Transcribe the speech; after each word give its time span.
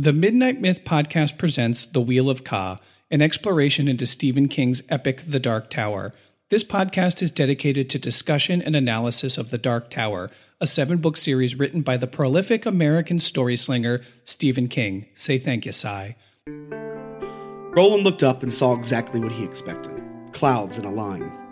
The 0.00 0.12
Midnight 0.12 0.60
Myth 0.60 0.84
podcast 0.84 1.38
presents 1.38 1.84
The 1.84 2.00
Wheel 2.00 2.30
of 2.30 2.44
Ka, 2.44 2.78
an 3.10 3.20
exploration 3.20 3.88
into 3.88 4.06
Stephen 4.06 4.46
King's 4.46 4.80
epic 4.88 5.24
The 5.26 5.40
Dark 5.40 5.70
Tower. 5.70 6.14
This 6.50 6.62
podcast 6.62 7.20
is 7.20 7.32
dedicated 7.32 7.90
to 7.90 7.98
discussion 7.98 8.62
and 8.62 8.76
analysis 8.76 9.36
of 9.36 9.50
The 9.50 9.58
Dark 9.58 9.90
Tower, 9.90 10.30
a 10.60 10.68
seven 10.68 10.98
book 10.98 11.16
series 11.16 11.58
written 11.58 11.82
by 11.82 11.96
the 11.96 12.06
prolific 12.06 12.64
American 12.64 13.18
story 13.18 13.56
slinger 13.56 14.00
Stephen 14.24 14.68
King. 14.68 15.06
Say 15.16 15.36
thank 15.36 15.66
you, 15.66 15.72
sai. 15.72 16.14
Roland 16.46 18.04
looked 18.04 18.22
up 18.22 18.44
and 18.44 18.54
saw 18.54 18.74
exactly 18.74 19.18
what 19.18 19.32
he 19.32 19.42
expected 19.42 20.00
clouds 20.30 20.78
in 20.78 20.84
a 20.84 20.92
line. 20.92 21.47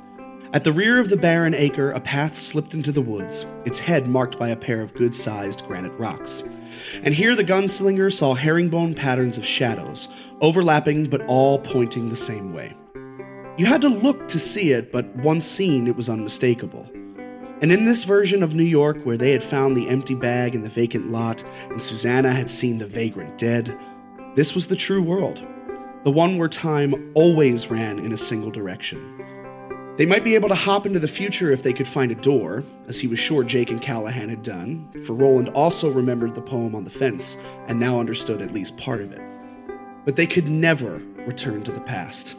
At 0.57 0.65
the 0.65 0.73
rear 0.73 0.99
of 0.99 1.11
the 1.11 1.19
barren 1.19 1.53
acre, 1.53 1.91
a 1.91 2.01
path 2.01 2.41
slipped 2.41 2.73
into 2.73 2.91
the 2.91 3.03
woods, 3.03 3.45
its 3.67 3.79
head 3.79 4.09
marked 4.09 4.39
by 4.39 4.49
a 4.49 4.57
pair 4.57 4.81
of 4.81 4.95
good 4.95 5.15
sized 5.15 5.63
granite 5.67 5.93
rocks. 5.99 6.43
And 7.03 7.13
here 7.13 7.37
the 7.37 7.45
gunslinger 7.45 8.11
saw 8.11 8.33
herringbone 8.33 8.95
patterns 8.95 9.37
of 9.37 9.45
shadows, 9.45 10.09
overlapping 10.41 11.11
but 11.11 11.21
all 11.27 11.59
pointing 11.59 12.09
the 12.09 12.17
same 12.17 12.55
way. 12.55 12.75
You 13.59 13.67
had 13.67 13.83
to 13.83 13.91
look 13.91 14.29
to 14.29 14.39
see 14.39 14.73
it, 14.73 14.91
but 14.91 15.15
once 15.17 15.45
seen, 15.45 15.87
it 15.87 15.95
was 15.95 16.09
unmistakable. 16.09 16.89
And 17.61 17.71
in 17.71 17.85
this 17.85 18.05
version 18.05 18.43
of 18.43 18.55
New 18.55 18.65
York, 18.65 18.97
where 19.05 19.19
they 19.19 19.33
had 19.33 19.43
found 19.43 19.77
the 19.77 19.91
empty 19.91 20.15
bag 20.15 20.55
in 20.55 20.63
the 20.63 20.71
vacant 20.71 21.13
lot, 21.13 21.45
and 21.69 21.83
Susannah 21.83 22.33
had 22.33 22.49
seen 22.49 22.79
the 22.79 22.87
vagrant 22.87 23.37
dead, 23.37 23.79
this 24.37 24.55
was 24.55 24.69
the 24.69 24.75
true 24.75 25.03
world. 25.03 25.47
The 26.05 26.11
one 26.11 26.39
where 26.39 26.49
time 26.49 27.13
always 27.13 27.71
ran 27.71 27.99
in 27.99 28.15
a 28.15 28.17
single 28.17 28.51
direction. 28.51 29.13
They 29.97 30.05
might 30.05 30.25
be 30.25 30.35
able 30.35 30.51
to 30.51 30.55
hop 30.55 30.85
into 30.85 30.99
the 30.99 31.09
future 31.09 31.51
if 31.51 31.63
they 31.63 31.73
could 31.73 31.89
find 31.89 32.13
a 32.13 32.17
door, 32.17 32.65
as 32.87 33.01
he 33.01 33.09
was 33.09 33.19
sure 33.19 33.43
Jake 33.43 33.71
and 33.71 33.81
Callahan 33.81 34.29
had 34.29 34.43
done, 34.43 34.91
for 35.07 35.15
Roland 35.15 35.49
also 35.51 35.91
remembered 35.91 36.35
the 36.35 36.43
poem 36.43 36.75
on 36.75 36.85
the 36.85 36.91
fence 36.91 37.39
and 37.67 37.81
now 37.81 37.99
understood 37.99 38.43
at 38.43 38.53
least 38.53 38.77
part 38.77 39.01
of 39.01 39.13
it. 39.13 39.23
But 40.05 40.17
they 40.17 40.27
could 40.27 40.49
never 40.49 41.03
return 41.27 41.63
to 41.65 41.73
the 41.73 41.81
past. 41.81 42.35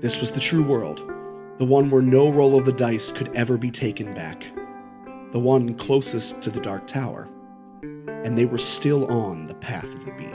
This 0.00 0.20
was 0.20 0.30
the 0.30 0.40
true 0.40 0.62
world, 0.62 0.98
the 1.56 1.64
one 1.64 1.88
where 1.88 2.02
no 2.02 2.30
roll 2.30 2.58
of 2.58 2.66
the 2.66 2.72
dice 2.72 3.10
could 3.10 3.34
ever 3.34 3.56
be 3.56 3.70
taken 3.70 4.12
back, 4.12 4.44
the 5.32 5.40
one 5.40 5.74
closest 5.76 6.42
to 6.42 6.50
the 6.50 6.60
Dark 6.60 6.86
Tower. 6.86 7.28
And 7.82 8.36
they 8.36 8.44
were 8.44 8.58
still 8.58 9.10
on 9.10 9.46
the 9.46 9.54
path 9.54 9.84
of 9.84 10.04
the 10.04 10.12
beam. 10.12 10.33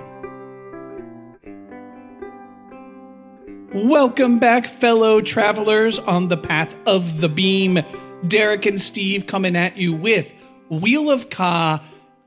Welcome 3.72 4.40
back, 4.40 4.66
fellow 4.66 5.22
travelers 5.22 6.00
on 6.00 6.28
the 6.28 6.38
path 6.38 6.76
of 6.88 7.22
the 7.22 7.30
beam. 7.30 7.80
Derek 8.28 8.66
and 8.66 8.82
Steve 8.82 9.28
coming 9.28 9.56
at 9.56 9.78
you 9.78 9.94
with 9.94 10.34
Wheel 10.70 11.12
of 11.12 11.30
Ka 11.30 11.84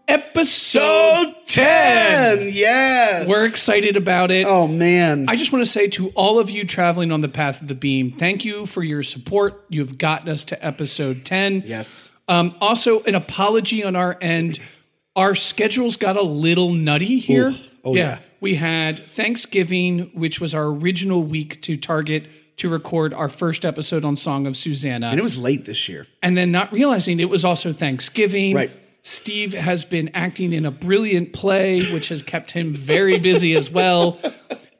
episode 0.06 1.34
10. 1.46 2.50
Yes! 2.52 3.28
We're 3.28 3.46
excited 3.46 3.96
about 3.96 4.30
it. 4.30 4.46
Oh, 4.46 4.68
man. 4.68 5.26
I 5.28 5.34
just 5.34 5.52
want 5.52 5.64
to 5.64 5.70
say 5.70 5.88
to 5.88 6.10
all 6.10 6.38
of 6.38 6.48
you 6.48 6.64
traveling 6.64 7.10
on 7.10 7.22
the 7.22 7.28
path 7.28 7.60
of 7.60 7.66
the 7.66 7.74
beam, 7.74 8.12
thank 8.12 8.44
you 8.44 8.64
for 8.64 8.84
your 8.84 9.02
support. 9.02 9.64
You've 9.68 9.98
gotten 9.98 10.28
us 10.28 10.44
to 10.44 10.64
episode 10.64 11.24
10. 11.24 11.64
yes. 11.66 12.08
Um, 12.28 12.54
also, 12.60 13.02
an 13.02 13.16
apology 13.16 13.82
on 13.82 13.96
our 13.96 14.16
end. 14.20 14.60
Our 15.16 15.34
schedules 15.34 15.96
got 15.96 16.16
a 16.16 16.22
little 16.22 16.72
nutty 16.72 17.18
here. 17.18 17.48
Ooh. 17.48 17.56
Oh, 17.84 17.94
yeah. 17.96 18.20
We 18.42 18.56
had 18.56 18.98
Thanksgiving, 18.98 20.10
which 20.14 20.40
was 20.40 20.52
our 20.52 20.64
original 20.64 21.22
week 21.22 21.62
to 21.62 21.76
target 21.76 22.24
to 22.56 22.68
record 22.68 23.14
our 23.14 23.28
first 23.28 23.64
episode 23.64 24.04
on 24.04 24.16
Song 24.16 24.48
of 24.48 24.56
Susannah. 24.56 25.06
And 25.06 25.20
it 25.20 25.22
was 25.22 25.38
late 25.38 25.64
this 25.64 25.88
year. 25.88 26.08
and 26.22 26.36
then 26.36 26.50
not 26.50 26.72
realizing 26.72 27.20
it 27.20 27.30
was 27.30 27.44
also 27.44 27.72
Thanksgiving. 27.72 28.56
Right. 28.56 28.72
Steve 29.02 29.52
has 29.52 29.84
been 29.84 30.10
acting 30.12 30.52
in 30.52 30.66
a 30.66 30.72
brilliant 30.72 31.32
play, 31.32 31.82
which 31.92 32.08
has 32.08 32.20
kept 32.20 32.50
him 32.50 32.72
very 32.72 33.18
busy 33.18 33.54
as 33.54 33.70
well. 33.70 34.18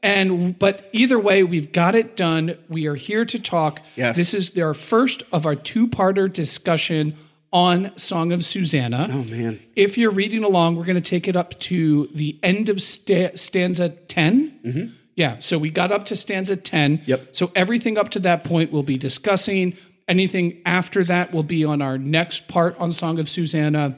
And 0.03 0.59
but 0.59 0.89
either 0.93 1.19
way, 1.19 1.45
we've 1.45 1.71
got 1.71 1.95
it 1.95 2.17
done. 2.17 2.59
We 2.69 2.89
are 2.89 2.97
here 2.97 3.25
to 3.25 3.39
talk. 3.39 3.81
Yes. 3.95 4.17
This 4.17 4.35
is 4.35 4.59
our 4.59 4.75
first 4.75 5.23
of 5.31 5.47
our 5.47 5.55
two-parter 5.55 6.33
discussion 6.33 7.15
on 7.53 7.97
Song 7.99 8.33
of 8.33 8.45
Susannah. 8.45 9.09
Oh, 9.11 9.25
man. 9.25 9.61
If 9.77 9.99
you're 9.99 10.11
reading 10.11 10.45
along, 10.45 10.77
we're 10.77 10.85
going 10.85 10.97
to 10.97 11.01
take 11.01 11.29
it 11.29 11.37
up 11.37 11.59
to 11.61 12.09
the 12.15 12.39
end 12.43 12.69
of 12.69 12.81
sta- 12.81 13.37
stanza 13.37 13.91
10. 13.91 14.97
Yeah, 15.15 15.39
so 15.41 15.59
we 15.59 15.71
got 15.71 15.93
up 15.93 16.07
to 16.07 16.17
stanza 16.17 16.57
10. 16.57 16.99
Mm-hmm. 16.99 17.11
Yep. 17.11 17.37
So 17.37 17.53
everything 17.55 17.99
up 17.99 18.11
to 18.13 18.21
that 18.21 18.45
point 18.45 18.73
we'll 18.73 18.83
be 18.83 18.97
discussing. 18.97 19.77
Anything 20.09 20.63
after 20.65 21.05
that 21.05 21.33
will 21.33 21.43
be 21.43 21.65
on 21.65 21.83
our 21.83 21.99
next 21.99 22.49
part 22.49 22.77
on 22.79 22.93
Song 22.93 23.19
of 23.19 23.29
Susannah, 23.29 23.97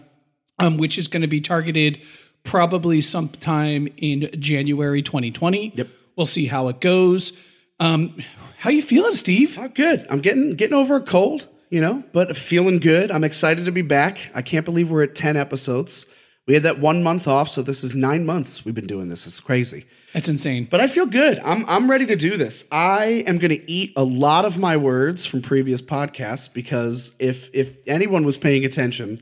um, 0.58 0.76
which 0.76 0.98
is 0.98 1.08
going 1.08 1.22
to 1.22 1.28
be 1.28 1.40
targeted 1.40 2.00
probably 2.42 3.00
sometime 3.00 3.88
in 3.96 4.28
January 4.38 5.02
2020. 5.02 5.72
Yep. 5.74 5.88
We'll 6.16 6.26
see 6.26 6.46
how 6.46 6.68
it 6.68 6.80
goes. 6.80 7.32
Um, 7.80 8.16
how 8.58 8.70
you 8.70 8.82
feeling, 8.82 9.14
Steve? 9.14 9.58
Oh, 9.58 9.68
good. 9.68 10.06
I'm 10.10 10.20
getting 10.20 10.54
getting 10.54 10.74
over 10.74 10.96
a 10.96 11.00
cold, 11.00 11.46
you 11.74 11.80
know, 11.80 12.04
but 12.12 12.36
feeling 12.36 12.78
good. 12.78 13.10
I'm 13.10 13.24
excited 13.24 13.64
to 13.64 13.72
be 13.72 13.82
back. 13.82 14.30
I 14.32 14.42
can't 14.42 14.64
believe 14.64 14.92
we're 14.92 15.02
at 15.02 15.16
10 15.16 15.36
episodes. 15.36 16.06
We 16.46 16.54
had 16.54 16.62
that 16.62 16.78
one 16.78 17.02
month 17.02 17.26
off, 17.26 17.48
so 17.48 17.62
this 17.62 17.82
is 17.82 17.96
nine 17.96 18.24
months 18.24 18.64
we've 18.64 18.76
been 18.76 18.86
doing 18.86 19.08
this. 19.08 19.26
It's 19.26 19.40
crazy. 19.40 19.84
That's 20.12 20.28
insane. 20.28 20.68
But 20.70 20.80
I 20.80 20.86
feel 20.86 21.06
good. 21.06 21.40
I'm 21.40 21.68
I'm 21.68 21.90
ready 21.90 22.06
to 22.06 22.14
do 22.14 22.36
this. 22.36 22.64
I 22.70 23.24
am 23.26 23.38
going 23.38 23.50
to 23.50 23.68
eat 23.68 23.92
a 23.96 24.04
lot 24.04 24.44
of 24.44 24.56
my 24.56 24.76
words 24.76 25.26
from 25.26 25.42
previous 25.42 25.82
podcasts 25.82 26.52
because 26.52 27.16
if 27.18 27.50
if 27.52 27.78
anyone 27.88 28.24
was 28.24 28.38
paying 28.38 28.64
attention, 28.64 29.20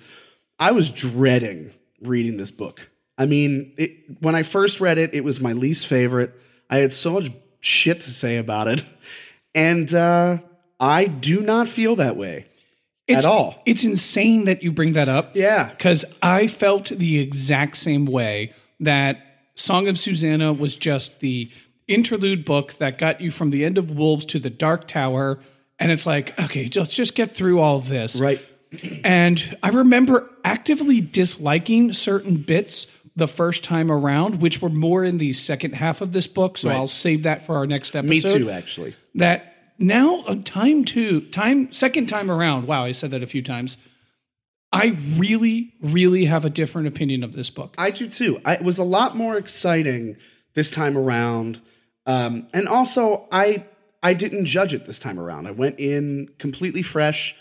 I 0.59 0.73
was 0.73 0.91
dreading 0.91 1.71
reading 2.03 2.37
this 2.37 2.51
book. 2.51 2.91
I 3.17 3.25
mean, 3.25 3.73
it, 3.79 4.21
when 4.21 4.35
I 4.35 4.43
first 4.43 4.79
read 4.79 4.99
it, 4.99 5.15
it 5.15 5.25
was 5.25 5.41
my 5.41 5.55
least 5.55 5.87
favorite. 5.87 6.39
I 6.69 6.79
had 6.79 6.93
so 6.93 7.15
much 7.15 7.31
shit 7.61 8.01
to 8.01 8.11
say 8.11 8.37
about 8.37 8.69
it, 8.69 8.85
and 9.55 9.95
uh, 9.95 10.37
I 10.83 11.07
do 11.07 11.41
not 11.43 11.69
feel 11.69 11.97
that 11.97 12.17
way 12.17 12.47
It's, 13.07 13.19
at 13.19 13.25
all. 13.25 13.63
It's 13.65 13.85
insane 13.85 14.45
that 14.45 14.63
you 14.63 14.73
bring 14.73 14.95
that 14.95 15.09
up. 15.09 15.37
Yeah. 15.37 15.69
Because 15.69 16.05
I 16.23 16.49
felt 16.49 16.87
the 16.89 17.21
exact 17.21 17.77
same 17.77 18.05
way 18.05 18.53
that 18.81 19.25
Song 19.55 19.87
of 19.87 19.99
Susannah 19.99 20.53
was 20.53 20.77
just 20.77 21.21
the 21.21 21.51
interlude 21.87 22.45
book 22.45 22.75
that 22.75 22.99
got 22.99 23.21
you 23.21 23.31
from 23.31 23.51
the 23.51 23.65
end 23.65 23.79
of 23.79 23.91
Wolves 23.93 24.25
to 24.27 24.39
the 24.41 24.51
Dark 24.51 24.89
Tower. 24.89 25.39
And 25.79 25.93
it's 25.93 26.05
like, 26.07 26.39
okay, 26.41 26.69
let's 26.75 26.95
just 26.95 27.15
get 27.15 27.33
through 27.33 27.61
all 27.61 27.77
of 27.77 27.89
this. 27.89 28.17
Right. 28.17 28.41
And 29.05 29.57
I 29.63 29.69
remember 29.69 30.29
actively 30.45 31.01
disliking 31.01 31.93
certain 31.93 32.37
bits 32.37 32.87
the 33.15 33.29
first 33.29 33.63
time 33.63 33.91
around, 33.91 34.41
which 34.41 34.63
were 34.63 34.71
more 34.71 35.05
in 35.05 35.19
the 35.19 35.33
second 35.35 35.75
half 35.75 36.01
of 36.01 36.13
this 36.13 36.27
book. 36.27 36.57
So 36.57 36.69
Right. 36.71 36.77
I'll 36.77 36.89
save 36.89 37.25
that 37.25 37.45
for 37.45 37.57
our 37.57 37.67
next 37.67 37.95
episode 37.95 38.09
Me 38.09 38.21
too, 38.21 38.51
actually. 38.51 38.95
that 39.17 39.52
now 39.83 40.25
a 40.27 40.37
time 40.37 40.85
to 40.85 41.21
time 41.29 41.73
second 41.73 42.07
time 42.09 42.31
around 42.31 42.67
wow 42.67 42.85
i 42.85 42.93
said 42.93 43.11
that 43.11 43.23
a 43.23 43.27
few 43.27 43.43
times 43.43 43.77
i 44.73 44.97
really 45.17 45.75
really 45.83 46.25
have 46.27 46.45
a 46.45 46.51
different 46.51 46.89
opinion 46.89 47.23
of 47.23 47.33
this 47.35 47.51
book 47.51 47.75
I 47.79 47.91
do 47.91 48.09
too. 48.09 48.41
I, 48.45 48.55
it 48.55 48.63
was 48.63 48.79
a 48.79 48.85
lot 48.85 49.17
more 49.17 49.37
exciting 49.37 50.17
this 50.55 50.71
time 50.71 50.97
around, 50.97 51.61
um, 52.07 52.47
and 52.53 52.69
also 52.69 53.27
I 53.33 53.65
I 54.03 54.15
didn't 54.15 54.45
judge 54.47 54.75
it 54.75 54.87
this 54.87 54.99
time 54.99 55.19
around. 55.19 55.47
I 55.47 55.51
went 55.53 55.79
in 55.79 56.29
completely 56.39 56.83
fresh. 56.83 57.35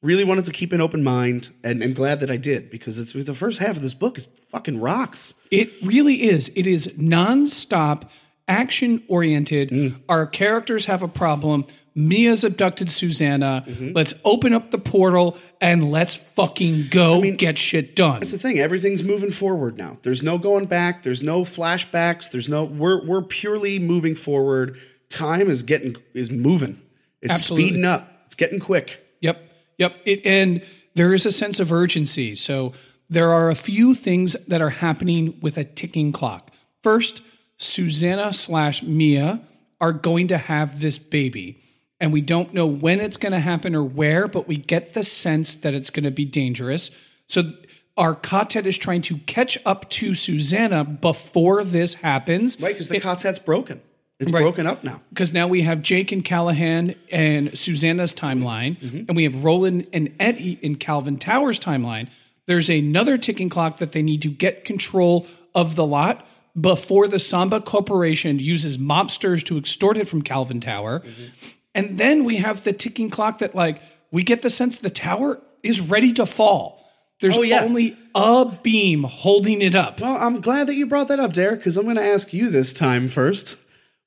Really 0.00 0.22
wanted 0.22 0.44
to 0.44 0.52
keep 0.52 0.72
an 0.72 0.80
open 0.80 1.02
mind, 1.02 1.50
and 1.64 1.82
I'm 1.82 1.92
glad 1.92 2.20
that 2.20 2.30
I 2.30 2.36
did 2.36 2.70
because 2.70 3.00
it's 3.00 3.12
the 3.12 3.34
first 3.34 3.58
half 3.58 3.74
of 3.76 3.82
this 3.82 3.94
book 3.94 4.16
is 4.16 4.28
fucking 4.52 4.80
rocks. 4.80 5.34
it 5.50 5.72
really 5.82 6.22
is 6.22 6.52
it 6.54 6.66
is 6.66 6.96
non-stop 6.96 8.08
action 8.46 9.02
oriented 9.08 9.94
our 10.08 10.26
characters 10.26 10.86
have 10.86 11.02
a 11.02 11.08
problem 11.08 11.66
mia's 11.98 12.44
abducted 12.44 12.90
susannah 12.90 13.64
mm-hmm. 13.66 13.92
let's 13.94 14.14
open 14.24 14.52
up 14.52 14.70
the 14.70 14.78
portal 14.78 15.36
and 15.60 15.90
let's 15.90 16.16
fucking 16.16 16.86
go 16.90 17.20
get 17.32 17.58
shit 17.58 17.96
done 17.96 18.20
That's 18.20 18.32
the 18.32 18.38
thing. 18.38 18.58
Everything's 18.58 19.02
moving 19.02 19.30
forward 19.30 19.76
now. 19.76 19.98
There's 20.02 20.22
no 20.22 20.38
going 20.38 20.66
back. 20.66 21.02
There's 21.02 21.22
no 21.22 21.42
flashbacks. 21.42 22.30
There's 22.30 22.48
no. 22.48 22.64
We're 22.64 23.04
we're 23.04 23.22
purely 23.22 23.78
moving 23.78 24.14
forward. 24.14 24.78
Time 25.08 25.48
is 25.48 25.62
getting 25.62 25.96
is 26.14 26.30
moving. 26.30 26.80
It's 27.20 27.34
Absolutely. 27.34 27.68
speeding 27.68 27.84
up. 27.84 28.22
It's 28.26 28.34
getting 28.34 28.60
quick. 28.60 29.04
Yep. 29.20 29.50
Yep. 29.78 29.96
It, 30.04 30.26
and 30.26 30.62
there 30.94 31.12
is 31.12 31.26
a 31.26 31.32
sense 31.32 31.60
of 31.60 31.72
urgency. 31.72 32.34
So 32.34 32.72
there 33.10 33.30
are 33.30 33.50
a 33.50 33.54
few 33.54 33.94
things 33.94 34.34
that 34.46 34.60
are 34.60 34.70
happening 34.70 35.38
with 35.40 35.56
a 35.58 35.64
ticking 35.64 36.12
clock. 36.12 36.52
First, 36.82 37.22
Susannah 37.56 38.32
slash 38.32 38.82
Mia 38.82 39.40
are 39.80 39.92
going 39.92 40.28
to 40.28 40.38
have 40.38 40.80
this 40.80 40.98
baby. 40.98 41.62
And 42.00 42.12
we 42.12 42.20
don't 42.20 42.54
know 42.54 42.66
when 42.66 43.00
it's 43.00 43.16
going 43.16 43.32
to 43.32 43.40
happen 43.40 43.74
or 43.74 43.82
where, 43.82 44.28
but 44.28 44.46
we 44.46 44.56
get 44.56 44.94
the 44.94 45.02
sense 45.02 45.54
that 45.56 45.74
it's 45.74 45.90
going 45.90 46.04
to 46.04 46.10
be 46.10 46.24
dangerous. 46.24 46.90
So 47.26 47.52
our 47.96 48.14
quartet 48.14 48.66
is 48.66 48.78
trying 48.78 49.02
to 49.02 49.18
catch 49.18 49.58
up 49.66 49.90
to 49.90 50.14
Susannah 50.14 50.84
before 50.84 51.64
this 51.64 51.94
happens. 51.94 52.60
Right, 52.60 52.74
because 52.74 52.88
the 52.88 53.00
quartet's 53.00 53.40
broken. 53.40 53.80
It's 54.20 54.32
Right. 54.32 54.40
broken 54.40 54.66
up 54.66 54.82
now. 54.82 55.00
because 55.10 55.32
now 55.32 55.46
we 55.46 55.62
have 55.62 55.80
Jake 55.80 56.10
and 56.10 56.24
Callahan 56.24 56.94
and 57.12 57.56
Susannah's 57.56 58.12
timeline, 58.12 58.76
mm-hmm. 58.78 59.04
and 59.06 59.16
we 59.16 59.22
have 59.22 59.44
Roland 59.44 59.86
and 59.92 60.12
Eddie 60.18 60.58
in 60.60 60.74
Calvin 60.74 61.18
Towers' 61.18 61.60
timeline. 61.60 62.08
There's 62.46 62.68
another 62.68 63.16
ticking 63.16 63.48
clock 63.48 63.78
that 63.78 63.92
they 63.92 64.02
need 64.02 64.22
to 64.22 64.28
get 64.28 64.64
control 64.64 65.26
of 65.54 65.76
the 65.76 65.86
lot 65.86 66.26
before 66.60 67.06
the 67.06 67.18
Sombra 67.18 67.64
Corporation 67.64 68.40
uses 68.40 68.76
mobsters 68.76 69.44
to 69.44 69.56
extort 69.56 69.96
it 69.96 70.08
from 70.08 70.22
Calvin 70.22 70.60
Tower. 70.60 71.00
Mm-hmm. 71.00 71.46
And 71.74 71.98
then 71.98 72.24
we 72.24 72.36
have 72.36 72.64
the 72.64 72.72
ticking 72.72 73.10
clock 73.10 73.38
that, 73.38 73.54
like, 73.54 73.80
we 74.10 74.22
get 74.22 74.42
the 74.42 74.50
sense 74.50 74.78
the 74.78 74.90
tower 74.90 75.40
is 75.62 75.80
ready 75.80 76.12
to 76.14 76.26
fall. 76.26 76.84
There's 77.20 77.36
Oh, 77.36 77.42
yeah. 77.42 77.62
only 77.62 77.96
a 78.14 78.46
beam 78.62 79.02
holding 79.04 79.60
it 79.60 79.74
up. 79.74 80.00
Well, 80.00 80.16
I'm 80.16 80.40
glad 80.40 80.66
that 80.68 80.74
you 80.74 80.86
brought 80.86 81.08
that 81.08 81.20
up, 81.20 81.32
Derek, 81.32 81.60
because 81.60 81.76
I'm 81.76 81.84
going 81.84 81.96
to 81.96 82.04
ask 82.04 82.32
you 82.32 82.48
this 82.48 82.72
time 82.72 83.08
first. 83.08 83.56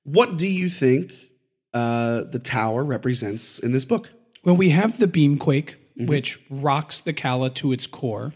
What 0.04 0.38
do 0.38 0.48
you 0.48 0.70
think 0.70 1.12
uh, 1.74 2.24
the 2.24 2.40
tower 2.40 2.84
represents 2.84 3.60
in 3.60 3.72
this 3.74 3.86
book? 3.86 4.10
Well, 4.44 4.56
we 4.56 4.70
have 4.70 4.98
the 4.98 5.08
beamquake, 5.08 5.76
which 5.98 6.40
rocks 6.50 7.02
the 7.02 7.14
Calla 7.14 7.50
to 7.52 7.72
its 7.74 7.86
core. 7.86 8.34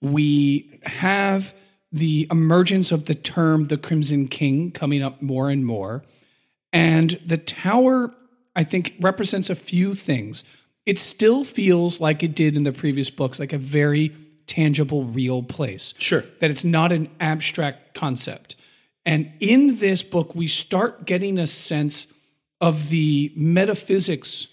We 0.00 0.80
have 0.84 1.52
the 1.92 2.26
emergence 2.30 2.92
of 2.92 3.04
the 3.06 3.14
term 3.14 3.66
the 3.66 3.76
Crimson 3.76 4.26
King 4.28 4.70
coming 4.70 5.02
up 5.02 5.20
more 5.20 5.50
and 5.50 5.66
more. 5.66 6.02
And 6.72 7.20
the 7.26 7.36
tower, 7.36 8.14
I 8.56 8.64
think, 8.64 8.94
represents 9.00 9.50
a 9.50 9.54
few 9.54 9.94
things. 9.94 10.44
It 10.86 10.98
still 10.98 11.44
feels 11.44 12.00
like 12.00 12.22
it 12.22 12.34
did 12.34 12.56
in 12.56 12.64
the 12.64 12.72
previous 12.72 13.10
books, 13.10 13.40
like 13.40 13.52
a 13.52 13.58
very 13.58 14.14
tangible, 14.46 15.04
real 15.04 15.42
place. 15.42 15.94
Sure. 15.98 16.24
That 16.40 16.50
it's 16.50 16.64
not 16.64 16.92
an 16.92 17.10
abstract 17.20 17.94
concept. 17.94 18.56
And 19.06 19.32
in 19.40 19.78
this 19.78 20.02
book, 20.02 20.34
we 20.34 20.46
start 20.46 21.06
getting 21.06 21.38
a 21.38 21.46
sense 21.46 22.06
of 22.60 22.88
the 22.88 23.32
metaphysics 23.36 24.46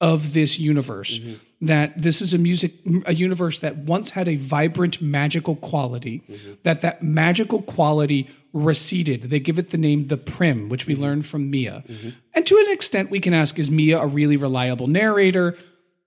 of 0.00 0.32
this 0.32 0.58
universe. 0.58 1.18
Mm-hmm. 1.18 1.34
That 1.62 2.00
this 2.00 2.20
is 2.20 2.34
a 2.34 2.38
music, 2.38 2.74
a 3.06 3.14
universe 3.14 3.60
that 3.60 3.78
once 3.78 4.10
had 4.10 4.28
a 4.28 4.36
vibrant 4.36 5.00
magical 5.00 5.56
quality. 5.56 6.22
Mm-hmm. 6.28 6.52
That 6.64 6.82
that 6.82 7.02
magical 7.02 7.62
quality 7.62 8.28
receded. 8.52 9.22
They 9.22 9.40
give 9.40 9.58
it 9.58 9.70
the 9.70 9.78
name 9.78 10.08
the 10.08 10.18
Prim, 10.18 10.68
which 10.68 10.86
we 10.86 10.94
mm-hmm. 10.94 11.02
learned 11.02 11.26
from 11.26 11.50
Mia. 11.50 11.82
Mm-hmm. 11.88 12.10
And 12.34 12.46
to 12.46 12.58
an 12.58 12.72
extent, 12.72 13.10
we 13.10 13.20
can 13.20 13.32
ask: 13.32 13.58
Is 13.58 13.70
Mia 13.70 13.98
a 13.98 14.06
really 14.06 14.36
reliable 14.36 14.86
narrator? 14.86 15.56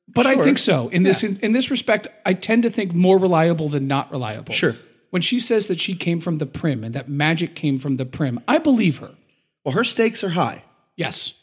But 0.07 0.25
I 0.25 0.36
think 0.44 0.57
so. 0.57 0.90
In 0.90 1.04
this 1.04 1.24
in, 1.24 1.40
in 1.42 1.52
this 1.52 1.69
respect, 1.69 2.07
I 2.25 2.34
tend 2.34 2.63
to 2.63 2.69
think 2.69 2.94
more 2.94 3.18
reliable 3.18 3.69
than 3.69 3.88
not 3.88 4.12
reliable. 4.12 4.54
Sure. 4.54 4.75
When 5.10 5.22
she 5.22 5.40
says 5.40 5.68
that 5.68 5.80
she 5.80 5.95
came 5.95 6.19
from 6.19 6.38
the 6.38 6.45
Prim 6.45 6.84
and 6.84 6.94
that 6.94 7.10
magic 7.10 7.56
came 7.56 7.78
from 7.78 7.98
the 7.98 8.06
Prim, 8.06 8.40
I 8.48 8.60
believe 8.60 8.98
her. 8.98 9.12
Well, 9.63 9.74
her 9.74 9.84
stakes 9.84 10.24
are 10.24 10.30
high. 10.30 10.63
Yes. 10.95 11.34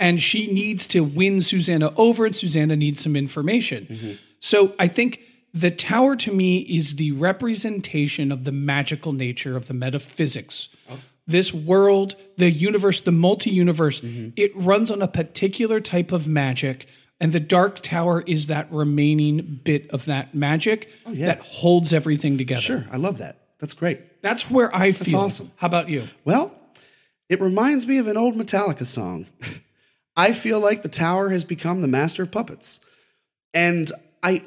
And 0.00 0.20
she 0.20 0.50
needs 0.50 0.86
to 0.88 1.04
win 1.04 1.42
Susannah 1.42 1.92
over, 1.96 2.26
and 2.26 2.34
Susannah 2.34 2.74
needs 2.74 3.02
some 3.02 3.14
information. 3.14 3.86
Mm-hmm. 3.86 4.12
So 4.40 4.74
I 4.78 4.88
think 4.88 5.20
the 5.52 5.70
tower 5.70 6.16
to 6.16 6.32
me 6.32 6.58
is 6.58 6.96
the 6.96 7.12
representation 7.12 8.32
of 8.32 8.44
the 8.44 8.52
magical 8.52 9.12
nature 9.12 9.56
of 9.56 9.66
the 9.66 9.74
metaphysics. 9.74 10.70
Oh. 10.90 10.98
This 11.26 11.52
world, 11.52 12.16
the 12.36 12.50
universe, 12.50 13.00
the 13.00 13.12
multi 13.12 13.50
universe, 13.50 14.00
mm-hmm. 14.00 14.30
it 14.36 14.56
runs 14.56 14.90
on 14.90 15.02
a 15.02 15.08
particular 15.08 15.80
type 15.80 16.12
of 16.12 16.26
magic. 16.26 16.86
And 17.22 17.32
the 17.32 17.40
Dark 17.40 17.80
Tower 17.80 18.22
is 18.26 18.46
that 18.46 18.72
remaining 18.72 19.60
bit 19.62 19.90
of 19.90 20.06
that 20.06 20.34
magic 20.34 20.88
oh, 21.04 21.14
that 21.14 21.40
holds 21.40 21.92
everything 21.92 22.38
together. 22.38 22.62
Sure, 22.62 22.86
I 22.90 22.96
love 22.96 23.18
that. 23.18 23.36
That's 23.58 23.74
great. 23.74 24.22
That's 24.22 24.50
where 24.50 24.74
I 24.74 24.92
feel. 24.92 25.18
awesome. 25.18 25.50
How 25.56 25.66
about 25.66 25.90
you? 25.90 26.04
Well, 26.24 26.54
it 27.28 27.40
reminds 27.40 27.86
me 27.86 27.98
of 27.98 28.06
an 28.06 28.16
old 28.16 28.36
Metallica 28.36 28.86
song. 28.86 29.26
I 30.16 30.32
feel 30.32 30.60
like 30.60 30.82
the 30.82 30.88
tower 30.88 31.30
has 31.30 31.44
become 31.44 31.80
the 31.80 31.88
master 31.88 32.24
of 32.24 32.30
puppets. 32.30 32.80
And 33.54 33.90
I 34.22 34.44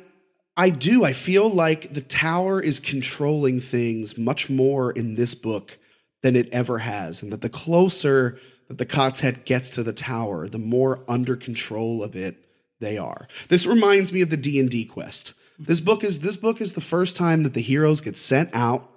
I 0.56 0.69
do. 0.69 1.04
I 1.04 1.13
feel 1.13 1.50
like 1.50 1.94
the 1.94 2.01
tower 2.01 2.62
is 2.62 2.80
controlling 2.80 3.60
things 3.60 4.18
much 4.18 4.50
more 4.50 4.92
in 4.92 5.15
this 5.15 5.33
book 5.33 5.80
than 6.21 6.36
it 6.36 6.50
ever 6.51 6.80
has. 6.80 7.24
And 7.24 7.31
that 7.31 7.42
the 7.42 7.50
closer 7.50 8.38
that 8.68 8.77
the 8.77 8.86
Cotshead 8.86 9.45
gets 9.45 9.69
to 9.71 9.83
the 9.83 9.94
tower, 9.94 10.48
the 10.48 10.60
more 10.60 11.04
under 11.07 11.36
control 11.36 12.04
of 12.04 12.15
it 12.15 12.45
they 12.80 12.98
are. 12.98 13.27
This 13.50 13.65
reminds 13.65 14.13
me 14.13 14.21
of 14.21 14.30
the 14.30 14.38
D&D 14.38 14.86
quest. 14.86 15.33
This 15.57 15.80
book 15.80 16.04
is 16.04 16.19
this 16.19 16.38
book 16.38 16.62
is 16.62 16.74
the 16.74 16.81
first 16.81 17.15
time 17.15 17.44
that 17.44 17.54
the 17.54 17.62
heroes 17.62 18.01
get 18.01 18.18
sent 18.18 18.50
out 18.54 18.89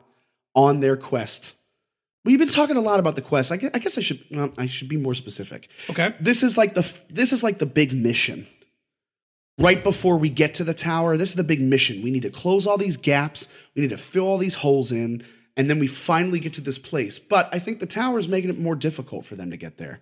on 0.55 0.81
their 0.81 0.97
quest 0.97 1.55
We've 2.27 2.39
been 2.41 2.49
talking 2.49 2.77
a 2.77 2.81
lot 2.81 2.99
about 2.99 3.15
the 3.15 3.23
quest. 3.23 3.53
I 3.53 3.57
guess 3.57 3.71
I, 3.73 3.79
guess 3.79 3.97
I 3.97 4.01
should 4.01 4.23
well, 4.31 4.51
I 4.59 4.67
should 4.67 4.89
be 4.89 4.97
more 4.97 5.15
specific. 5.15 5.69
Okay. 5.89 6.15
This 6.21 6.43
is 6.43 6.57
like 6.57 6.75
the 6.75 7.01
this 7.09 7.33
is 7.33 7.43
like 7.43 7.59
the 7.59 7.67
big 7.67 7.93
mission. 7.93 8.47
Right 9.59 9.83
before 9.83 10.19
we 10.19 10.29
get 10.29 10.53
to 10.55 10.65
the 10.65 10.75
tower, 10.75 11.17
this 11.17 11.31
is 11.31 11.37
the 11.37 11.45
big 11.45 11.63
mission. 11.63 12.03
We 12.03 12.11
need 12.11 12.25
to 12.25 12.31
close 12.31 12.67
all 12.67 12.77
these 12.77 12.99
gaps. 12.99 13.49
We 13.75 13.81
need 13.81 13.91
to 13.91 13.97
fill 13.97 14.27
all 14.27 14.37
these 14.37 14.57
holes 14.57 14.93
in, 14.93 15.25
and 15.57 15.71
then 15.71 15.79
we 15.79 15.87
finally 15.87 16.41
get 16.41 16.53
to 16.55 16.61
this 16.61 16.79
place. 16.79 17.19
But 17.19 17.49
I 17.55 17.59
think 17.59 17.79
the 17.79 17.87
tower 17.87 18.19
is 18.19 18.29
making 18.29 18.51
it 18.51 18.59
more 18.59 18.75
difficult 18.75 19.25
for 19.25 19.35
them 19.35 19.51
to 19.51 19.57
get 19.57 19.79
there. 19.79 20.01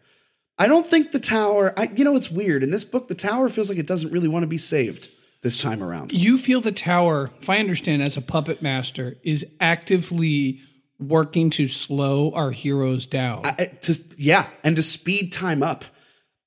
I 0.59 0.67
don't 0.67 0.87
think 0.87 1.13
the 1.13 1.21
tower. 1.21 1.73
I, 1.77 1.85
you 1.95 2.05
know, 2.05 2.17
it's 2.17 2.31
weird. 2.31 2.65
In 2.65 2.71
this 2.71 2.85
book, 2.85 3.07
the 3.07 3.15
tower 3.15 3.49
feels 3.49 3.69
like 3.69 3.79
it 3.79 3.87
doesn't 3.87 4.13
really 4.13 4.29
want 4.29 4.43
to 4.45 4.49
be 4.49 4.59
saved 4.59 5.09
this 5.43 5.61
time 5.61 5.83
around. 5.83 6.13
You 6.13 6.39
feel 6.39 6.61
the 6.61 6.73
tower, 6.73 7.31
if 7.41 7.51
I 7.51 7.59
understand, 7.59 8.03
as 8.03 8.17
a 8.17 8.23
puppet 8.23 8.63
master, 8.63 9.19
is 9.23 9.47
actively 9.61 10.61
working 10.99 11.51
to 11.51 11.69
slow 11.69 12.33
our 12.33 12.51
heroes 12.51 13.07
down. 13.07 13.43
I- 13.45 13.67
to 13.83 13.99
yeah, 14.17 14.49
and 14.63 14.77
to 14.77 14.83
speed 14.83 15.33
time 15.33 15.63
up. 15.63 15.85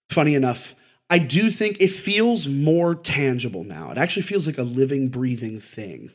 Funny 0.09 0.35
enough, 0.35 0.73
I 1.09 1.19
do 1.19 1.51
think 1.51 1.77
it 1.79 1.89
feels 1.91 2.47
more 2.47 2.95
tangible 2.95 3.63
now. 3.63 3.91
It 3.91 3.97
actually 3.97 4.23
feels 4.23 4.45
like 4.45 4.57
a 4.57 4.63
living, 4.63 5.09
breathing 5.09 5.59
thing. 5.59 6.11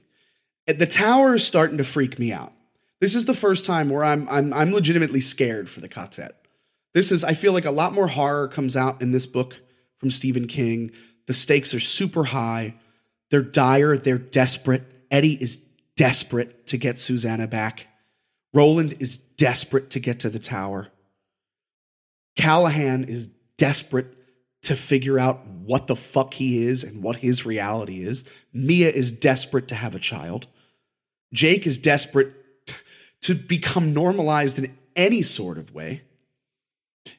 The 0.66 0.86
tower 0.86 1.34
is 1.34 1.46
starting 1.46 1.76
to 1.78 1.84
freak 1.84 2.18
me 2.18 2.32
out. 2.32 2.52
This 3.00 3.14
is 3.14 3.26
the 3.26 3.34
first 3.34 3.64
time 3.64 3.90
where 3.90 4.04
I'm 4.04 4.28
I'm 4.28 4.52
I'm 4.52 4.72
legitimately 4.72 5.20
scared 5.20 5.68
for 5.68 5.80
the 5.80 5.88
ka-tet. 5.88 6.46
This 6.94 7.10
is 7.10 7.24
I 7.24 7.34
feel 7.34 7.52
like 7.52 7.64
a 7.64 7.70
lot 7.70 7.94
more 7.94 8.08
horror 8.08 8.48
comes 8.48 8.76
out 8.76 9.02
in 9.02 9.12
this 9.12 9.26
book 9.26 9.60
from 9.98 10.10
Stephen 10.10 10.46
King. 10.46 10.92
The 11.26 11.34
stakes 11.34 11.74
are 11.74 11.80
super 11.80 12.24
high. 12.24 12.74
They're 13.30 13.42
dire, 13.42 13.96
they're 13.96 14.18
desperate. 14.18 14.84
Eddie 15.10 15.42
is 15.42 15.56
desperate 15.96 16.66
to 16.68 16.76
get 16.76 16.98
Susannah 16.98 17.48
back. 17.48 17.88
Roland 18.54 18.96
is 19.00 19.16
desperate 19.16 19.90
to 19.90 20.00
get 20.00 20.20
to 20.20 20.30
the 20.30 20.38
tower. 20.38 20.88
Callahan 22.36 23.04
is 23.04 23.28
desperate 23.56 24.06
to 24.62 24.76
figure 24.76 25.18
out 25.18 25.46
what 25.46 25.86
the 25.86 25.96
fuck 25.96 26.34
he 26.34 26.64
is 26.66 26.84
and 26.84 27.02
what 27.02 27.16
his 27.16 27.44
reality 27.44 28.02
is. 28.04 28.24
Mia 28.52 28.90
is 28.90 29.10
desperate 29.10 29.68
to 29.68 29.74
have 29.74 29.94
a 29.94 29.98
child. 29.98 30.46
Jake 31.32 31.66
is 31.66 31.78
desperate 31.78 32.34
to 33.22 33.34
become 33.34 33.92
normalized 33.92 34.58
in 34.58 34.76
any 34.94 35.22
sort 35.22 35.58
of 35.58 35.74
way. 35.74 36.02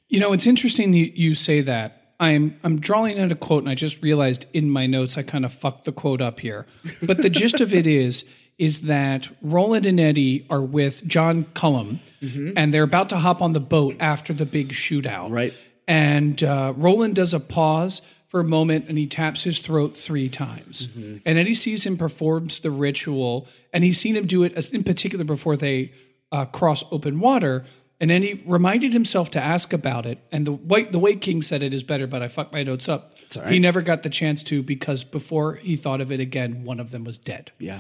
You 0.08 0.20
know, 0.20 0.34
it's 0.34 0.48
interesting 0.48 0.92
that 0.92 1.18
you 1.18 1.36
say 1.36 1.62
that. 1.62 2.00
I'm 2.20 2.58
I'm 2.64 2.80
drawing 2.80 3.20
out 3.20 3.32
a 3.32 3.36
quote, 3.36 3.64
and 3.64 3.70
I 3.70 3.76
just 3.76 4.02
realized 4.02 4.46
in 4.54 4.70
my 4.70 4.86
notes 4.86 5.18
I 5.18 5.24
kind 5.24 5.44
of 5.44 5.54
fucked 5.54 5.86
the 5.86 5.92
quote 5.92 6.22
up 6.22 6.40
here. 6.40 6.66
But 7.02 7.18
the 7.18 7.30
gist 7.30 7.60
of 7.60 7.74
it 7.74 7.88
is 7.88 8.24
is 8.58 8.82
that 8.82 9.30
Roland 9.42 9.86
and 9.86 10.00
Eddie 10.00 10.46
are 10.50 10.62
with 10.62 11.06
John 11.06 11.46
Cullum, 11.54 12.00
and 12.22 12.74
they're 12.74 12.84
about 12.84 13.10
to 13.10 13.18
hop 13.18 13.42
on 13.42 13.54
the 13.54 13.60
boat 13.60 13.96
after 14.00 14.32
the 14.34 14.46
big 14.46 14.70
shootout. 14.70 15.30
Right. 15.32 15.54
And 15.88 16.42
uh, 16.44 16.74
Roland 16.78 17.16
does 17.16 17.34
a 17.34 17.40
pause 17.40 18.02
for 18.30 18.40
a 18.40 18.44
moment, 18.44 18.86
and 18.88 18.98
he 18.98 19.06
taps 19.08 19.44
his 19.44 19.60
throat 19.60 19.96
three 19.98 20.30
times. 20.30 20.88
And 21.26 21.38
Eddie 21.38 21.54
sees 21.54 21.86
him 21.86 21.98
performs 21.98 22.62
the 22.62 22.72
ritual, 22.72 23.48
and 23.74 23.84
he's 23.84 24.00
seen 24.00 24.16
him 24.16 24.26
do 24.28 24.44
it 24.44 24.72
in 24.74 24.84
particular 24.84 25.26
before 25.26 25.56
they 25.56 25.92
uh, 26.32 26.46
cross 26.46 26.84
open 26.92 27.20
water. 27.20 27.66
And 28.00 28.10
then 28.10 28.22
he 28.22 28.42
reminded 28.46 28.92
himself 28.92 29.32
to 29.32 29.40
ask 29.42 29.72
about 29.72 30.06
it. 30.06 30.18
And 30.32 30.46
the 30.48 30.52
way, 30.52 30.84
the 30.84 31.00
way 31.00 31.16
King 31.16 31.42
said 31.42 31.62
it 31.64 31.74
is 31.74 31.84
better, 31.84 32.08
but 32.08 32.22
I 32.22 32.28
fucked 32.28 32.52
my 32.52 32.64
notes 32.64 32.90
up. 32.90 33.16
right. 33.38 33.52
He 33.52 33.60
never 33.60 33.82
got 33.82 34.04
the 34.04 34.10
chance 34.10 34.44
to 34.44 34.64
because 34.64 35.04
before 35.04 35.56
he 35.56 35.76
thought 35.76 36.02
of 36.02 36.12
it 36.12 36.20
again, 36.20 36.64
one 36.64 36.80
of 36.80 36.92
them 36.92 37.04
was 37.04 37.18
dead. 37.18 37.52
Yeah. 37.60 37.80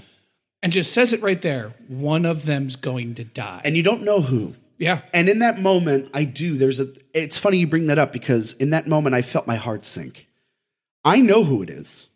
And 0.64 0.72
just 0.72 0.94
says 0.94 1.14
it 1.14 1.22
right 1.22 1.42
there 1.42 1.74
one 1.88 2.26
of 2.26 2.46
them's 2.46 2.76
going 2.76 3.16
to 3.16 3.24
die. 3.24 3.62
And 3.64 3.78
you 3.78 3.84
don't 3.84 4.02
know 4.02 4.22
who. 4.22 4.56
yeah. 4.80 5.02
And 5.14 5.30
in 5.30 5.40
that 5.40 5.60
moment, 5.60 6.10
I 6.14 6.24
do. 6.24 6.58
There's 6.58 6.80
a. 6.80 6.88
It's 7.14 7.38
funny 7.38 7.58
you 7.58 7.68
bring 7.68 7.88
that 7.88 8.00
up 8.00 8.12
because 8.12 8.54
in 8.54 8.72
that 8.72 8.88
moment, 8.88 9.14
I 9.14 9.22
felt 9.22 9.46
my 9.46 9.58
heart 9.58 9.86
sink. 9.86 10.28
I 11.06 11.20
know 11.20 11.44
who 11.44 11.62
it 11.62 11.70
is, 11.70 12.08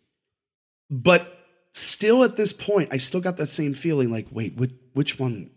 but 0.90 1.38
still 1.74 2.24
at 2.24 2.36
this 2.36 2.52
point, 2.52 2.88
I 2.92 2.96
still 2.96 3.20
got 3.20 3.36
that 3.36 3.48
same 3.48 3.74
feeling. 3.74 4.10
Like, 4.10 4.26
wait, 4.32 4.56
which, 4.56 4.72
which 4.94 5.18
one? 5.18 5.50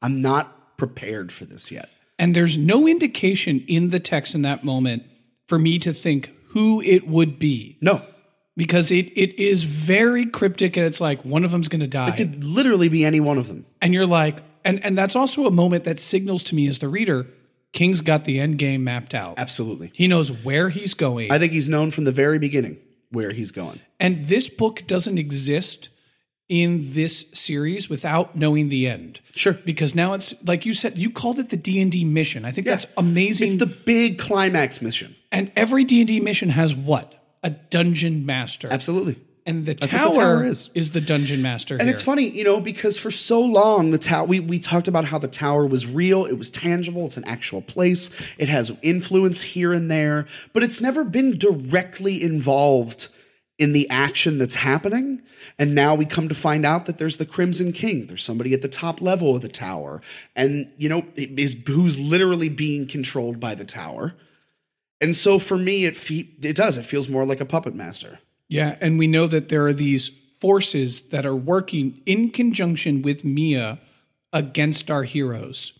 I'm 0.00 0.22
not 0.22 0.78
prepared 0.78 1.30
for 1.32 1.44
this 1.44 1.70
yet. 1.70 1.90
And 2.18 2.34
there's 2.34 2.56
no 2.56 2.88
indication 2.88 3.64
in 3.68 3.90
the 3.90 4.00
text 4.00 4.34
in 4.34 4.42
that 4.42 4.64
moment 4.64 5.04
for 5.46 5.58
me 5.58 5.78
to 5.80 5.92
think 5.92 6.30
who 6.48 6.80
it 6.80 7.06
would 7.06 7.38
be 7.38 7.76
No, 7.80 8.02
because 8.58 8.90
it, 8.90 9.06
it 9.16 9.38
is 9.40 9.62
very 9.62 10.26
cryptic 10.26 10.76
and 10.76 10.84
it's 10.84 11.00
like 11.00 11.24
one 11.24 11.44
of 11.44 11.52
them's 11.52 11.68
going 11.68 11.80
to 11.80 11.86
die. 11.86 12.08
it 12.08 12.16
could 12.16 12.44
literally 12.44 12.88
be 12.88 13.04
any 13.04 13.20
one 13.20 13.38
of 13.38 13.46
them. 13.46 13.64
and 13.80 13.94
you're 13.94 14.04
like, 14.04 14.42
and, 14.64 14.84
and 14.84 14.98
that's 14.98 15.14
also 15.14 15.46
a 15.46 15.50
moment 15.50 15.84
that 15.84 16.00
signals 16.00 16.42
to 16.42 16.56
me 16.56 16.68
as 16.68 16.80
the 16.80 16.88
reader, 16.88 17.26
King's 17.72 18.00
got 18.00 18.24
the 18.24 18.40
end 18.40 18.58
game 18.58 18.82
mapped 18.82 19.14
out. 19.14 19.38
Absolutely. 19.38 19.92
He 19.94 20.08
knows 20.08 20.32
where 20.32 20.70
he's 20.70 20.92
going. 20.92 21.30
I 21.30 21.38
think 21.38 21.52
he's 21.52 21.68
known 21.68 21.92
from 21.92 22.02
the 22.02 22.12
very 22.12 22.40
beginning 22.40 22.78
where 23.10 23.30
he's 23.30 23.52
going. 23.52 23.80
and 24.00 24.18
this 24.28 24.48
book 24.48 24.82
doesn't 24.86 25.16
exist 25.16 25.88
in 26.48 26.80
this 26.82 27.26
series 27.34 27.88
without 27.88 28.34
knowing 28.34 28.70
the 28.70 28.88
end. 28.88 29.20
Sure. 29.36 29.52
Because 29.52 29.94
now 29.94 30.14
it's 30.14 30.34
like 30.44 30.66
you 30.66 30.74
said, 30.74 30.98
you 30.98 31.10
called 31.10 31.38
it 31.38 31.50
the 31.50 31.56
D 31.56 31.80
and 31.80 31.92
D 31.92 32.04
mission. 32.04 32.44
I 32.44 32.50
think 32.50 32.66
that's 32.66 32.86
amazing. 32.96 33.48
It's 33.48 33.56
the 33.58 33.66
big 33.66 34.18
climax 34.18 34.82
mission. 34.82 35.14
and 35.30 35.52
every 35.54 35.84
D 35.84 36.00
and 36.00 36.08
D 36.08 36.20
mission 36.20 36.48
has 36.48 36.74
what 36.74 37.17
a 37.42 37.50
dungeon 37.50 38.26
master. 38.26 38.68
Absolutely. 38.70 39.16
And 39.46 39.64
the 39.64 39.74
tower, 39.74 40.10
the 40.10 40.18
tower 40.18 40.44
is. 40.44 40.68
is. 40.74 40.90
the 40.90 41.00
dungeon 41.00 41.40
master. 41.40 41.78
And 41.80 41.88
it's 41.88 42.02
funny, 42.02 42.28
you 42.28 42.44
know, 42.44 42.60
because 42.60 42.98
for 42.98 43.10
so 43.10 43.40
long 43.40 43.92
the 43.92 43.98
tower 43.98 44.26
we, 44.26 44.40
we 44.40 44.58
talked 44.58 44.88
about 44.88 45.06
how 45.06 45.16
the 45.16 45.28
tower 45.28 45.64
was 45.66 45.86
real, 45.88 46.26
it 46.26 46.34
was 46.34 46.50
tangible, 46.50 47.06
it's 47.06 47.16
an 47.16 47.24
actual 47.26 47.62
place, 47.62 48.10
it 48.36 48.50
has 48.50 48.70
influence 48.82 49.40
here 49.40 49.72
and 49.72 49.90
there, 49.90 50.26
but 50.52 50.62
it's 50.62 50.82
never 50.82 51.02
been 51.02 51.38
directly 51.38 52.22
involved 52.22 53.08
in 53.58 53.72
the 53.72 53.88
action 53.90 54.36
that's 54.38 54.56
happening. 54.56 55.22
And 55.58 55.74
now 55.74 55.94
we 55.94 56.04
come 56.04 56.28
to 56.28 56.34
find 56.34 56.64
out 56.64 56.86
that 56.86 56.98
there's 56.98 57.16
the 57.16 57.26
Crimson 57.26 57.72
King. 57.72 58.06
There's 58.06 58.22
somebody 58.22 58.54
at 58.54 58.62
the 58.62 58.68
top 58.68 59.00
level 59.00 59.34
of 59.34 59.42
the 59.42 59.48
tower. 59.48 60.00
And, 60.36 60.70
you 60.76 60.88
know, 60.88 61.06
is 61.16 61.60
who's 61.66 61.98
literally 61.98 62.48
being 62.48 62.86
controlled 62.86 63.40
by 63.40 63.54
the 63.54 63.64
tower. 63.64 64.14
And 65.00 65.14
so 65.14 65.38
for 65.38 65.56
me, 65.56 65.84
it 65.84 65.96
fe- 65.96 66.28
it 66.42 66.56
does. 66.56 66.78
It 66.78 66.84
feels 66.84 67.08
more 67.08 67.24
like 67.24 67.40
a 67.40 67.44
puppet 67.44 67.74
master. 67.74 68.18
Yeah, 68.48 68.76
and 68.80 68.98
we 68.98 69.06
know 69.06 69.26
that 69.26 69.48
there 69.48 69.66
are 69.66 69.74
these 69.74 70.08
forces 70.40 71.08
that 71.10 71.26
are 71.26 71.36
working 71.36 72.00
in 72.06 72.30
conjunction 72.30 73.02
with 73.02 73.24
Mia 73.24 73.78
against 74.32 74.90
our 74.90 75.02
heroes. 75.02 75.72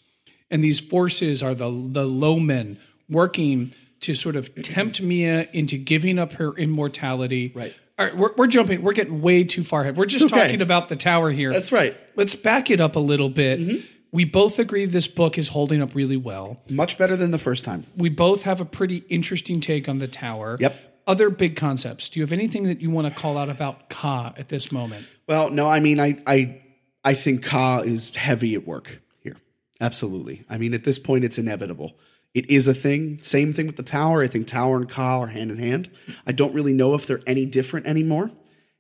And 0.51 0.63
these 0.63 0.81
forces 0.81 1.43
are 1.43 1.55
the 1.55 1.71
the 1.71 2.07
low 2.07 2.39
men 2.39 2.79
working 3.09 3.75
to 4.01 4.15
sort 4.15 4.37
of 4.37 4.55
tempt 4.63 5.01
Mia 5.01 5.49
into 5.53 5.77
giving 5.77 6.19
up 6.19 6.35
her 6.35 6.55
immortality. 6.57 7.53
Right. 7.55 7.75
All 7.99 8.07
right, 8.07 8.17
we're, 8.17 8.33
we're 8.37 8.47
jumping. 8.47 8.83
We're 8.83 8.93
getting 8.93 9.23
way 9.23 9.43
too 9.43 9.65
far 9.65 9.81
ahead. 9.81 9.97
We're 9.97 10.07
just 10.07 10.27
okay. 10.27 10.43
talking 10.45 10.61
about 10.61 10.89
the 10.89 10.95
tower 10.95 11.33
here. 11.33 11.53
That's 11.53 11.73
right. 11.73 11.97
Let's 12.15 12.37
back 12.37 12.71
it 12.71 12.81
up 12.81 12.95
a 12.95 13.01
little 13.01 13.29
bit. 13.29 13.59
Mm-hmm. 13.59 13.87
We 14.11 14.25
both 14.25 14.59
agree 14.59 14.87
this 14.87 15.07
book 15.07 15.37
is 15.37 15.49
holding 15.49 15.83
up 15.83 15.95
really 15.95 16.17
well. 16.17 16.61
Much 16.69 16.97
better 16.97 17.17
than 17.17 17.31
the 17.31 17.38
first 17.38 17.65
time. 17.65 17.85
We 17.97 18.09
both 18.09 18.43
have 18.43 18.61
a 18.61 18.65
pretty 18.65 19.05
interesting 19.09 19.61
take 19.61 19.88
on 19.88 19.99
the 19.99 20.09
tower. 20.09 20.57
Yep. 20.61 20.77
Other 21.07 21.31
big 21.31 21.57
concepts. 21.57 22.09
Do 22.09 22.21
you 22.21 22.25
have 22.25 22.33
anything 22.33 22.65
that 22.65 22.81
you 22.81 22.91
want 22.91 23.07
to 23.07 23.21
call 23.21 23.38
out 23.38 23.49
about 23.49 23.88
Ka 23.88 24.35
at 24.37 24.49
this 24.49 24.73
moment? 24.73 25.07
Well, 25.27 25.50
no, 25.50 25.67
I 25.67 25.81
mean, 25.81 26.00
I, 26.00 26.21
I, 26.27 26.61
I 27.05 27.15
think 27.15 27.43
Ka 27.45 27.81
is 27.81 28.15
heavy 28.15 28.55
at 28.55 28.67
work 28.67 29.00
here. 29.23 29.37
Absolutely. 29.81 30.45
I 30.49 30.59
mean, 30.59 30.75
at 30.75 30.85
this 30.85 30.99
point, 30.99 31.25
it's 31.25 31.38
inevitable. 31.38 31.97
It 32.35 32.50
is 32.50 32.69
a 32.69 32.75
thing. 32.75 33.21
Same 33.23 33.53
thing 33.55 33.67
with 33.67 33.77
the 33.77 33.83
tower. 33.83 34.23
I 34.23 34.27
think 34.27 34.47
tower 34.47 34.77
and 34.77 34.88
Ka 34.88 35.23
are 35.23 35.29
hand 35.29 35.50
in 35.50 35.59
hand. 35.59 35.91
I 36.27 36.33
don't 36.33 36.55
really 36.55 36.75
know 36.75 36.95
if 36.95 37.07
they're 37.07 37.23
any 37.27 37.47
different 37.47 37.87
anymore. 37.87 38.31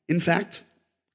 In 0.06 0.20
fact, 0.20 0.62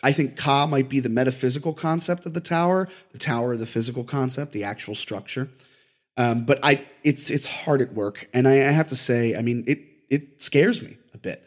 I 0.03 0.11
think 0.11 0.35
Ka 0.35 0.67
might 0.67 0.89
be 0.89 0.99
the 0.99 1.09
metaphysical 1.09 1.73
concept 1.73 2.25
of 2.25 2.33
the 2.33 2.41
tower, 2.41 2.89
the 3.11 3.17
tower, 3.17 3.53
of 3.53 3.59
the 3.59 3.65
physical 3.65 4.03
concept, 4.03 4.51
the 4.51 4.65
actual 4.65 4.95
structure. 4.95 5.49
Um, 6.17 6.45
but 6.45 6.59
I, 6.61 6.85
it's 7.03 7.31
it's 7.31 7.47
hard 7.47 7.81
at 7.81 7.93
work, 7.93 8.29
and 8.33 8.47
I, 8.47 8.53
I 8.53 8.71
have 8.71 8.89
to 8.89 8.95
say, 8.95 9.35
I 9.35 9.41
mean, 9.41 9.63
it 9.65 9.79
it 10.09 10.41
scares 10.41 10.81
me 10.81 10.97
a 11.13 11.17
bit. 11.17 11.43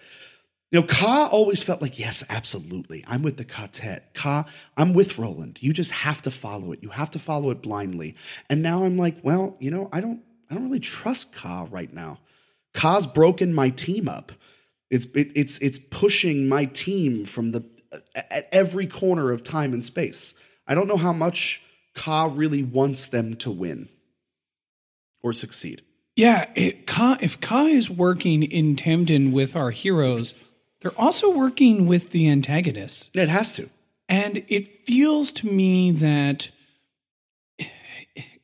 You 0.73 0.81
know, 0.81 0.87
Ka 0.87 1.29
always 1.31 1.63
felt 1.63 1.81
like, 1.81 1.99
yes, 1.99 2.25
absolutely. 2.29 3.05
I'm 3.07 3.23
with 3.23 3.37
the 3.37 3.45
quartet. 3.45 4.13
Ka, 4.15 4.47
I'm 4.77 4.95
with 4.95 5.17
Roland. 5.17 5.63
You 5.63 5.73
just 5.73 5.93
have 5.93 6.21
to 6.23 6.31
follow 6.33 6.73
it. 6.73 6.83
You 6.83 6.89
have 6.89 7.11
to 7.13 7.21
follow 7.21 7.51
it 7.51 7.63
blindly. 7.63 8.17
And 8.51 8.63
now 8.63 8.83
I'm 8.83 8.97
like, 8.97 9.17
well, 9.23 9.57
you 9.61 9.71
know, 9.71 9.89
I 9.93 10.01
don't 10.01 10.23
I 10.51 10.55
don't 10.55 10.65
really 10.65 10.81
trust 10.81 11.35
Ka 11.35 11.69
right 11.71 11.93
now. 11.93 12.19
Ka's 12.75 13.07
broken 13.07 13.55
my 13.55 13.71
team 13.71 14.09
up. 14.09 14.33
It's 14.91 15.07
it, 15.15 15.31
it's 15.35 15.59
it's 15.59 15.79
pushing 15.79 16.49
my 16.49 16.65
team 16.65 17.25
from 17.25 17.53
the 17.53 17.65
at 18.15 18.49
every 18.53 18.87
corner 18.87 19.31
of 19.33 19.43
time 19.43 19.73
and 19.73 19.85
space. 19.85 20.35
I 20.67 20.75
don't 20.75 20.89
know 20.89 20.97
how 20.97 21.13
much 21.13 21.63
Ka 21.95 22.31
really 22.33 22.63
wants 22.63 23.07
them 23.07 23.35
to 23.37 23.51
win 23.51 23.89
or 25.23 25.33
succeed. 25.33 25.83
Yeah, 26.17 26.49
it, 26.55 26.87
Ka, 26.87 27.19
if 27.21 27.41
Ka 27.41 27.67
is 27.67 27.91
working 27.91 28.43
in 28.43 28.77
tandem 28.77 29.33
with 29.33 29.55
our 29.55 29.71
heroes, 29.71 30.35
they're 30.81 30.99
also 30.99 31.31
working 31.31 31.87
with 31.87 32.11
the 32.11 32.29
antagonists. 32.29 33.11
It 33.15 33.29
has 33.29 33.53
to. 33.53 33.69
And 34.09 34.45
it 34.49 34.87
feels 34.87 35.31
to 35.33 35.47
me 35.47 35.91
that 35.93 36.51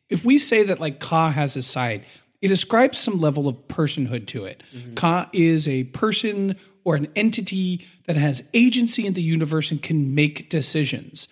if 0.08 0.24
we 0.24 0.38
say 0.38 0.62
that 0.64 0.80
like 0.80 1.00
Ka 1.00 1.30
has 1.30 1.56
a 1.56 1.62
side, 1.62 2.04
it 2.40 2.50
ascribes 2.50 2.98
some 2.98 3.20
level 3.20 3.48
of 3.48 3.56
personhood 3.68 4.26
to 4.28 4.44
it. 4.44 4.62
Mm-hmm. 4.74 4.94
Ka 4.94 5.30
is 5.32 5.66
a 5.66 5.84
person 5.84 6.56
or 6.84 6.96
an 6.96 7.08
entity 7.14 7.86
that 8.06 8.16
has 8.16 8.42
agency 8.54 9.06
in 9.06 9.14
the 9.14 9.22
universe 9.22 9.70
and 9.70 9.82
can 9.82 10.14
make 10.14 10.50
decisions. 10.50 11.28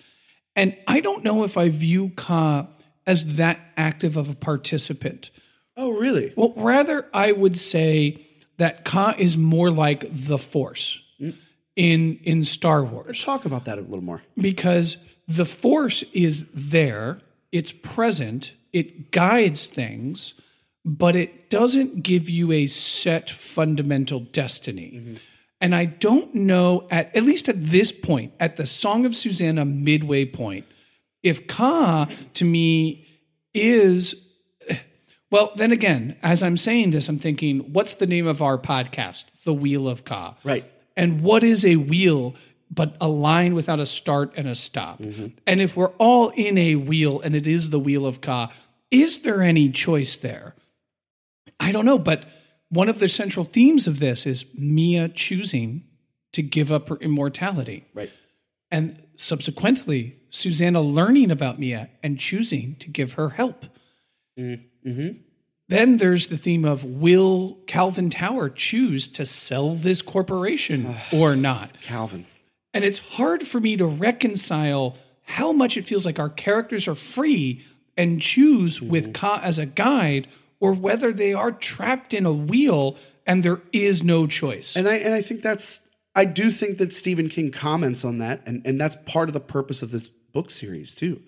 And 0.56 0.76
I 0.86 1.00
don't 1.00 1.24
know 1.24 1.44
if 1.44 1.56
I 1.56 1.68
view 1.68 2.10
Ka 2.16 2.66
as 3.06 3.36
that 3.36 3.58
active 3.76 4.16
of 4.16 4.28
a 4.28 4.34
participant. 4.34 5.30
Oh, 5.76 5.90
really? 5.90 6.32
Well, 6.36 6.52
rather, 6.56 7.08
I 7.14 7.32
would 7.32 7.58
say 7.58 8.18
that 8.58 8.84
Ka 8.84 9.14
is 9.18 9.38
more 9.38 9.70
like 9.70 10.04
the 10.10 10.38
Force 10.38 11.00
in 11.76 12.20
in 12.24 12.44
Star 12.44 12.84
Wars 12.84 13.06
Let's 13.06 13.24
Talk 13.24 13.44
about 13.44 13.64
that 13.64 13.78
a 13.78 13.80
little 13.80 14.02
more. 14.02 14.22
because 14.36 15.02
the 15.26 15.46
Force 15.46 16.02
is 16.12 16.50
there, 16.52 17.20
it's 17.52 17.72
present, 17.72 18.52
it 18.72 19.12
guides 19.12 19.66
things, 19.66 20.34
but 20.84 21.16
it 21.16 21.50
doesn't 21.50 22.02
give 22.02 22.28
you 22.28 22.52
a 22.52 22.66
set 22.66 23.30
fundamental 23.30 24.20
destiny. 24.20 24.92
Mm-hmm. 24.96 25.14
And 25.60 25.74
I 25.74 25.84
don't 25.84 26.34
know 26.34 26.86
at 26.90 27.14
at 27.14 27.22
least 27.22 27.48
at 27.48 27.66
this 27.66 27.92
point, 27.92 28.32
at 28.40 28.56
the 28.56 28.66
Song 28.66 29.04
of 29.04 29.14
Susannah 29.14 29.64
midway 29.64 30.24
point, 30.24 30.66
if 31.22 31.46
Ka 31.46 32.08
to 32.34 32.44
me 32.44 33.06
is 33.52 34.26
well, 35.30 35.52
then 35.54 35.70
again, 35.70 36.16
as 36.22 36.42
I'm 36.42 36.56
saying 36.56 36.90
this, 36.90 37.08
I'm 37.08 37.18
thinking, 37.18 37.72
what's 37.72 37.94
the 37.94 38.06
name 38.06 38.26
of 38.26 38.42
our 38.42 38.58
podcast? 38.58 39.26
The 39.44 39.54
Wheel 39.54 39.88
of 39.88 40.04
Ka. 40.04 40.36
Right. 40.42 40.64
And 40.96 41.22
what 41.22 41.44
is 41.44 41.64
a 41.64 41.76
wheel 41.76 42.34
but 42.72 42.96
a 43.00 43.08
line 43.08 43.54
without 43.54 43.78
a 43.80 43.86
start 43.86 44.32
and 44.36 44.48
a 44.48 44.56
stop? 44.56 44.98
Mm-hmm. 44.98 45.28
And 45.46 45.60
if 45.60 45.76
we're 45.76 45.92
all 45.98 46.30
in 46.30 46.58
a 46.58 46.74
wheel 46.74 47.20
and 47.20 47.36
it 47.36 47.46
is 47.46 47.70
the 47.70 47.78
Wheel 47.78 48.06
of 48.06 48.20
Ka, 48.20 48.52
is 48.90 49.18
there 49.18 49.40
any 49.40 49.70
choice 49.70 50.16
there? 50.16 50.56
I 51.60 51.70
don't 51.70 51.84
know, 51.84 51.98
but 51.98 52.24
one 52.70 52.88
of 52.88 52.98
the 52.98 53.08
central 53.08 53.44
themes 53.44 53.86
of 53.86 53.98
this 53.98 54.26
is 54.26 54.46
Mia 54.56 55.08
choosing 55.08 55.84
to 56.32 56.42
give 56.42 56.72
up 56.72 56.88
her 56.88 56.96
immortality. 56.96 57.84
Right. 57.92 58.10
And 58.70 59.02
subsequently, 59.16 60.16
Susannah 60.30 60.80
learning 60.80 61.30
about 61.30 61.58
Mia 61.58 61.90
and 62.02 62.18
choosing 62.18 62.76
to 62.76 62.88
give 62.88 63.14
her 63.14 63.30
help. 63.30 63.66
Mm-hmm. 64.38 65.18
Then 65.68 65.96
there's 65.98 66.28
the 66.28 66.36
theme 66.36 66.64
of 66.64 66.84
will 66.84 67.58
Calvin 67.66 68.10
Tower 68.10 68.48
choose 68.48 69.08
to 69.08 69.26
sell 69.26 69.74
this 69.74 70.02
corporation 70.02 70.96
or 71.12 71.36
not? 71.36 71.80
Calvin. 71.82 72.26
And 72.72 72.84
it's 72.84 72.98
hard 72.98 73.42
for 73.42 73.60
me 73.60 73.76
to 73.76 73.86
reconcile 73.86 74.96
how 75.22 75.52
much 75.52 75.76
it 75.76 75.86
feels 75.86 76.06
like 76.06 76.18
our 76.18 76.28
characters 76.28 76.86
are 76.86 76.94
free 76.94 77.64
and 77.96 78.20
choose 78.20 78.80
with 78.80 79.04
mm-hmm. 79.04 79.12
Ka 79.12 79.40
as 79.42 79.58
a 79.58 79.66
guide 79.66 80.28
or 80.60 80.72
whether 80.72 81.10
they 81.10 81.32
are 81.32 81.50
trapped 81.50 82.14
in 82.14 82.26
a 82.26 82.32
wheel 82.32 82.96
and 83.26 83.42
there 83.42 83.62
is 83.72 84.02
no 84.02 84.26
choice. 84.26 84.76
And 84.76 84.86
I 84.86 84.96
and 84.96 85.14
I 85.14 85.22
think 85.22 85.42
that's 85.42 85.88
I 86.14 86.24
do 86.24 86.50
think 86.50 86.78
that 86.78 86.92
Stephen 86.92 87.28
King 87.28 87.50
comments 87.50 88.04
on 88.04 88.18
that, 88.18 88.42
and, 88.46 88.62
and 88.64 88.80
that's 88.80 88.96
part 89.06 89.28
of 89.28 89.32
the 89.32 89.40
purpose 89.40 89.82
of 89.82 89.90
this 89.90 90.08
book 90.08 90.50
series 90.50 90.94
too, 90.94 91.22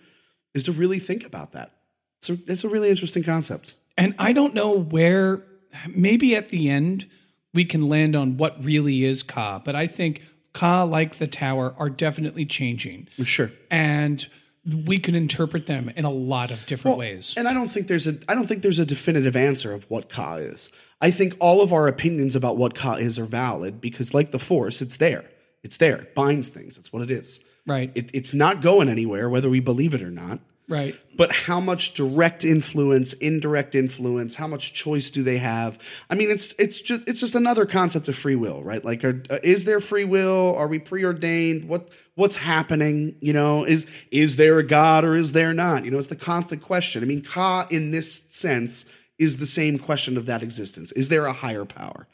is 0.54 0.64
to 0.64 0.72
really 0.72 0.98
think 0.98 1.24
about 1.24 1.52
that. 1.52 1.72
So 2.20 2.36
it's 2.46 2.64
a 2.64 2.68
really 2.68 2.90
interesting 2.90 3.22
concept. 3.22 3.76
And 3.96 4.14
I 4.18 4.32
don't 4.32 4.54
know 4.54 4.72
where, 4.72 5.44
maybe 5.88 6.34
at 6.34 6.48
the 6.48 6.68
end, 6.68 7.08
we 7.54 7.64
can 7.64 7.88
land 7.88 8.16
on 8.16 8.36
what 8.36 8.64
really 8.64 9.04
is 9.04 9.22
Ka, 9.22 9.60
but 9.64 9.76
I 9.76 9.86
think 9.86 10.22
Ka, 10.52 10.84
like 10.84 11.16
the 11.16 11.26
tower, 11.26 11.74
are 11.78 11.90
definitely 11.90 12.44
changing. 12.44 13.08
Sure. 13.22 13.50
And 13.70 14.26
we 14.64 14.98
can 14.98 15.14
interpret 15.14 15.66
them 15.66 15.90
in 15.96 16.04
a 16.04 16.10
lot 16.10 16.50
of 16.50 16.64
different 16.66 16.96
ways. 16.96 17.34
And 17.36 17.48
I 17.48 17.54
don't 17.54 17.68
think 17.68 17.88
there's 17.88 18.06
a 18.06 18.18
I 18.28 18.34
don't 18.34 18.46
think 18.46 18.62
there's 18.62 18.78
a 18.78 18.86
definitive 18.86 19.34
answer 19.36 19.72
of 19.72 19.84
what 19.90 20.08
Ka 20.08 20.36
is. 20.36 20.70
I 21.00 21.10
think 21.10 21.36
all 21.40 21.62
of 21.62 21.72
our 21.72 21.88
opinions 21.88 22.36
about 22.36 22.56
what 22.56 22.74
Ka 22.74 22.94
is 22.94 23.18
are 23.18 23.24
valid 23.24 23.80
because, 23.80 24.14
like 24.14 24.30
the 24.30 24.38
Force, 24.38 24.80
it's 24.80 24.98
there. 24.98 25.24
It's 25.62 25.76
there. 25.76 25.96
It 25.96 26.14
binds 26.14 26.48
things. 26.48 26.76
That's 26.76 26.92
what 26.92 27.02
it 27.02 27.10
is. 27.10 27.40
Right. 27.66 27.90
It, 27.94 28.10
it's 28.14 28.34
not 28.34 28.62
going 28.62 28.88
anywhere, 28.88 29.28
whether 29.28 29.50
we 29.50 29.60
believe 29.60 29.94
it 29.94 30.02
or 30.02 30.10
not. 30.10 30.40
Right. 30.72 30.96
But 31.14 31.30
how 31.32 31.60
much 31.60 31.92
direct 31.92 32.46
influence, 32.46 33.12
indirect 33.12 33.74
influence, 33.74 34.36
how 34.36 34.46
much 34.46 34.72
choice 34.72 35.10
do 35.10 35.22
they 35.22 35.36
have? 35.36 35.78
I 36.08 36.14
mean, 36.14 36.30
it's 36.30 36.54
it's 36.58 36.80
just 36.80 37.02
it's 37.06 37.20
just 37.20 37.34
another 37.34 37.66
concept 37.66 38.08
of 38.08 38.16
free 38.16 38.36
will, 38.36 38.62
right? 38.62 38.82
Like, 38.82 39.04
are, 39.04 39.22
uh, 39.28 39.38
is 39.42 39.66
there 39.66 39.80
free 39.80 40.04
will? 40.04 40.54
Are 40.56 40.66
we 40.66 40.78
preordained? 40.78 41.68
What 41.68 41.90
what's 42.14 42.38
happening? 42.38 43.16
You 43.20 43.34
know, 43.34 43.64
is 43.64 43.86
is 44.10 44.36
there 44.36 44.58
a 44.58 44.62
God 44.62 45.04
or 45.04 45.14
is 45.14 45.32
there 45.32 45.52
not? 45.52 45.84
You 45.84 45.90
know, 45.90 45.98
it's 45.98 46.08
the 46.08 46.16
constant 46.16 46.62
question. 46.62 47.02
I 47.02 47.06
mean, 47.06 47.20
Ka 47.20 47.66
in 47.68 47.90
this 47.90 48.10
sense 48.30 48.86
is 49.18 49.36
the 49.36 49.46
same 49.46 49.78
question 49.78 50.16
of 50.16 50.24
that 50.24 50.42
existence. 50.42 50.90
Is 50.92 51.10
there 51.10 51.26
a 51.26 51.34
higher 51.34 51.66
power? 51.66 52.08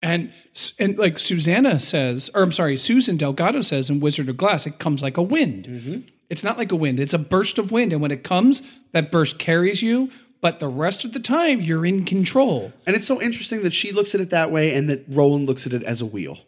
And 0.00 0.32
and 0.78 0.96
like 0.96 1.18
Susannah 1.18 1.80
says, 1.80 2.30
or 2.36 2.42
I'm 2.44 2.52
sorry, 2.52 2.76
Susan 2.76 3.16
Delgado 3.16 3.62
says 3.62 3.90
in 3.90 3.98
Wizard 3.98 4.28
of 4.28 4.36
Glass, 4.36 4.64
it 4.64 4.78
comes 4.78 5.02
like 5.02 5.16
a 5.16 5.22
wind. 5.22 6.12
It's 6.30 6.44
not 6.44 6.58
like 6.58 6.72
a 6.72 6.76
wind; 6.76 7.00
it's 7.00 7.14
a 7.14 7.18
burst 7.18 7.58
of 7.58 7.72
wind, 7.72 7.92
and 7.92 8.00
when 8.02 8.10
it 8.10 8.24
comes, 8.24 8.62
that 8.92 9.10
burst 9.10 9.38
carries 9.38 9.82
you. 9.82 10.10
But 10.40 10.58
the 10.58 10.68
rest 10.68 11.06
of 11.06 11.12
the 11.14 11.20
time, 11.20 11.62
you're 11.62 11.86
in 11.86 12.04
control. 12.04 12.70
And 12.86 12.94
it's 12.94 13.06
so 13.06 13.18
interesting 13.20 13.62
that 13.62 13.72
she 13.72 13.92
looks 13.92 14.14
at 14.14 14.20
it 14.20 14.28
that 14.28 14.50
way 14.50 14.74
and 14.74 14.90
that 14.90 15.02
Roland 15.08 15.46
looks 15.46 15.66
at 15.66 15.72
it 15.72 15.82
as 15.82 16.02
a 16.02 16.06
wheel. 16.06 16.40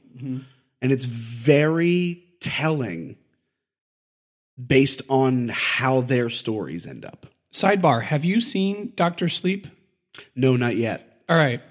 And 0.82 0.92
it's 0.92 1.06
very 1.06 2.22
telling 2.40 3.16
based 4.64 5.00
on 5.08 5.48
how 5.48 6.02
their 6.02 6.28
stories 6.28 6.86
end 6.86 7.04
up. 7.06 7.26
Sidebar: 7.52 8.02
Have 8.02 8.24
you 8.24 8.40
seen 8.40 8.92
Doctor 8.96 9.28
Sleep? 9.30 9.66
No, 10.34 10.56
not 10.56 10.76
yet. 10.76 11.22
All 11.28 11.36
right. 11.36 11.62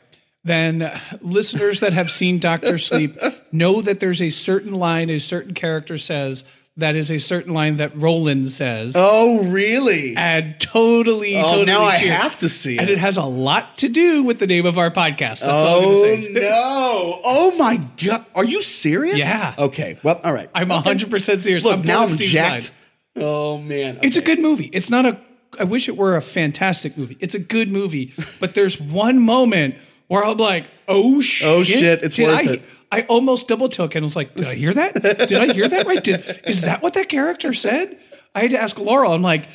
Then 0.43 0.83
uh, 0.83 0.99
listeners 1.21 1.79
that 1.79 1.93
have 1.93 2.11
seen 2.11 2.39
Doctor 2.39 2.77
Sleep 2.77 3.17
know 3.51 3.81
that 3.81 3.99
there's 3.99 4.21
a 4.21 4.29
certain 4.29 4.73
line 4.73 5.09
a 5.09 5.19
certain 5.19 5.53
character 5.53 5.97
says 5.97 6.43
that 6.77 6.95
is 6.95 7.09
a 7.09 7.19
certain 7.19 7.53
line 7.53 7.77
that 7.77 7.95
Roland 7.95 8.49
says. 8.49 8.95
Oh, 8.97 9.43
really? 9.43 10.15
And 10.17 10.59
totally, 10.59 11.37
Oh, 11.37 11.43
totally. 11.43 11.65
now 11.65 11.83
I 11.83 11.95
have 11.95 12.37
to 12.39 12.49
see 12.49 12.77
And 12.77 12.89
it. 12.89 12.93
it 12.93 12.97
has 12.99 13.15
a 13.17 13.23
lot 13.23 13.77
to 13.77 13.87
do 13.89 14.23
with 14.23 14.39
the 14.39 14.47
name 14.47 14.65
of 14.65 14.77
our 14.77 14.91
podcast. 14.91 15.39
That's 15.39 15.45
all 15.45 15.79
I'm 15.79 15.85
oh, 15.85 16.01
going 16.01 16.21
to 16.21 16.23
say. 16.23 16.31
no. 16.33 17.19
Oh, 17.23 17.55
my 17.57 17.77
God. 18.03 18.25
Are 18.35 18.43
you 18.43 18.61
serious? 18.61 19.19
Yeah. 19.19 19.53
Okay. 19.57 19.97
Well, 20.03 20.19
all 20.23 20.33
right. 20.33 20.49
I'm 20.53 20.67
100% 20.69 21.41
serious. 21.41 21.63
Look, 21.63 21.79
I'm 21.79 21.85
now 21.85 22.03
I'm 22.03 22.09
jacked. 22.09 22.73
line. 23.15 23.25
Oh, 23.25 23.57
man. 23.59 23.99
It's 24.03 24.17
a 24.17 24.21
good 24.21 24.39
movie. 24.39 24.65
It's 24.73 24.89
not 24.89 25.05
a. 25.05 25.17
I 25.57 25.63
wish 25.63 25.87
it 25.87 25.95
were 25.95 26.17
a 26.17 26.21
fantastic 26.21 26.97
movie. 26.97 27.15
It's 27.21 27.33
a 27.33 27.39
good 27.39 27.71
movie, 27.71 28.13
but 28.41 28.55
there's 28.55 28.81
one 28.81 29.19
moment 29.21 29.75
where 30.07 30.25
I'm 30.25 30.35
like, 30.35 30.65
"Oh 30.89 31.21
shit! 31.21 31.47
Oh, 31.47 31.63
shit, 31.63 32.03
it's 32.03 32.19
worth 32.19 32.35
I, 32.37 32.41
it. 32.55 32.61
I 32.95 33.01
almost 33.09 33.49
double 33.49 33.67
took 33.67 33.93
and 33.93 34.05
was 34.05 34.15
like, 34.15 34.35
"Did 34.35 34.47
I 34.47 34.55
hear 34.55 34.73
that? 34.73 34.93
Did 35.03 35.33
I 35.33 35.53
hear 35.53 35.67
that 35.67 35.85
right? 35.85 36.01
Did, 36.01 36.41
is 36.45 36.61
that 36.61 36.81
what 36.81 36.93
that 36.93 37.09
character 37.09 37.51
said?" 37.53 37.99
I 38.33 38.41
had 38.41 38.51
to 38.51 38.61
ask 38.61 38.79
Laurel. 38.79 39.11
I'm 39.11 39.21
like, 39.21 39.49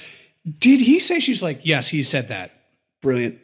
"Did 0.59 0.81
he 0.81 1.01
say?" 1.01 1.21
She's 1.21 1.43
like, 1.43 1.61
"Yes, 1.65 1.89
he 1.89 2.03
said 2.03 2.29
that." 2.29 2.51
Brilliant. 3.01 3.39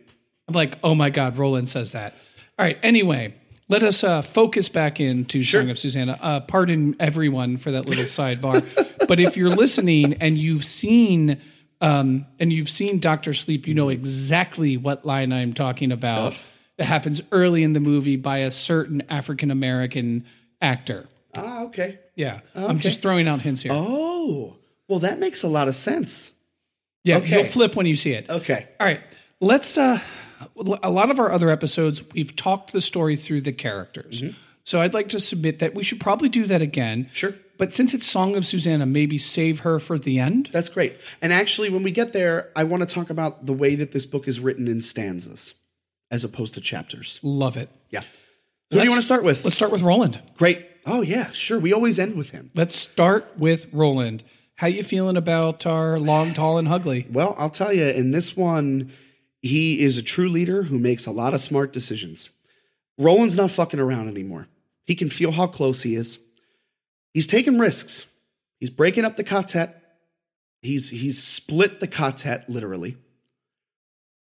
I'm 0.49 0.55
like, 0.55 0.79
"Oh 0.85 0.95
my 0.95 1.09
god, 1.09 1.39
Roland 1.39 1.71
says 1.71 1.93
that." 1.93 2.13
All 2.59 2.67
right. 2.67 2.79
Anyway, 2.83 3.35
let 3.69 3.83
us 3.83 4.05
uh, 4.05 4.21
focus 4.21 4.69
back 4.69 5.01
into 5.01 5.43
Song 5.43 5.71
of 5.71 5.79
Susannah. 5.79 6.19
Uh, 6.21 6.41
pardon 6.41 6.95
everyone 7.01 7.57
for 7.57 7.71
that 7.71 7.87
little 7.89 8.05
sidebar, 8.05 8.63
but 9.09 9.19
if 9.19 9.37
you're 9.39 9.49
listening 9.49 10.15
and 10.21 10.37
you've 10.37 10.67
seen 10.67 11.41
um, 11.81 12.27
and 12.39 12.53
you've 12.53 12.71
seen 12.71 12.99
Doctor 12.99 13.33
Sleep, 13.33 13.67
you 13.67 13.73
know 13.73 13.89
exactly 13.89 14.77
what 14.77 15.07
line 15.07 15.33
I'm 15.33 15.55
talking 15.55 15.91
about. 15.91 16.35
It 16.79 16.85
happens 16.85 17.23
early 17.33 17.63
in 17.63 17.73
the 17.73 17.81
movie 17.81 18.17
by 18.17 18.39
a 18.39 18.51
certain 18.51 19.03
African 19.09 19.51
American 19.51 20.27
actor. 20.61 21.09
Ah, 21.35 21.63
okay. 21.65 21.99
Yeah, 22.15 22.41
I'm 22.55 22.79
just 22.79 23.03
throwing 23.03 23.29
out 23.29 23.43
hints 23.43 23.63
here. 23.63 23.73
Oh, 23.75 24.57
well, 24.89 25.01
that 25.01 25.19
makes 25.19 25.43
a 25.43 25.49
lot 25.49 25.69
of 25.69 25.75
sense. 25.75 26.33
yeah, 27.05 27.19
okay. 27.19 27.37
you'll 27.37 27.45
flip 27.45 27.77
when 27.77 27.87
you 27.87 27.97
see 27.97 28.13
it. 28.13 28.29
Okay. 28.29 28.69
All 28.81 28.87
right. 28.87 29.01
Let's 29.41 29.77
uh 29.79 30.01
a 30.83 30.91
lot 30.91 31.11
of 31.11 31.19
our 31.19 31.33
other 31.33 31.51
episodes 31.51 32.03
we've 32.13 32.37
talked 32.37 32.73
the 32.73 32.81
story 32.81 33.17
through 33.17 33.41
the 33.41 33.53
characters. 33.53 34.23
So 34.65 34.81
I'd 34.83 34.95
like 34.95 35.09
to 35.11 35.21
submit 35.21 35.61
that 35.61 35.75
we 35.75 35.83
should 35.83 36.01
probably 36.01 36.29
do 36.29 36.45
that 36.47 36.61
again. 36.61 37.09
Sure. 37.13 37.35
But 37.57 37.73
since 37.73 37.95
it's 37.95 38.07
Song 38.07 38.37
of 38.37 38.45
Susannah, 38.45 38.85
maybe 38.85 39.17
save 39.17 39.61
her 39.61 39.79
for 39.79 39.99
the 39.99 40.19
end. 40.19 40.51
That's 40.53 40.69
great. 40.69 40.97
And 41.23 41.33
actually, 41.33 41.71
when 41.71 41.83
we 41.83 41.91
get 41.91 42.13
there, 42.13 42.51
I 42.55 42.65
want 42.65 42.87
to 42.87 42.95
talk 42.95 43.09
about 43.09 43.47
the 43.47 43.55
way 43.55 43.77
that 43.77 43.93
this 43.93 44.05
book 44.05 44.29
is 44.29 44.41
written 44.41 44.69
in 44.69 44.83
stanzas 44.83 45.55
as 46.11 46.25
opposed 46.25 46.55
to 46.55 46.61
chapters. 46.61 47.21
Love 47.23 47.57
it. 47.57 47.69
Yeah. 47.91 48.03
Who 48.71 48.79
do 48.79 48.85
you 48.85 48.91
want 48.91 49.01
to 49.01 49.05
start 49.05 49.23
with? 49.23 49.45
Let's 49.45 49.57
start 49.57 49.73
with 49.73 49.83
Roland. 49.83 50.21
Great. 50.37 50.67
Oh, 50.85 51.03
yeah, 51.03 51.31
sure. 51.33 51.59
We 51.59 51.73
always 51.73 51.99
end 51.99 52.17
with 52.17 52.31
him. 52.31 52.51
Let's 52.55 52.77
start 52.77 53.39
with 53.39 53.67
Roland. 53.73 54.25
How 54.57 54.69
you 54.69 54.83
feeling 54.83 55.17
about 55.17 55.67
our 55.67 55.99
long, 55.99 56.33
tall, 56.33 56.59
and 56.59 56.67
ugly? 56.69 57.07
Well, 57.11 57.35
I'll 57.39 57.51
tell 57.51 57.73
you, 57.73 57.87
in 57.87 58.11
this 58.11 58.37
one, 58.37 58.91
he 59.43 59.81
is 59.81 59.99
a 59.99 60.03
true 60.03 60.29
leader 60.29 60.65
who 60.65 60.79
makes 60.79 61.07
a 61.07 61.11
lot 61.11 61.35
of 61.35 61.41
smart 61.41 61.73
decisions. 61.73 62.31
Roland's 62.99 63.37
not 63.37 63.51
fucking 63.51 63.81
around 63.81 64.09
anymore. 64.09 64.49
He 64.85 64.95
can 64.95 65.11
feel 65.11 65.33
how 65.33 65.47
close 65.47 65.83
he 65.83 65.95
is. 65.95 66.19
He's 67.13 67.27
taking 67.27 67.59
risks. 67.59 68.13
He's 68.59 68.71
breaking 68.71 69.05
up 69.05 69.17
the 69.17 69.25
quartet. 69.25 69.83
He's 70.63 70.89
he's 70.89 71.23
split 71.23 71.81
the 71.81 71.87
quartet 71.87 72.49
literally. 72.49 72.97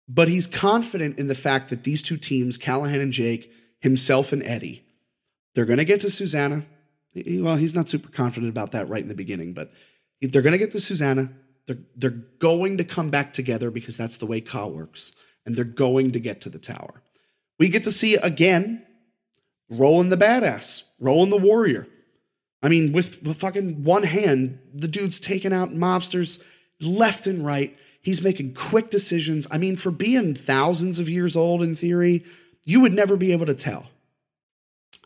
But 0.09 0.29
he's 0.29 0.47
confident 0.47 1.19
in 1.19 1.29
the 1.29 1.35
fact 1.35 1.71
that 1.71 1.85
these 1.85 2.03
two 2.03 2.17
teams, 2.17 2.57
Callahan 2.57 3.01
and 3.01 3.13
Jake, 3.13 3.51
himself 3.81 4.33
and 4.33 4.43
Eddie, 4.43 4.85
they're 5.55 5.65
going 5.65 5.79
to 5.79 5.85
get 5.85 6.01
to 6.03 6.11
Susannah. 6.11 6.63
Well, 7.15 7.57
he's 7.57 7.75
not 7.75 7.89
super 7.89 8.09
confident 8.11 8.51
about 8.51 8.73
that 8.73 8.89
right 8.89 9.03
in 9.03 9.09
the 9.09 9.15
beginning, 9.15 9.53
but 9.53 9.73
they're 10.21 10.43
going 10.43 10.53
to 10.53 10.59
get 10.59 10.71
to 10.73 10.81
Susannah. 10.81 11.31
They're, 11.67 11.79
they're 11.95 12.11
going 12.11 12.79
to 12.79 12.85
come 12.85 13.11
back 13.11 13.33
together 13.33 13.71
because 13.71 13.97
that's 13.97 14.17
the 14.17 14.27
way 14.27 14.41
Ka 14.41 14.67
works. 14.67 15.13
And 15.45 15.57
they're 15.57 15.65
going 15.65 16.13
to 16.13 16.21
get 16.21 16.41
to 16.43 16.49
the 16.49 16.59
tower. 16.59 17.03
We 17.59 17.69
get 17.69 17.83
to 17.85 17.93
see 17.93 18.15
again 18.15 18.85
Roland 19.69 20.11
the 20.11 20.17
badass, 20.17 20.83
Roland 20.99 21.33
the 21.33 21.37
warrior. 21.37 21.87
I 22.63 22.69
mean, 22.69 22.93
with, 22.93 23.23
with 23.23 23.39
fucking 23.39 23.85
one 23.85 24.05
hand, 24.05 24.59
the 24.73 24.89
dude's 24.89 25.19
taking 25.19 25.53
out 25.53 25.71
mobsters 25.71 26.43
left 26.81 27.27
and 27.27 27.45
right. 27.45 27.77
He's 28.03 28.21
making 28.21 28.55
quick 28.55 28.91
decisions. 28.91 29.47
I 29.51 29.59
mean, 29.59 29.77
for 29.77 29.93
being 29.93 30.35
thousands 30.35 30.99
of 30.99 31.09
years 31.09 31.37
old 31.37 31.63
in 31.63 31.77
theory, 31.77 32.25
you 32.65 32.81
would 32.81 32.93
never 32.93 33.17
be 33.17 33.33
able 33.33 33.47
to 33.47 33.55
tell. 33.55 33.87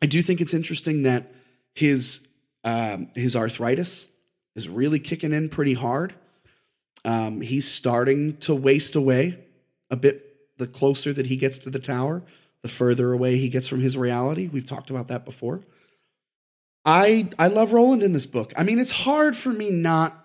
I 0.03 0.07
do 0.07 0.23
think 0.23 0.41
it's 0.41 0.55
interesting 0.55 1.03
that 1.03 1.33
his 1.75 2.27
um, 2.65 3.11
his 3.15 3.37
arthritis 3.37 4.09
is 4.55 4.69
really 4.69 4.99
kicking 4.99 5.33
in 5.33 5.49
pretty 5.49 5.75
hard. 5.75 6.15
Um, 7.05 7.41
he's 7.41 7.71
starting 7.71 8.39
to 8.39 8.55
waste 8.55 8.97
away 8.97 9.39
a 9.91 9.97
bit. 9.97 10.23
The 10.59 10.67
closer 10.67 11.13
that 11.13 11.27
he 11.27 11.37
gets 11.37 11.59
to 11.59 11.71
the 11.71 11.79
tower, 11.79 12.23
the 12.63 12.69
further 12.69 13.13
away 13.13 13.37
he 13.37 13.51
gets 13.51 13.69
from 13.69 13.81
his 13.81 13.95
reality. 13.95 14.49
We've 14.51 14.65
talked 14.65 14.89
about 14.89 15.09
that 15.09 15.27
before. 15.27 15.61
I 16.83 17.29
I 17.39 17.49
love 17.49 17.75
Roland 17.75 18.03
in 18.03 18.13
this 18.13 18.25
book. 18.25 18.55
I 18.57 18.63
mean, 18.63 18.79
it's 18.79 18.91
hard 18.91 19.37
for 19.37 19.51
me 19.51 19.69
not 19.71 20.25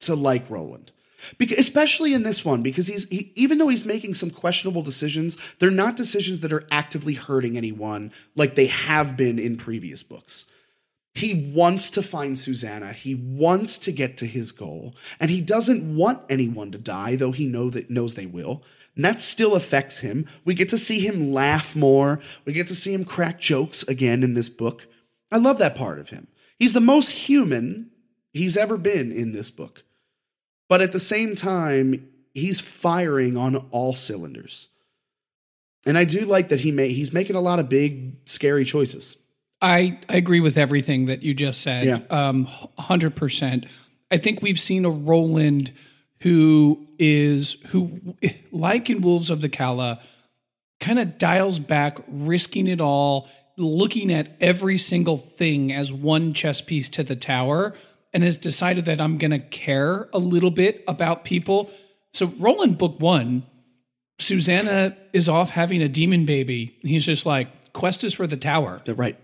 to 0.00 0.14
like 0.14 0.48
Roland. 0.48 0.92
Because, 1.38 1.58
especially 1.58 2.14
in 2.14 2.22
this 2.22 2.44
one, 2.44 2.62
because 2.62 2.86
he's 2.86 3.08
he, 3.08 3.32
even 3.34 3.58
though 3.58 3.68
he's 3.68 3.84
making 3.84 4.14
some 4.14 4.30
questionable 4.30 4.82
decisions, 4.82 5.36
they're 5.58 5.70
not 5.70 5.96
decisions 5.96 6.40
that 6.40 6.52
are 6.52 6.66
actively 6.70 7.14
hurting 7.14 7.56
anyone 7.56 8.12
like 8.34 8.54
they 8.54 8.66
have 8.66 9.16
been 9.16 9.38
in 9.38 9.56
previous 9.56 10.02
books. 10.02 10.46
He 11.14 11.52
wants 11.54 11.90
to 11.90 12.02
find 12.02 12.36
Susannah. 12.36 12.92
He 12.92 13.14
wants 13.14 13.78
to 13.78 13.92
get 13.92 14.16
to 14.16 14.26
his 14.26 14.50
goal, 14.50 14.96
and 15.20 15.30
he 15.30 15.40
doesn't 15.40 15.96
want 15.96 16.22
anyone 16.28 16.72
to 16.72 16.78
die, 16.78 17.14
though 17.14 17.32
he 17.32 17.46
know 17.46 17.70
that 17.70 17.88
knows 17.88 18.14
they 18.14 18.26
will. 18.26 18.62
And 18.96 19.04
that 19.04 19.20
still 19.20 19.54
affects 19.54 20.00
him. 20.00 20.26
We 20.44 20.54
get 20.54 20.68
to 20.70 20.78
see 20.78 21.00
him 21.00 21.32
laugh 21.32 21.74
more. 21.74 22.20
We 22.44 22.52
get 22.52 22.68
to 22.68 22.74
see 22.74 22.92
him 22.92 23.04
crack 23.04 23.40
jokes 23.40 23.82
again 23.84 24.22
in 24.22 24.34
this 24.34 24.48
book. 24.48 24.86
I 25.30 25.38
love 25.38 25.58
that 25.58 25.76
part 25.76 25.98
of 25.98 26.10
him. 26.10 26.28
He's 26.58 26.74
the 26.74 26.80
most 26.80 27.10
human 27.10 27.90
he's 28.32 28.56
ever 28.56 28.76
been 28.76 29.10
in 29.10 29.32
this 29.32 29.50
book. 29.50 29.84
But 30.68 30.80
at 30.80 30.92
the 30.92 31.00
same 31.00 31.34
time, 31.34 32.08
he's 32.32 32.60
firing 32.60 33.36
on 33.36 33.56
all 33.70 33.94
cylinders. 33.94 34.68
And 35.86 35.98
I 35.98 36.04
do 36.04 36.20
like 36.20 36.48
that 36.48 36.60
he 36.60 36.70
may 36.70 36.92
he's 36.92 37.12
making 37.12 37.36
a 37.36 37.40
lot 37.40 37.58
of 37.58 37.68
big, 37.68 38.16
scary 38.26 38.64
choices. 38.64 39.16
I, 39.60 39.98
I 40.08 40.16
agree 40.16 40.40
with 40.40 40.58
everything 40.58 41.06
that 41.06 41.22
you 41.22 41.32
just 41.34 41.62
said. 41.62 41.86
Yeah. 41.86 41.98
Um, 42.10 42.46
100%. 42.78 43.66
I 44.10 44.18
think 44.18 44.42
we've 44.42 44.60
seen 44.60 44.84
a 44.84 44.90
Roland 44.90 45.72
who 46.20 46.86
is, 46.98 47.56
who, 47.68 48.14
like 48.52 48.90
in 48.90 49.00
Wolves 49.00 49.30
of 49.30 49.40
the 49.40 49.48
Calla, 49.48 50.00
kind 50.80 50.98
of 50.98 51.18
dials 51.18 51.58
back, 51.58 51.98
risking 52.08 52.68
it 52.68 52.80
all, 52.80 53.28
looking 53.56 54.12
at 54.12 54.36
every 54.40 54.78
single 54.78 55.16
thing 55.18 55.72
as 55.72 55.92
one 55.92 56.34
chess 56.34 56.60
piece 56.60 56.88
to 56.90 57.02
the 57.02 57.16
tower, 57.16 57.74
and 58.14 58.22
has 58.22 58.36
decided 58.36 58.86
that 58.86 59.00
I'm 59.00 59.18
going 59.18 59.32
to 59.32 59.40
care 59.40 60.08
a 60.14 60.18
little 60.18 60.52
bit 60.52 60.84
about 60.88 61.24
people. 61.24 61.70
So, 62.14 62.26
Roland, 62.38 62.78
book 62.78 63.00
one, 63.00 63.42
Susannah 64.20 64.96
is 65.12 65.28
off 65.28 65.50
having 65.50 65.82
a 65.82 65.88
demon 65.88 66.24
baby. 66.24 66.78
He's 66.82 67.04
just 67.04 67.26
like, 67.26 67.72
quest 67.72 68.04
is 68.04 68.14
for 68.14 68.28
the 68.28 68.36
tower. 68.36 68.80
Right. 68.86 69.18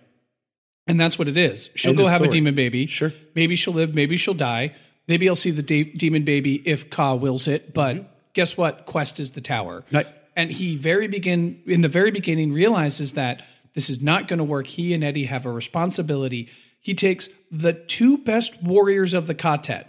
And 0.89 1.01
that's 1.01 1.19
what 1.19 1.29
it 1.29 1.37
is. 1.37 1.71
She'll 1.77 1.91
End 1.91 1.99
go 1.99 2.07
have 2.07 2.23
a 2.23 2.29
demon 2.29 2.57
baby. 2.57 2.87
Sure. 2.87 3.13
Maybe 3.37 3.55
she'll 3.55 3.75
live. 3.75 3.95
Maybe 3.95 4.17
she'll 4.17 4.35
die. 4.35 4.75
Maybe 5.07 5.29
I'll 5.29 5.37
see 5.37 5.53
the 5.53 5.63
de- 5.63 5.93
demon 5.93 6.25
baby 6.25 6.57
if 6.69 6.91
Ka 6.91 7.15
wills 7.15 7.47
it. 7.47 7.73
But 7.73 8.33
guess 8.35 8.57
what? 8.57 8.87
Quest 8.87 9.21
is 9.21 9.33
the 9.33 9.41
tower. 9.41 9.83
Mm-hmm. 9.83 9.97
Right. 9.97 10.07
And 10.35 10.51
he 10.51 10.77
very 10.77 11.07
begin 11.07 11.63
in 11.67 11.83
the 11.83 11.89
very 11.89 12.11
beginning 12.11 12.53
realizes 12.53 13.13
that 13.13 13.43
this 13.75 13.89
is 13.89 14.03
not 14.03 14.27
going 14.27 14.39
to 14.39 14.45
work. 14.45 14.67
He 14.67 14.95
and 14.95 15.05
Eddie 15.05 15.27
have 15.27 15.47
a 15.47 15.53
responsibility. 15.53 16.49
He 16.81 16.95
takes 16.95 17.29
the 17.51 17.73
two 17.73 18.19
best 18.19 18.63
warriors 18.63 19.15
of 19.15 19.27
the 19.27 19.35
quartet, 19.35 19.87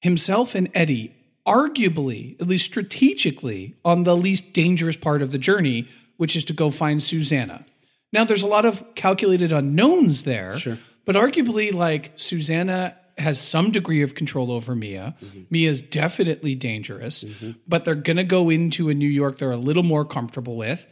himself 0.00 0.54
and 0.54 0.68
Eddie, 0.74 1.14
arguably, 1.46 2.40
at 2.40 2.48
least 2.48 2.64
strategically, 2.64 3.74
on 3.84 4.02
the 4.04 4.16
least 4.16 4.52
dangerous 4.52 4.96
part 4.96 5.22
of 5.22 5.32
the 5.32 5.38
journey, 5.38 5.88
which 6.16 6.36
is 6.36 6.44
to 6.46 6.52
go 6.52 6.70
find 6.70 7.02
Susannah. 7.02 7.64
Now, 8.12 8.24
there's 8.24 8.42
a 8.42 8.46
lot 8.48 8.64
of 8.64 8.94
calculated 8.94 9.52
unknowns 9.52 10.24
there, 10.24 10.56
Sure. 10.56 10.78
but 11.04 11.16
arguably, 11.16 11.72
like 11.72 12.12
Susannah 12.16 12.96
has 13.18 13.40
some 13.40 13.70
degree 13.70 14.02
of 14.02 14.14
control 14.14 14.50
over 14.50 14.74
Mia. 14.74 15.14
Mm-hmm. 15.24 15.40
Mia's 15.50 15.82
definitely 15.82 16.54
dangerous, 16.54 17.24
mm-hmm. 17.24 17.52
but 17.66 17.84
they're 17.84 17.94
going 17.94 18.16
to 18.16 18.24
go 18.24 18.50
into 18.50 18.88
a 18.88 18.94
New 18.94 19.08
York 19.08 19.38
they're 19.38 19.50
a 19.50 19.56
little 19.56 19.82
more 19.82 20.04
comfortable 20.04 20.56
with, 20.56 20.86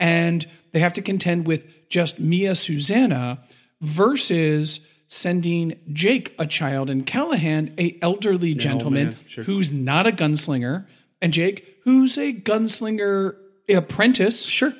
and 0.00 0.46
they 0.72 0.80
have 0.80 0.94
to 0.94 1.02
contend 1.02 1.46
with 1.46 1.66
just 1.88 2.18
Mia 2.18 2.54
Susannah 2.54 3.42
versus 3.80 4.80
sending 5.08 5.78
Jake, 5.92 6.34
a 6.38 6.46
child, 6.46 6.90
and 6.90 7.06
Callahan, 7.06 7.74
a 7.78 7.96
elderly 8.02 8.52
oh, 8.52 8.58
gentleman 8.58 9.04
man, 9.06 9.16
sure. 9.28 9.44
who's 9.44 9.70
not 9.72 10.06
a 10.06 10.12
gunslinger, 10.12 10.86
and 11.22 11.32
Jake, 11.32 11.78
who's 11.84 12.18
a 12.18 12.32
gunslinger 12.32 13.36
apprentice 13.68 14.44
Sure. 14.44 14.72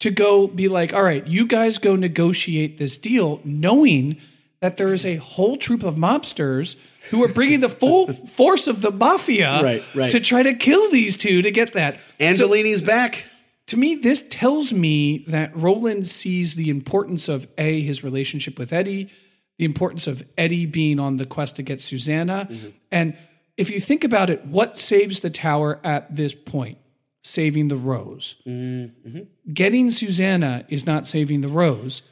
to 0.00 0.10
go 0.10 0.46
be 0.46 0.68
like, 0.68 0.92
all 0.92 1.02
right, 1.02 1.26
you 1.26 1.46
guys 1.46 1.78
go 1.78 1.94
negotiate 1.96 2.78
this 2.78 2.96
deal, 2.96 3.40
knowing 3.44 4.16
that 4.60 4.76
there 4.76 4.92
is 4.92 5.06
a 5.06 5.16
whole 5.16 5.56
troop 5.56 5.82
of 5.82 5.94
mobsters 5.94 6.76
who 7.10 7.24
are 7.24 7.28
bringing 7.28 7.60
the 7.60 7.68
full 7.68 8.06
force 8.12 8.66
of 8.66 8.82
the 8.82 8.90
mafia 8.90 9.62
Right, 9.62 9.82
right. 9.94 10.10
to 10.10 10.20
try 10.20 10.42
to 10.42 10.54
kill 10.54 10.90
these 10.90 11.16
two 11.16 11.42
to 11.42 11.50
get 11.50 11.72
that. 11.72 11.94
So 12.18 12.24
Angelini's 12.24 12.82
back. 12.82 13.24
To 13.70 13.76
me, 13.76 13.94
this 13.94 14.26
tells 14.30 14.72
me 14.72 15.18
that 15.28 15.56
Roland 15.56 16.08
sees 16.08 16.56
the 16.56 16.70
importance 16.70 17.28
of 17.28 17.46
A, 17.56 17.80
his 17.82 18.02
relationship 18.02 18.58
with 18.58 18.72
Eddie, 18.72 19.10
the 19.58 19.64
importance 19.64 20.08
of 20.08 20.24
Eddie 20.36 20.66
being 20.66 20.98
on 20.98 21.14
the 21.16 21.24
quest 21.24 21.54
to 21.54 21.62
get 21.62 21.80
Susannah. 21.80 22.48
Mm-hmm. 22.50 22.68
And 22.90 23.16
if 23.56 23.70
you 23.70 23.78
think 23.78 24.02
about 24.02 24.28
it, 24.28 24.44
what 24.44 24.76
saves 24.76 25.20
the 25.20 25.30
tower 25.30 25.78
at 25.84 26.12
this 26.12 26.34
point? 26.34 26.78
Saving 27.22 27.68
the 27.68 27.76
rose. 27.76 28.34
Mm-hmm. 28.44 29.20
Getting 29.54 29.90
Susannah 29.92 30.64
is 30.68 30.84
not 30.84 31.06
saving 31.06 31.42
the 31.42 31.48
rose. 31.48 32.02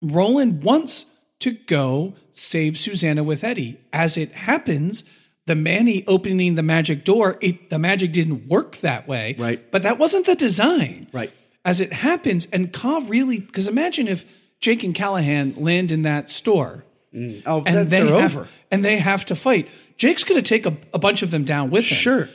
Roland 0.00 0.62
wants 0.62 1.04
to 1.40 1.50
go 1.50 2.14
save 2.30 2.78
Susannah 2.78 3.22
with 3.22 3.44
Eddie. 3.44 3.78
As 3.92 4.16
it 4.16 4.32
happens, 4.32 5.04
the 5.50 5.56
Manni 5.56 6.04
opening 6.06 6.54
the 6.54 6.62
magic 6.62 7.04
door, 7.04 7.36
it, 7.40 7.70
the 7.70 7.78
magic 7.80 8.12
didn't 8.12 8.46
work 8.46 8.76
that 8.78 9.08
way. 9.08 9.34
Right. 9.36 9.68
But 9.72 9.82
that 9.82 9.98
wasn't 9.98 10.26
the 10.26 10.36
design. 10.36 11.08
Right. 11.12 11.32
As 11.64 11.80
it 11.80 11.92
happens, 11.92 12.46
and 12.52 12.72
Ka 12.72 13.02
really, 13.08 13.40
because 13.40 13.66
imagine 13.66 14.06
if 14.06 14.24
Jake 14.60 14.84
and 14.84 14.94
Callahan 14.94 15.54
land 15.56 15.90
in 15.90 16.02
that 16.02 16.30
store 16.30 16.84
mm. 17.12 17.42
Oh, 17.46 17.64
and 17.66 17.74
that, 17.74 17.90
they 17.90 18.00
they're 18.00 18.20
have, 18.20 18.36
over. 18.36 18.48
and 18.70 18.84
they 18.84 18.98
have 18.98 19.24
to 19.24 19.34
fight. 19.34 19.66
Jake's 19.96 20.22
going 20.22 20.40
to 20.40 20.48
take 20.48 20.66
a, 20.66 20.76
a 20.94 21.00
bunch 21.00 21.22
of 21.22 21.32
them 21.32 21.42
down 21.44 21.70
with 21.70 21.84
him. 21.84 21.96
Sure. 21.96 22.28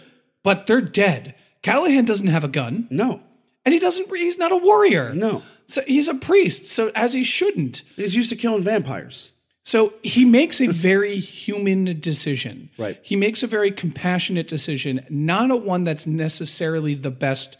But 0.43 0.67
they're 0.67 0.81
dead. 0.81 1.35
Callahan 1.63 2.03
doesn't 2.03 2.27
have 2.27 2.43
a 2.43 2.49
gun 2.49 2.87
No. 2.91 3.21
and 3.63 3.73
he 3.73 3.79
doesn't, 3.79 4.13
he's 4.13 4.37
not 4.37 4.51
a 4.51 4.57
warrior. 4.57 5.13
No. 5.13 5.41
So 5.67 5.81
he's 5.87 6.09
a 6.09 6.15
priest. 6.15 6.65
So 6.67 6.91
as 6.93 7.13
he 7.13 7.23
shouldn't. 7.23 7.81
He's 7.95 8.13
used 8.13 8.29
to 8.29 8.35
killing 8.35 8.61
vampires. 8.63 9.31
So 9.67 9.93
he 10.03 10.25
makes 10.25 10.61
a 10.61 10.67
very 10.67 11.17
human 11.17 11.99
decision. 11.99 12.69
Right. 12.77 12.99
He 13.01 13.15
makes 13.15 13.41
a 13.41 13.47
very 13.47 13.71
compassionate 13.71 14.47
decision, 14.47 15.03
not 15.09 15.49
a 15.49 15.55
one 15.55 15.83
that's 15.83 16.05
necessarily 16.05 16.93
the 16.93 17.09
best 17.11 17.57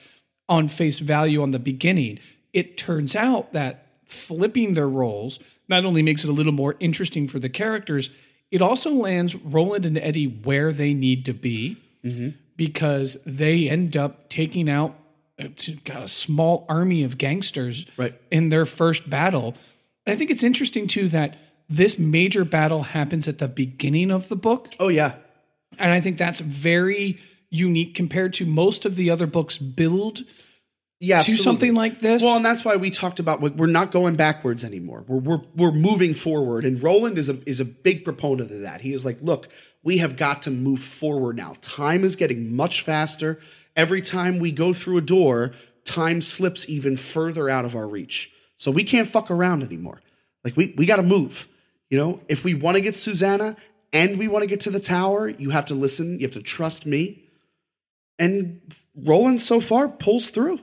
on 0.47 0.67
face 0.67 0.99
value 0.99 1.41
on 1.41 1.49
the 1.49 1.57
beginning. 1.59 2.19
It 2.53 2.77
turns 2.77 3.15
out 3.15 3.53
that 3.53 3.87
flipping 4.05 4.75
their 4.75 4.87
roles 4.87 5.39
not 5.67 5.83
only 5.83 6.03
makes 6.03 6.23
it 6.23 6.29
a 6.29 6.33
little 6.33 6.53
more 6.53 6.75
interesting 6.79 7.27
for 7.27 7.39
the 7.39 7.49
characters, 7.49 8.11
it 8.51 8.61
also 8.61 8.91
lands 8.91 9.33
Roland 9.35 9.87
and 9.87 9.97
Eddie 9.97 10.27
where 10.27 10.71
they 10.71 10.93
need 10.93 11.25
to 11.25 11.33
be 11.33 11.77
because 12.55 13.17
they 13.25 13.67
end 13.67 13.97
up 13.97 14.29
taking 14.29 14.69
out 14.69 14.95
uh, 15.39 15.47
got 15.83 16.03
a 16.03 16.07
small 16.07 16.65
army 16.69 17.03
of 17.03 17.17
gangsters 17.17 17.85
Right. 17.97 18.13
in 18.31 18.49
their 18.49 18.65
first 18.67 19.09
battle. 19.09 19.55
I 20.07 20.15
think 20.15 20.29
it's 20.29 20.43
interesting 20.43 20.85
too 20.87 21.09
that 21.09 21.35
this 21.69 21.97
major 21.99 22.45
battle 22.45 22.83
happens 22.83 23.27
at 23.27 23.39
the 23.39 23.47
beginning 23.47 24.11
of 24.11 24.29
the 24.29 24.35
book. 24.35 24.73
Oh 24.79 24.87
yeah. 24.87 25.15
And 25.79 25.91
I 25.91 25.99
think 26.01 26.17
that's 26.17 26.39
very 26.39 27.19
unique 27.49 27.95
compared 27.95 28.33
to 28.33 28.45
most 28.45 28.85
of 28.85 28.95
the 28.95 29.09
other 29.09 29.27
books 29.27 29.57
build 29.57 30.19
Yeah. 30.99 31.15
to 31.15 31.19
absolutely. 31.19 31.43
something 31.43 31.73
like 31.75 31.99
this. 32.01 32.23
Well, 32.23 32.35
and 32.37 32.45
that's 32.45 32.63
why 32.63 32.75
we 32.75 32.89
talked 32.91 33.19
about 33.19 33.41
we- 33.41 33.49
we're 33.49 33.65
not 33.67 33.91
going 33.91 34.15
backwards 34.15 34.63
anymore. 34.63 35.03
We're 35.07 35.17
we're 35.17 35.41
we're 35.55 35.71
moving 35.71 36.13
forward, 36.13 36.65
and 36.65 36.81
Roland 36.81 37.17
is 37.17 37.29
a 37.29 37.37
is 37.47 37.59
a 37.59 37.65
big 37.65 38.03
proponent 38.05 38.51
of 38.51 38.61
that. 38.61 38.81
He 38.81 38.93
is 38.93 39.03
like, 39.05 39.17
look, 39.21 39.47
we 39.83 39.97
have 39.97 40.15
got 40.17 40.41
to 40.43 40.51
move 40.51 40.79
forward 40.79 41.35
now. 41.37 41.55
Time 41.61 42.03
is 42.03 42.15
getting 42.15 42.55
much 42.55 42.81
faster. 42.81 43.39
Every 43.75 44.01
time 44.01 44.39
we 44.39 44.51
go 44.51 44.71
through 44.71 44.97
a 44.97 45.01
door, 45.01 45.51
time 45.83 46.21
slips 46.21 46.67
even 46.69 46.95
further 46.95 47.49
out 47.49 47.65
of 47.65 47.75
our 47.75 47.87
reach. 47.87 48.31
So 48.57 48.71
we 48.71 48.83
can't 48.83 49.07
fuck 49.09 49.29
around 49.29 49.63
anymore. 49.63 50.01
Like 50.45 50.55
we 50.55 50.73
we 50.77 50.85
got 50.85 50.97
to 50.97 51.03
move. 51.03 51.47
You 51.89 51.97
know, 51.97 52.21
if 52.27 52.43
we 52.43 52.53
want 52.53 52.75
to 52.75 52.81
get 52.81 52.95
Susannah 52.95 53.55
and 53.93 54.17
we 54.17 54.27
want 54.27 54.43
to 54.43 54.47
get 54.47 54.61
to 54.61 54.71
the 54.71 54.79
tower, 54.79 55.29
you 55.29 55.51
have 55.51 55.65
to 55.67 55.75
listen. 55.75 56.19
You 56.19 56.25
have 56.25 56.33
to 56.33 56.41
trust 56.41 56.85
me. 56.85 57.23
And 58.17 58.61
Roland 58.95 59.41
so 59.41 59.61
far 59.61 59.87
pulls 59.89 60.29
through. 60.29 60.59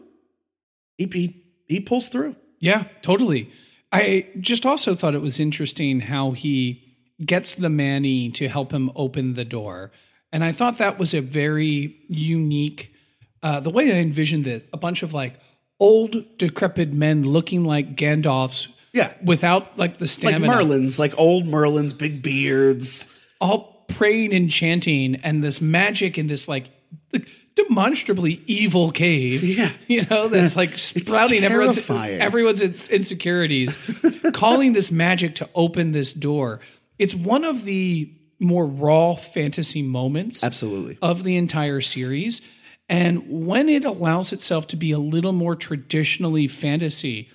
He 0.99 1.09
he, 1.13 1.45
he 1.69 1.81
pulls 1.81 2.09
through. 2.09 2.37
Yeah, 2.61 2.85
totally. 3.03 3.51
I 3.93 4.29
just 4.41 4.65
also 4.65 4.95
thought 4.95 5.15
it 5.15 5.21
was 5.21 5.39
interesting 5.39 6.01
how 6.01 6.31
he 6.31 6.83
gets 7.25 7.55
the 7.55 7.69
Manni 7.69 8.33
to 8.35 8.49
help 8.49 8.73
him 8.73 8.91
open 8.97 9.35
the 9.35 9.45
door. 9.45 9.93
And 10.33 10.43
I 10.43 10.53
thought 10.53 10.79
that 10.79 10.99
was 10.99 11.13
a 11.13 11.21
very 11.21 11.97
unique, 12.09 12.95
uh, 13.43 13.61
the 13.61 13.71
way 13.71 13.93
I 13.93 13.97
envisioned 13.97 14.47
it, 14.47 14.69
a 14.73 14.79
bunch 14.79 15.03
of 15.03 15.13
like 15.13 15.39
old, 15.79 16.39
decrepit 16.39 16.93
men 16.93 17.25
looking 17.25 17.65
like 17.65 17.97
Gandalf's 17.97 18.69
Yeah. 18.93 19.13
without 19.23 19.79
like 19.79 19.97
the 19.99 20.07
stamina. 20.09 20.47
Like. 20.47 20.57
Merlins, 20.67 20.99
like 20.99 21.19
old 21.19 21.47
Merlins, 21.47 21.97
big 21.97 22.23
beards. 22.23 23.13
all 23.41 23.85
praying 23.89 24.33
and 24.33 24.51
chanting 24.51 25.17
and 25.17 25.43
this 25.43 25.61
magic 25.61 26.19
in 26.19 26.27
this 26.27 26.49
like 26.49 26.71
demonstrably 27.55 28.43
evil 28.47 28.91
cave. 28.91 29.43
Yeah. 29.45 29.73
You 29.87 30.07
know, 30.07 30.29
that's 30.29 30.57
like 30.57 30.79
sprouting 30.79 31.45
everyone's 31.45 31.89
everyone's 31.91 32.89
insecurities, 32.89 33.77
calling 34.33 34.73
this 34.73 34.91
magic 34.91 35.35
to 35.37 35.49
open 35.55 35.93
this 35.93 36.13
door. 36.13 36.61
It's 36.99 37.15
one 37.15 37.45
of 37.45 37.65
the 37.65 38.13
more 38.39 38.67
raw 38.67 39.15
fantasy 39.15 39.83
moments 39.83 40.43
Absolutely. 40.43 40.99
of 41.03 41.25
the 41.25 41.37
entire 41.37 41.81
series. 41.81 42.41
And 42.89 43.23
when 43.47 43.69
it 43.69 43.85
allows 43.85 44.33
itself 44.33 44.67
to 44.69 44.77
be 44.77 44.91
a 44.93 44.99
little 44.99 45.33
more 45.33 45.55
traditionally 45.57 46.47
fantasy, 46.47 47.31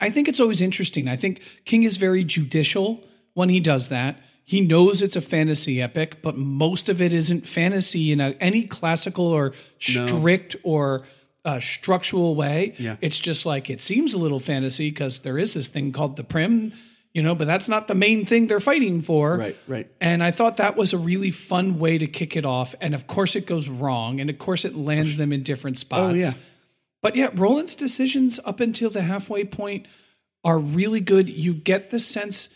I 0.00 0.10
think 0.10 0.28
it's 0.28 0.40
always 0.40 0.60
interesting. 0.60 1.08
I 1.08 1.16
think 1.16 1.42
King 1.64 1.84
is 1.84 1.96
very 1.96 2.24
judicial 2.24 3.04
when 3.34 3.48
he 3.48 3.60
does 3.60 3.88
that. 3.88 4.20
He 4.44 4.60
knows 4.60 5.02
it's 5.02 5.16
a 5.16 5.20
fantasy 5.20 5.82
epic, 5.82 6.22
but 6.22 6.36
most 6.36 6.88
of 6.88 7.02
it 7.02 7.12
isn't 7.12 7.46
fantasy 7.46 8.12
in 8.12 8.20
a, 8.20 8.36
any 8.40 8.62
classical 8.62 9.26
or 9.26 9.52
strict 9.80 10.54
or 10.62 11.04
uh, 11.44 11.58
structural 11.60 12.34
way. 12.36 12.74
Yeah. 12.78 12.96
It's 13.00 13.18
just 13.18 13.44
like 13.44 13.70
it 13.70 13.82
seems 13.82 14.14
a 14.14 14.18
little 14.18 14.38
fantasy 14.38 14.90
because 14.90 15.20
there 15.20 15.38
is 15.38 15.54
this 15.54 15.66
thing 15.66 15.92
called 15.92 16.16
the 16.16 16.24
Prim, 16.24 16.72
you 17.12 17.22
know, 17.22 17.34
but 17.34 17.46
that's 17.46 17.68
not 17.68 17.88
the 17.88 17.94
main 17.94 18.24
thing 18.24 18.46
they're 18.46 18.60
fighting 18.60 19.02
for. 19.02 19.36
Right, 19.36 19.56
right. 19.66 19.90
And 20.00 20.22
I 20.22 20.30
thought 20.30 20.58
that 20.58 20.76
was 20.76 20.92
a 20.92 20.98
really 20.98 21.30
fun 21.30 21.78
way 21.78 21.98
to 21.98 22.06
kick 22.06 22.36
it 22.36 22.44
off. 22.44 22.74
And 22.80 22.94
of 22.94 23.06
course, 23.06 23.34
it 23.34 23.46
goes 23.46 23.68
wrong. 23.68 24.20
And 24.20 24.30
of 24.30 24.38
course, 24.38 24.64
it 24.64 24.76
lands 24.76 25.16
them 25.16 25.32
in 25.32 25.42
different 25.42 25.78
spots. 25.78 26.02
Oh, 26.02 26.14
yeah. 26.14 26.32
But 27.06 27.14
yeah, 27.14 27.30
Roland's 27.34 27.76
decisions 27.76 28.40
up 28.44 28.58
until 28.58 28.90
the 28.90 29.02
halfway 29.02 29.44
point 29.44 29.86
are 30.42 30.58
really 30.58 30.98
good. 30.98 31.28
You 31.28 31.54
get 31.54 31.90
the 31.90 32.00
sense 32.00 32.52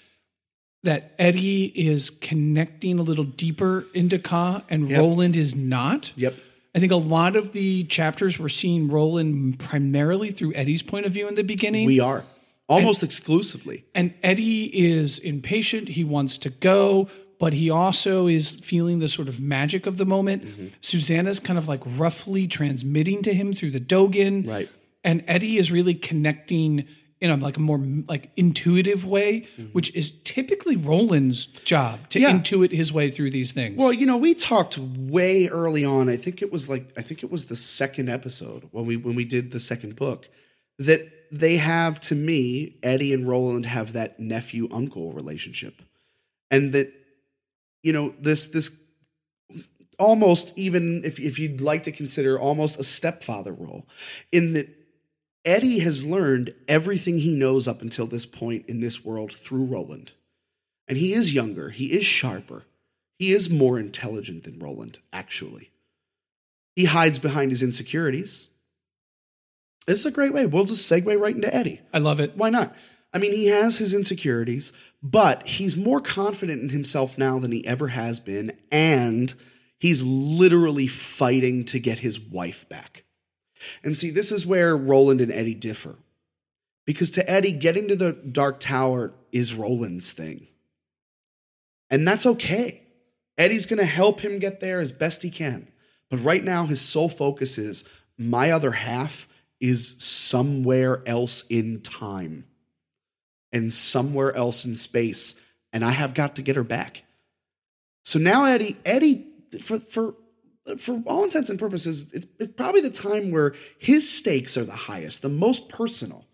that 0.83 1.15
Eddie 1.21 1.67
is 1.67 2.11
connecting 2.11 2.99
a 2.99 3.03
little 3.03 3.23
deeper 3.23 3.87
into 3.95 4.19
Ka 4.19 4.63
and 4.69 4.91
Yep. 4.91 4.99
Roland 4.99 5.37
is 5.37 5.55
not. 5.55 6.11
Yep. 6.17 6.35
I 6.75 6.81
think 6.81 6.91
a 6.91 6.97
lot 6.97 7.37
of 7.37 7.53
the 7.53 7.85
chapters 7.85 8.41
we're 8.41 8.49
seeing 8.49 8.89
Roland 8.89 9.61
primarily 9.61 10.33
through 10.33 10.55
Eddie's 10.55 10.83
point 10.83 11.07
of 11.07 11.13
view 11.13 11.29
in 11.29 11.37
the 11.37 11.45
beginning. 11.45 11.87
We 11.87 12.01
are 12.01 12.25
almost 12.69 13.05
exclusively. 13.05 13.85
And 13.95 14.15
Eddie 14.21 14.65
is 14.65 15.21
impatient. 15.21 15.91
He 15.91 16.03
wants 16.03 16.39
to 16.39 16.51
go, 16.51 17.09
but 17.41 17.53
he 17.55 17.69
also 17.71 18.29
is 18.29 18.53
feeling 18.53 19.01
the 19.01 19.09
sort 19.09 19.29
of 19.29 19.41
magic 19.41 19.87
of 19.87 19.97
the 19.97 20.07
moment. 20.07 20.45
Mm-hmm. 20.45 20.67
Susannah's 20.83 21.41
kind 21.41 21.59
of 21.59 21.67
like 21.69 21.81
roughly 21.85 22.47
transmitting 22.47 23.23
to 23.23 23.35
him 23.35 23.53
through 23.53 23.73
the 23.73 23.81
Dogan. 23.81 24.45
Right. 24.47 24.69
And 25.03 25.25
Eddie 25.27 25.57
is 25.59 25.73
really 25.73 25.95
connecting 25.95 26.87
in 27.23 27.31
a 27.31 27.37
like 27.37 27.57
a 27.57 27.61
more 27.61 27.79
like 28.09 28.31
intuitive 28.37 29.05
way, 29.05 29.47
which 29.73 29.95
is 29.95 30.11
typically 30.23 30.77
Roland's 30.77 31.45
job 31.47 32.09
to 32.11 32.19
Mm-hmm. 32.19 32.37
Yeah. 32.37 32.41
intuit 32.43 32.73
his 32.73 32.93
way 32.93 33.11
through 33.11 33.31
these 33.31 33.53
things. 33.53 33.77
Well, 33.79 33.93
you 33.93 34.07
know, 34.07 34.17
we 34.17 34.35
talked 34.35 34.79
way 34.79 35.49
early 35.49 35.85
on. 35.85 36.09
I 36.09 36.17
think 36.17 36.41
it 36.43 36.51
was 36.53 36.69
like 36.69 36.91
I 36.97 37.03
think 37.03 37.23
it 37.23 37.31
was 37.31 37.47
the 37.47 37.57
second 37.57 38.09
episode 38.09 38.69
when 38.73 38.87
we 38.87 38.97
when 38.97 39.15
we 39.15 39.25
did 39.25 39.51
the 39.51 39.61
second 39.61 39.97
book 39.97 40.29
that 40.79 41.09
they 41.33 41.59
have 41.59 42.01
to 42.01 42.15
me 42.15 42.77
Eddie 42.83 43.13
and 43.13 43.29
Roland 43.29 43.67
have 43.67 43.93
that 43.93 44.19
nephew 44.19 44.69
uncle 44.73 45.13
relationship, 45.13 45.75
and 46.51 46.73
that 46.73 46.93
you 47.83 47.93
know 47.93 48.15
this 48.21 48.47
this 48.49 48.81
almost 49.99 50.53
even 50.57 51.05
if 51.05 51.19
if 51.19 51.39
you'd 51.39 51.61
like 51.61 51.83
to 51.85 51.93
consider 51.93 52.39
almost 52.39 52.79
a 52.79 52.85
stepfather 52.85 53.53
role 53.53 53.87
in 54.33 54.53
that 54.55 54.69
Eddie 55.45 55.79
has 55.79 56.05
learned 56.05 56.55
everything 56.69 57.19
he 57.19 57.35
knows 57.35 57.67
up 57.67 57.81
until 57.81 58.07
this 58.07 58.27
point 58.27 58.67
in 58.67 58.81
this 58.81 59.05
world 59.05 59.33
through 59.33 59.65
Roland. 59.65 60.13
And 60.87 60.99
he 60.99 61.13
is 61.15 61.33
younger, 61.33 61.71
he 61.71 61.93
is 61.93 62.05
sharper, 62.05 62.65
he 63.19 63.33
is 63.33 63.49
more 63.49 63.79
intelligent 63.79 64.45
than 64.45 64.59
Roland, 64.59 64.99
actually. 65.13 65.71
He 66.77 66.85
hides 66.87 67.19
behind 67.19 67.53
his 67.53 67.63
insecurities. 67.63 68.49
This 69.87 70.01
is 70.01 70.07
a 70.07 70.11
great 70.11 70.33
way. 70.33 70.47
We'll 70.47 70.65
just 70.65 70.91
segue 70.91 71.19
right 71.19 71.35
into 71.35 71.55
Eddie. 71.55 71.81
I 71.93 71.99
love 71.99 72.21
it. 72.21 72.37
Why 72.37 72.51
not? 72.51 72.75
I 73.13 73.19
mean, 73.19 73.33
he 73.33 73.47
has 73.47 73.79
his 73.79 73.93
insecurities, 73.93 74.73
but 75.03 75.47
he's 75.47 75.77
more 75.77 76.01
confident 76.01 76.63
in 76.63 76.69
himself 76.69 77.19
now 77.19 77.39
than 77.39 77.51
he 77.51 77.67
ever 77.67 77.89
has 77.89 78.21
been, 78.21 78.53
and 78.71 79.35
he's 79.79 80.03
literally 80.03 80.87
fighting 80.87 81.65
to 81.67 81.81
get 81.81 82.01
his 82.01 82.21
wife 82.21 82.69
back. 82.69 83.05
And 83.83 83.97
see, 83.97 84.11
this 84.11 84.31
is 84.31 84.47
where 84.47 84.77
Roland 84.77 85.21
and 85.21 85.33
Eddie 85.33 85.55
differ. 85.55 85.97
Because 86.87 87.11
to 87.13 87.31
Eddie, 87.31 87.53
getting 87.53 87.89
to 87.89 87.97
the 87.97 88.13
Dark 88.13 88.61
Tower 88.61 89.13
is 89.33 89.55
Roland's 89.55 90.13
thing. 90.13 90.47
And 91.91 92.07
that's 92.07 92.27
okay. 92.27 92.83
Eddie's 93.37 93.67
going 93.67 93.79
to 93.79 93.85
help 93.85 94.21
him 94.21 94.39
get 94.39 94.61
there 94.61 94.81
as 94.81 94.93
best 94.93 95.23
he 95.23 95.31
can. 95.31 95.69
But 96.09 96.21
right 96.21 96.43
now, 96.43 96.67
his 96.67 96.81
sole 96.81 97.09
focus 97.09 97.59
is 97.59 97.85
my 98.17 98.51
other 98.51 98.73
half 98.73 99.29
is 99.61 100.03
somewhere 100.03 101.03
else 101.07 101.45
in 101.49 101.81
time 101.81 102.45
and 103.53 103.73
somewhere 103.73 104.35
else 104.37 104.65
in 104.65 104.77
space. 104.77 105.35
And 105.73 105.85
I 105.85 105.91
have 105.91 106.15
got 106.15 106.37
to 106.37 106.43
get 106.43 106.57
her 106.57 106.65
back. 106.65 107.05
So 108.05 108.19
now 108.19 108.45
Eddie, 108.45 108.77
Eddie, 108.85 109.27
for, 109.61 109.79
for 109.79 110.15
for 110.77 111.03
all 111.07 111.25
intents 111.25 111.51
and 111.51 111.59
purposes, 111.59 112.13
it's, 112.13 112.27
it's 112.39 112.53
probably 112.55 112.81
the 112.81 112.91
time 112.91 113.31
where 113.31 113.55
his 113.79 114.09
stakes 114.11 114.57
are 114.57 114.65
the 114.65 114.73
highest, 114.73 115.23
the 115.23 115.29
most 115.29 115.69
personal. 115.69 116.27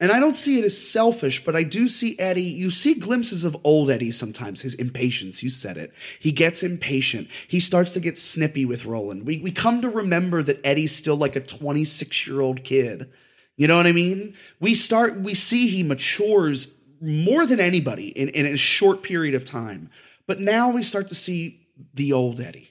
And 0.00 0.12
I 0.12 0.20
don't 0.20 0.36
see 0.36 0.58
it 0.58 0.64
as 0.64 0.78
selfish, 0.78 1.44
but 1.44 1.56
I 1.56 1.64
do 1.64 1.88
see 1.88 2.16
Eddie. 2.20 2.42
You 2.42 2.70
see 2.70 2.94
glimpses 2.94 3.44
of 3.44 3.56
old 3.64 3.90
Eddie 3.90 4.12
sometimes, 4.12 4.60
his 4.60 4.74
impatience. 4.74 5.42
You 5.42 5.50
said 5.50 5.76
it. 5.76 5.92
He 6.20 6.30
gets 6.30 6.62
impatient. 6.62 7.28
He 7.48 7.58
starts 7.58 7.94
to 7.94 8.00
get 8.00 8.16
snippy 8.16 8.64
with 8.64 8.84
Roland. 8.84 9.26
We, 9.26 9.38
we 9.38 9.50
come 9.50 9.82
to 9.82 9.88
remember 9.88 10.40
that 10.44 10.60
Eddie's 10.64 10.94
still 10.94 11.16
like 11.16 11.34
a 11.34 11.40
26 11.40 12.28
year 12.28 12.40
old 12.40 12.62
kid. 12.62 13.10
You 13.58 13.66
know 13.66 13.76
what 13.76 13.86
I 13.86 13.92
mean? 13.92 14.34
We 14.60 14.72
start, 14.72 15.16
we 15.16 15.34
see 15.34 15.68
he 15.68 15.82
matures 15.82 16.74
more 17.00 17.44
than 17.44 17.60
anybody 17.60 18.08
in, 18.08 18.28
in 18.30 18.46
a 18.46 18.56
short 18.56 19.02
period 19.02 19.34
of 19.34 19.44
time. 19.44 19.90
But 20.26 20.40
now 20.40 20.70
we 20.70 20.82
start 20.82 21.08
to 21.08 21.14
see 21.14 21.66
the 21.92 22.12
old 22.12 22.40
Eddie. 22.40 22.70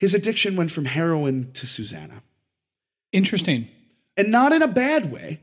His 0.00 0.12
addiction 0.12 0.56
went 0.56 0.72
from 0.72 0.86
heroin 0.86 1.52
to 1.52 1.66
Susannah. 1.66 2.22
Interesting. 3.12 3.68
And 4.16 4.30
not 4.30 4.52
in 4.52 4.60
a 4.60 4.68
bad 4.68 5.12
way, 5.12 5.40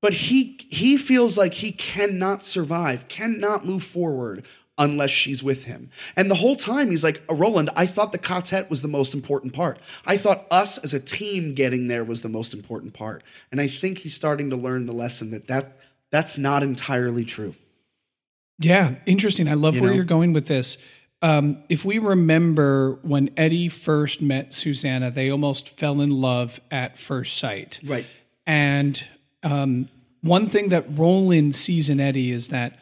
but 0.00 0.14
he 0.14 0.58
he 0.70 0.96
feels 0.96 1.36
like 1.36 1.54
he 1.54 1.72
cannot 1.72 2.42
survive, 2.42 3.08
cannot 3.08 3.66
move 3.66 3.82
forward 3.82 4.46
unless 4.80 5.10
she's 5.10 5.42
with 5.42 5.66
him. 5.66 5.90
And 6.16 6.30
the 6.30 6.36
whole 6.36 6.56
time 6.56 6.90
he's 6.90 7.04
like, 7.04 7.22
Roland, 7.30 7.70
I 7.76 7.84
thought 7.86 8.12
the 8.12 8.18
quartet 8.18 8.70
was 8.70 8.80
the 8.80 8.88
most 8.88 9.12
important 9.12 9.52
part. 9.52 9.78
I 10.06 10.16
thought 10.16 10.46
us 10.50 10.78
as 10.78 10.94
a 10.94 10.98
team 10.98 11.54
getting 11.54 11.86
there 11.86 12.02
was 12.02 12.22
the 12.22 12.28
most 12.30 12.54
important 12.54 12.94
part. 12.94 13.22
And 13.52 13.60
I 13.60 13.68
think 13.68 13.98
he's 13.98 14.14
starting 14.14 14.48
to 14.50 14.56
learn 14.56 14.86
the 14.86 14.92
lesson 14.92 15.30
that, 15.32 15.46
that 15.48 15.76
that's 16.10 16.38
not 16.38 16.62
entirely 16.62 17.24
true. 17.24 17.54
Yeah, 18.58 18.94
interesting. 19.06 19.48
I 19.48 19.54
love 19.54 19.76
you 19.76 19.82
where 19.82 19.90
know? 19.90 19.96
you're 19.96 20.04
going 20.04 20.32
with 20.32 20.46
this. 20.46 20.78
Um, 21.22 21.62
if 21.68 21.84
we 21.84 21.98
remember 21.98 22.98
when 23.02 23.30
Eddie 23.36 23.68
first 23.68 24.22
met 24.22 24.54
Susannah, 24.54 25.10
they 25.10 25.30
almost 25.30 25.68
fell 25.68 26.00
in 26.00 26.10
love 26.10 26.58
at 26.70 26.98
first 26.98 27.36
sight. 27.36 27.78
Right. 27.84 28.06
And 28.46 29.02
um, 29.42 29.90
one 30.22 30.46
thing 30.46 30.70
that 30.70 30.86
Roland 30.98 31.54
sees 31.54 31.90
in 31.90 32.00
Eddie 32.00 32.32
is 32.32 32.48
that 32.48 32.78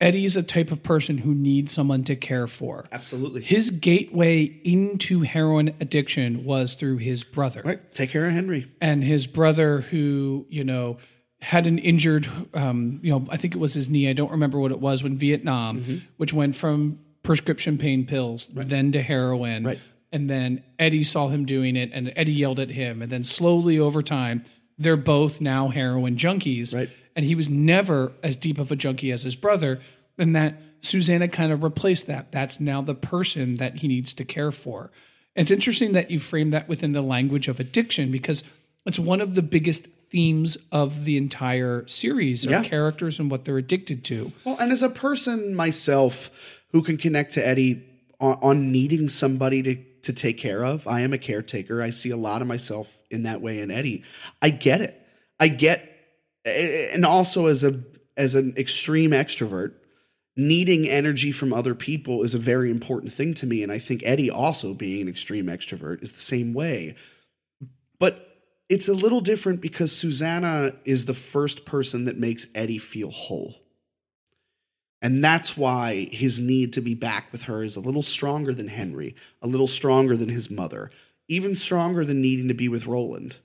Eddie's 0.00 0.36
a 0.36 0.42
type 0.42 0.70
of 0.70 0.82
person 0.82 1.18
who 1.18 1.34
needs 1.34 1.72
someone 1.72 2.04
to 2.04 2.16
care 2.16 2.46
for. 2.46 2.84
Absolutely. 2.92 3.42
His 3.42 3.70
gateway 3.70 4.42
into 4.42 5.22
heroin 5.22 5.74
addiction 5.80 6.44
was 6.44 6.74
through 6.74 6.98
his 6.98 7.24
brother. 7.24 7.62
Right. 7.64 7.94
Take 7.94 8.10
care 8.10 8.26
of 8.26 8.32
Henry. 8.32 8.70
And 8.80 9.02
his 9.02 9.26
brother, 9.26 9.80
who, 9.80 10.46
you 10.50 10.64
know, 10.64 10.98
had 11.40 11.66
an 11.66 11.78
injured, 11.78 12.28
um, 12.52 13.00
you 13.02 13.10
know, 13.10 13.26
I 13.30 13.38
think 13.38 13.54
it 13.54 13.58
was 13.58 13.72
his 13.72 13.88
knee. 13.88 14.08
I 14.08 14.12
don't 14.12 14.32
remember 14.32 14.58
what 14.58 14.70
it 14.70 14.80
was 14.80 15.02
when 15.02 15.16
Vietnam, 15.16 15.80
mm-hmm. 15.80 15.98
which 16.18 16.32
went 16.32 16.56
from 16.56 16.98
prescription 17.22 17.78
pain 17.78 18.06
pills, 18.06 18.50
right. 18.54 18.68
then 18.68 18.92
to 18.92 19.02
heroin. 19.02 19.64
Right. 19.64 19.78
And 20.12 20.28
then 20.30 20.62
Eddie 20.78 21.04
saw 21.04 21.28
him 21.28 21.44
doing 21.44 21.74
it, 21.76 21.90
and 21.92 22.12
Eddie 22.16 22.32
yelled 22.32 22.60
at 22.60 22.70
him. 22.70 23.02
And 23.02 23.10
then 23.10 23.24
slowly 23.24 23.78
over 23.78 24.02
time, 24.02 24.44
they're 24.78 24.96
both 24.96 25.40
now 25.40 25.68
heroin 25.68 26.16
junkies. 26.16 26.74
Right. 26.74 26.90
And 27.16 27.24
he 27.24 27.34
was 27.34 27.48
never 27.48 28.12
as 28.22 28.36
deep 28.36 28.58
of 28.58 28.70
a 28.70 28.76
junkie 28.76 29.10
as 29.10 29.22
his 29.22 29.34
brother. 29.34 29.80
And 30.18 30.36
that 30.36 30.60
Susannah 30.82 31.28
kind 31.28 31.50
of 31.50 31.64
replaced 31.64 32.06
that. 32.06 32.30
That's 32.30 32.60
now 32.60 32.82
the 32.82 32.94
person 32.94 33.56
that 33.56 33.76
he 33.76 33.88
needs 33.88 34.14
to 34.14 34.24
care 34.24 34.52
for. 34.52 34.92
it's 35.34 35.50
interesting 35.50 35.92
that 35.92 36.10
you 36.10 36.20
frame 36.20 36.50
that 36.50 36.68
within 36.68 36.92
the 36.92 37.02
language 37.02 37.48
of 37.48 37.58
addiction 37.58 38.12
because 38.12 38.44
it's 38.84 38.98
one 38.98 39.20
of 39.20 39.34
the 39.34 39.42
biggest 39.42 39.88
themes 40.10 40.56
of 40.70 41.04
the 41.04 41.16
entire 41.16 41.86
series, 41.88 42.44
yeah. 42.44 42.62
characters 42.62 43.18
and 43.18 43.30
what 43.30 43.44
they're 43.44 43.58
addicted 43.58 44.04
to. 44.04 44.32
Well, 44.44 44.56
and 44.60 44.70
as 44.70 44.82
a 44.82 44.88
person 44.88 45.54
myself, 45.54 46.30
who 46.70 46.82
can 46.82 46.96
connect 46.96 47.32
to 47.32 47.46
Eddie 47.46 47.82
on, 48.20 48.38
on 48.42 48.72
needing 48.72 49.08
somebody 49.08 49.62
to 49.62 49.76
to 50.06 50.12
take 50.12 50.38
care 50.38 50.64
of. 50.64 50.86
I 50.86 51.00
am 51.00 51.12
a 51.12 51.18
caretaker. 51.18 51.82
I 51.82 51.90
see 51.90 52.10
a 52.10 52.16
lot 52.16 52.40
of 52.40 52.46
myself 52.46 52.96
in 53.10 53.24
that 53.24 53.40
way 53.40 53.58
in 53.58 53.72
Eddie. 53.72 54.04
I 54.40 54.50
get 54.50 54.80
it. 54.80 55.00
I 55.40 55.48
get 55.48 55.95
and 56.46 57.04
also 57.04 57.46
as 57.46 57.64
a 57.64 57.80
as 58.16 58.34
an 58.34 58.54
extreme 58.56 59.10
extrovert, 59.10 59.74
needing 60.36 60.88
energy 60.88 61.32
from 61.32 61.52
other 61.52 61.74
people 61.74 62.22
is 62.22 62.34
a 62.34 62.38
very 62.38 62.70
important 62.70 63.12
thing 63.12 63.34
to 63.34 63.46
me 63.46 63.62
and 63.62 63.72
I 63.72 63.78
think 63.78 64.02
Eddie 64.04 64.30
also 64.30 64.72
being 64.72 65.02
an 65.02 65.08
extreme 65.08 65.46
extrovert 65.46 66.02
is 66.02 66.12
the 66.12 66.20
same 66.20 66.54
way. 66.54 66.96
But 67.98 68.26
it's 68.68 68.88
a 68.88 68.94
little 68.94 69.20
different 69.20 69.60
because 69.60 69.96
Susannah 69.96 70.72
is 70.84 71.04
the 71.04 71.14
first 71.14 71.64
person 71.64 72.04
that 72.06 72.18
makes 72.18 72.46
Eddie 72.54 72.78
feel 72.78 73.10
whole. 73.10 73.56
And 75.02 75.22
that's 75.22 75.56
why 75.56 76.08
his 76.10 76.40
need 76.40 76.72
to 76.72 76.80
be 76.80 76.94
back 76.94 77.30
with 77.30 77.42
her 77.42 77.62
is 77.62 77.76
a 77.76 77.80
little 77.80 78.02
stronger 78.02 78.54
than 78.54 78.68
Henry, 78.68 79.14
a 79.42 79.46
little 79.46 79.68
stronger 79.68 80.16
than 80.16 80.30
his 80.30 80.50
mother, 80.50 80.90
even 81.28 81.54
stronger 81.54 82.04
than 82.04 82.20
needing 82.20 82.48
to 82.48 82.54
be 82.54 82.68
with 82.68 82.86
Roland. 82.86 83.36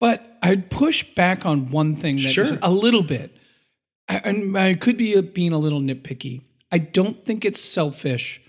But 0.00 0.38
I'd 0.42 0.70
push 0.70 1.04
back 1.14 1.46
on 1.46 1.70
one 1.70 1.94
thing 1.94 2.16
that 2.16 2.22
sure. 2.22 2.58
a 2.62 2.70
little 2.70 3.02
bit. 3.02 3.36
And 4.08 4.58
I, 4.58 4.70
I 4.70 4.74
could 4.74 4.96
be 4.96 5.20
being 5.20 5.52
a 5.52 5.58
little 5.58 5.80
nitpicky. 5.80 6.42
I 6.72 6.78
don't 6.78 7.22
think 7.24 7.44
it's 7.44 7.60
selfish 7.60 8.40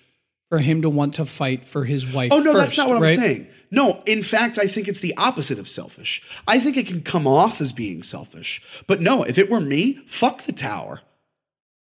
for 0.50 0.60
him 0.60 0.82
to 0.82 0.90
want 0.90 1.16
to 1.16 1.26
fight 1.26 1.68
for 1.68 1.86
his 1.86 2.12
wife. 2.12 2.32
Oh 2.32 2.40
no, 2.40 2.54
first, 2.54 2.58
that's 2.58 2.78
not 2.78 2.90
what 2.90 3.02
right? 3.02 3.12
I'm 3.12 3.16
saying. 3.16 3.48
No, 3.72 4.02
in 4.06 4.22
fact, 4.22 4.58
I 4.58 4.68
think 4.68 4.88
it's 4.88 5.00
the 5.00 5.16
opposite 5.18 5.60
of 5.60 5.70
selfish. 5.70 6.22
I 6.48 6.60
think 6.60 6.78
it 6.78 6.88
can 6.88 7.02
come 7.04 7.26
off 7.26 7.62
as 7.62 7.72
being 7.72 8.04
selfish. 8.04 8.62
But 8.86 9.02
no, 9.02 9.24
if 9.24 9.38
it 9.38 9.50
were 9.50 9.62
me, 9.62 10.02
fuck 10.08 10.42
the 10.42 10.52
tower. 10.52 11.02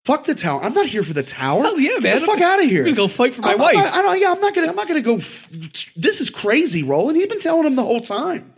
Fuck 0.04 0.26
the 0.26 0.36
tower. 0.36 0.62
I'm 0.62 0.74
not 0.74 0.88
here 0.88 1.04
for 1.04 1.14
the 1.14 1.24
tower. 1.24 1.64
Hell 1.64 1.80
yeah, 1.80 1.94
man. 1.94 2.02
Get 2.02 2.20
the 2.20 2.26
fuck 2.26 2.42
out 2.42 2.62
of 2.62 2.70
here. 2.70 2.82
I'm 2.82 2.96
gonna 2.96 2.98
go 2.98 3.08
fight 3.08 3.34
for 3.34 3.42
my 3.42 3.54
I, 3.54 3.56
wife. 3.56 3.78
I, 3.78 4.00
I, 4.00 4.02
don't. 4.02 4.20
Yeah, 4.20 4.32
I'm 4.32 4.42
not 4.42 4.56
gonna. 4.56 4.68
I'm 4.68 4.76
not 4.76 4.88
gonna 4.88 5.02
go. 5.02 5.18
F- 5.18 5.50
this 5.96 6.20
is 6.20 6.30
crazy, 6.30 6.84
Roland. 6.84 7.18
He's 7.18 7.28
been 7.28 7.40
telling 7.40 7.66
him 7.66 7.76
the 7.76 7.84
whole 7.84 8.02
time. 8.02 8.54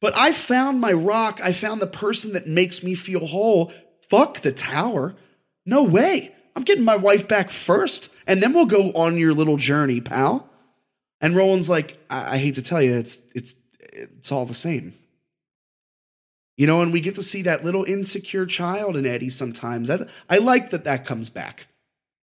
But 0.00 0.16
I 0.16 0.32
found 0.32 0.80
my 0.80 0.92
rock. 0.92 1.40
I 1.42 1.52
found 1.52 1.80
the 1.80 1.86
person 1.86 2.32
that 2.34 2.46
makes 2.46 2.82
me 2.82 2.94
feel 2.94 3.26
whole. 3.26 3.72
Fuck 4.08 4.40
the 4.40 4.52
tower. 4.52 5.14
No 5.64 5.82
way. 5.82 6.34
I'm 6.54 6.62
getting 6.62 6.84
my 6.84 6.96
wife 6.96 7.28
back 7.28 7.50
first, 7.50 8.14
and 8.26 8.42
then 8.42 8.52
we'll 8.52 8.66
go 8.66 8.90
on 8.92 9.18
your 9.18 9.34
little 9.34 9.56
journey, 9.58 10.00
pal. 10.00 10.48
And 11.20 11.36
Roland's 11.36 11.68
like, 11.68 11.98
I, 12.08 12.34
I 12.34 12.38
hate 12.38 12.54
to 12.54 12.62
tell 12.62 12.80
you, 12.80 12.94
it's 12.94 13.20
it's 13.34 13.54
it's 13.80 14.32
all 14.32 14.46
the 14.46 14.54
same. 14.54 14.94
You 16.56 16.66
know, 16.66 16.80
and 16.80 16.92
we 16.92 17.00
get 17.00 17.14
to 17.16 17.22
see 17.22 17.42
that 17.42 17.64
little 17.64 17.84
insecure 17.84 18.46
child 18.46 18.96
in 18.96 19.04
Eddie 19.04 19.28
sometimes. 19.28 19.88
That, 19.88 20.08
I 20.30 20.38
like 20.38 20.70
that 20.70 20.84
that 20.84 21.04
comes 21.04 21.28
back. 21.28 21.66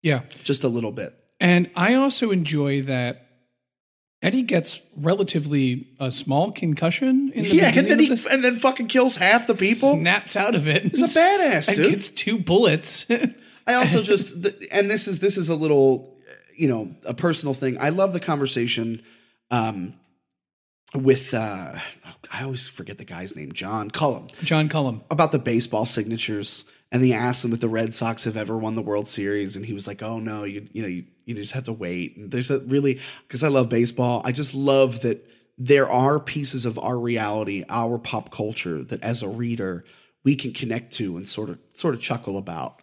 Yeah. 0.02 0.22
Just 0.44 0.62
a 0.64 0.68
little 0.68 0.92
bit. 0.92 1.14
And 1.40 1.70
I 1.74 1.94
also 1.94 2.30
enjoy 2.30 2.82
that 2.82 3.29
Eddie 4.22 4.42
gets 4.42 4.80
relatively 4.96 5.88
a 5.98 6.10
small 6.10 6.52
concussion 6.52 7.32
in 7.34 7.44
the 7.44 7.56
yeah, 7.56 7.72
and 7.74 7.90
then 7.90 7.98
he 7.98 8.08
this. 8.08 8.26
and 8.26 8.44
then 8.44 8.58
fucking 8.58 8.88
kills 8.88 9.16
half 9.16 9.46
the 9.46 9.54
people. 9.54 9.94
Snaps 9.94 10.36
out 10.36 10.54
of 10.54 10.68
it. 10.68 10.82
He's 10.82 11.16
a 11.16 11.18
badass, 11.18 11.68
and 11.68 11.76
dude. 11.76 11.90
gets 11.90 12.10
two 12.10 12.38
bullets. 12.38 13.06
I 13.66 13.74
also 13.74 14.02
just 14.02 14.34
and 14.70 14.90
this 14.90 15.08
is 15.08 15.20
this 15.20 15.38
is 15.38 15.48
a 15.48 15.54
little, 15.54 16.18
you 16.54 16.68
know, 16.68 16.94
a 17.06 17.14
personal 17.14 17.54
thing. 17.54 17.78
I 17.80 17.88
love 17.88 18.12
the 18.12 18.20
conversation 18.20 19.02
um, 19.50 19.94
with 20.94 21.32
uh, 21.32 21.78
I 22.30 22.42
always 22.42 22.66
forget 22.66 22.98
the 22.98 23.04
guy's 23.06 23.34
name, 23.34 23.52
John 23.52 23.90
Cullum. 23.90 24.28
John 24.42 24.68
Cullum. 24.68 25.02
About 25.10 25.32
the 25.32 25.38
baseball 25.38 25.86
signatures. 25.86 26.64
And 26.92 27.02
they 27.02 27.12
asked 27.12 27.44
him 27.44 27.52
if 27.52 27.60
the 27.60 27.68
Red 27.68 27.94
Sox 27.94 28.24
have 28.24 28.36
ever 28.36 28.58
won 28.58 28.74
the 28.74 28.82
World 28.82 29.06
Series, 29.06 29.54
and 29.54 29.64
he 29.64 29.72
was 29.72 29.86
like, 29.86 30.02
"Oh 30.02 30.18
no, 30.18 30.42
you 30.42 30.68
you 30.72 30.82
know 30.82 30.88
you, 30.88 31.04
you 31.36 31.42
just 31.42 31.52
have 31.52 31.64
to 31.64 31.72
wait." 31.72 32.16
And 32.16 32.30
there's 32.30 32.50
a 32.50 32.58
really 32.60 33.00
because 33.26 33.42
I 33.42 33.48
love 33.48 33.68
baseball. 33.68 34.22
I 34.24 34.32
just 34.32 34.54
love 34.54 35.00
that 35.02 35.26
there 35.56 35.88
are 35.90 36.18
pieces 36.20 36.64
of 36.66 36.78
our 36.78 36.98
reality, 36.98 37.64
our 37.68 37.98
pop 37.98 38.30
culture 38.30 38.82
that 38.84 39.02
as 39.02 39.22
a 39.22 39.28
reader 39.28 39.84
we 40.24 40.34
can 40.36 40.52
connect 40.52 40.92
to 40.94 41.16
and 41.16 41.28
sort 41.28 41.48
of 41.50 41.58
sort 41.74 41.94
of 41.94 42.00
chuckle 42.00 42.36
about. 42.36 42.80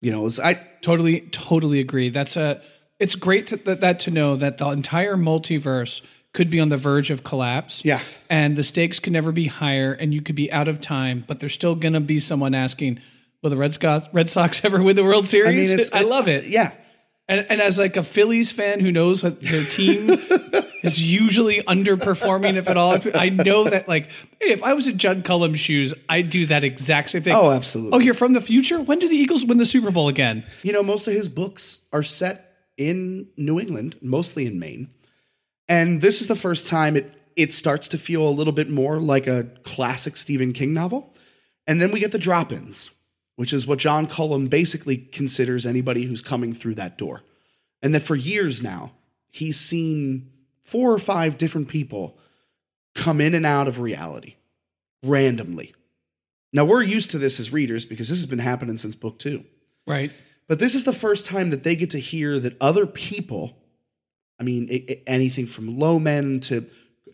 You 0.00 0.10
know, 0.12 0.26
as 0.26 0.38
I 0.40 0.54
Totally, 0.82 1.20
totally 1.32 1.80
agree. 1.80 2.10
That's 2.10 2.36
a. 2.36 2.60
It's 3.00 3.14
great 3.14 3.46
to, 3.48 3.56
that, 3.56 3.80
that 3.80 4.00
to 4.00 4.10
know 4.10 4.36
that 4.36 4.58
the 4.58 4.68
entire 4.68 5.16
multiverse 5.16 6.02
could 6.34 6.50
be 6.50 6.60
on 6.60 6.68
the 6.68 6.76
verge 6.76 7.10
of 7.10 7.24
collapse. 7.24 7.82
Yeah. 7.84 8.00
and 8.28 8.54
the 8.54 8.62
stakes 8.64 8.98
could 9.00 9.12
never 9.14 9.32
be 9.32 9.46
higher, 9.46 9.92
and 9.94 10.12
you 10.12 10.20
could 10.20 10.34
be 10.36 10.52
out 10.52 10.68
of 10.68 10.80
time, 10.82 11.24
but 11.26 11.40
there's 11.40 11.54
still 11.54 11.74
going 11.74 11.94
to 11.94 12.00
be 12.00 12.20
someone 12.20 12.54
asking, 12.54 13.00
"Will 13.42 13.48
the 13.50 13.56
Red 13.56 13.72
Sox, 13.74 14.08
Red 14.12 14.28
Sox 14.28 14.62
ever 14.64 14.82
win 14.82 14.94
the 14.94 15.04
World 15.04 15.26
Series?" 15.26 15.72
I, 15.72 15.74
it's- 15.76 16.04
love 16.04 16.28
it. 16.28 16.44
yeah. 16.44 16.72
And, 17.26 17.46
and 17.48 17.60
as 17.62 17.78
like 17.78 17.96
a 17.96 18.02
Phillies 18.02 18.50
fan 18.50 18.80
who 18.80 18.92
knows 18.92 19.22
that 19.22 19.40
their 19.40 19.64
team 19.64 20.10
is 20.82 21.10
usually 21.10 21.62
underperforming, 21.62 22.56
if 22.56 22.68
at 22.68 22.76
all, 22.76 22.98
I 23.14 23.30
know 23.30 23.64
that 23.64 23.88
like, 23.88 24.10
hey, 24.40 24.50
if 24.50 24.62
I 24.62 24.74
was 24.74 24.86
in 24.86 24.98
John 24.98 25.22
Cullum's 25.22 25.60
shoes, 25.60 25.94
I'd 26.08 26.28
do 26.28 26.44
that 26.46 26.64
exact 26.64 27.10
same 27.10 27.22
thing. 27.22 27.34
Oh, 27.34 27.50
absolutely. 27.50 27.96
Oh, 27.96 27.98
you're 27.98 28.12
from 28.12 28.34
the 28.34 28.42
future. 28.42 28.80
When 28.80 28.98
do 28.98 29.08
the 29.08 29.16
Eagles 29.16 29.44
win 29.44 29.56
the 29.56 29.64
Super 29.64 29.90
Bowl 29.90 30.08
again? 30.08 30.44
You 30.62 30.72
know, 30.72 30.82
most 30.82 31.06
of 31.06 31.14
his 31.14 31.28
books 31.28 31.86
are 31.92 32.02
set 32.02 32.52
in 32.76 33.28
New 33.38 33.58
England, 33.58 33.96
mostly 34.02 34.46
in 34.46 34.58
Maine. 34.58 34.90
And 35.66 36.02
this 36.02 36.20
is 36.20 36.26
the 36.26 36.36
first 36.36 36.66
time 36.66 36.96
it 36.96 37.20
it 37.36 37.52
starts 37.52 37.88
to 37.88 37.98
feel 37.98 38.28
a 38.28 38.30
little 38.30 38.52
bit 38.52 38.70
more 38.70 39.00
like 39.00 39.26
a 39.26 39.48
classic 39.64 40.16
Stephen 40.16 40.52
King 40.52 40.72
novel. 40.72 41.14
And 41.66 41.80
then 41.80 41.90
we 41.90 42.00
get 42.00 42.12
the 42.12 42.18
drop-ins, 42.18 42.90
which 43.36 43.52
is 43.52 43.66
what 43.66 43.78
John 43.78 44.06
Cullum 44.06 44.46
basically 44.46 44.96
considers 44.96 45.66
anybody 45.66 46.04
who's 46.04 46.22
coming 46.22 46.54
through 46.54 46.76
that 46.76 46.98
door. 46.98 47.22
And 47.82 47.94
that 47.94 48.00
for 48.00 48.14
years 48.14 48.62
now, 48.62 48.92
he's 49.30 49.58
seen 49.58 50.30
four 50.62 50.92
or 50.92 50.98
five 50.98 51.36
different 51.36 51.68
people 51.68 52.18
come 52.94 53.20
in 53.20 53.34
and 53.34 53.44
out 53.44 53.68
of 53.68 53.80
reality 53.80 54.36
randomly. 55.02 55.74
Now, 56.52 56.64
we're 56.64 56.82
used 56.82 57.10
to 57.10 57.18
this 57.18 57.40
as 57.40 57.52
readers 57.52 57.84
because 57.84 58.08
this 58.08 58.18
has 58.18 58.26
been 58.26 58.38
happening 58.38 58.76
since 58.76 58.94
book 58.94 59.18
two. 59.18 59.44
Right. 59.86 60.12
But 60.46 60.58
this 60.58 60.74
is 60.74 60.84
the 60.84 60.92
first 60.92 61.26
time 61.26 61.50
that 61.50 61.64
they 61.64 61.74
get 61.74 61.90
to 61.90 61.98
hear 61.98 62.38
that 62.38 62.56
other 62.60 62.86
people, 62.86 63.58
I 64.38 64.44
mean, 64.44 64.68
i 64.70 64.84
i 64.88 65.02
anything 65.06 65.46
from 65.46 65.78
low 65.78 65.98
men 65.98 66.40
to, 66.40 66.66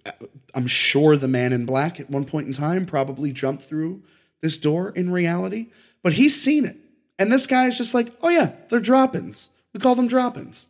uh, 0.05 0.13
I'm 0.55 0.67
sure 0.67 1.17
the 1.17 1.29
man 1.29 1.53
in 1.53 1.65
black 1.65 2.01
at 2.01 2.11
one 2.11 2.25
point 2.25 2.49
in 2.49 2.53
time 2.53 2.87
probably 2.87 3.33
jumped 3.33 3.63
through 3.63 4.03
this 4.43 4.59
door 4.59 4.91
in 4.91 5.11
reality, 5.11 5.69
but 6.03 6.15
he's 6.15 6.41
seen 6.41 6.65
it. 6.65 6.77
And 7.19 7.31
this 7.31 7.47
guy's 7.47 7.77
just 7.77 7.95
like, 7.95 8.13
oh 8.23 8.29
yeah, 8.29 8.53
they're 8.69 8.81
drop 8.81 9.15
ins. 9.15 9.51
We 9.73 9.81
call 9.81 9.95
them 9.95 10.09
drop 10.09 10.37
ins. 10.37 10.67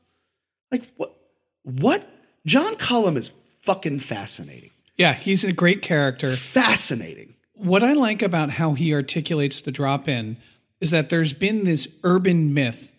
Like, 0.71 0.88
what? 0.97 1.16
What? 1.62 2.09
John 2.47 2.77
Cullum 2.77 3.16
is 3.16 3.31
fucking 3.61 4.01
fascinating. 4.01 4.71
Yeah, 4.97 5.14
he's 5.14 5.45
a 5.45 5.53
great 5.53 5.83
character. 5.83 6.35
Fascinating. 6.35 7.35
What 7.55 7.83
I 7.83 7.93
like 7.93 8.23
about 8.23 8.51
how 8.51 8.73
he 8.75 8.95
articulates 8.95 9.61
the 9.61 9.73
drop 9.73 10.09
in 10.09 10.37
is 10.81 10.90
that 10.90 11.11
there's 11.11 11.33
been 11.33 11.64
this 11.64 11.88
urban 12.03 12.55
myth 12.55 12.93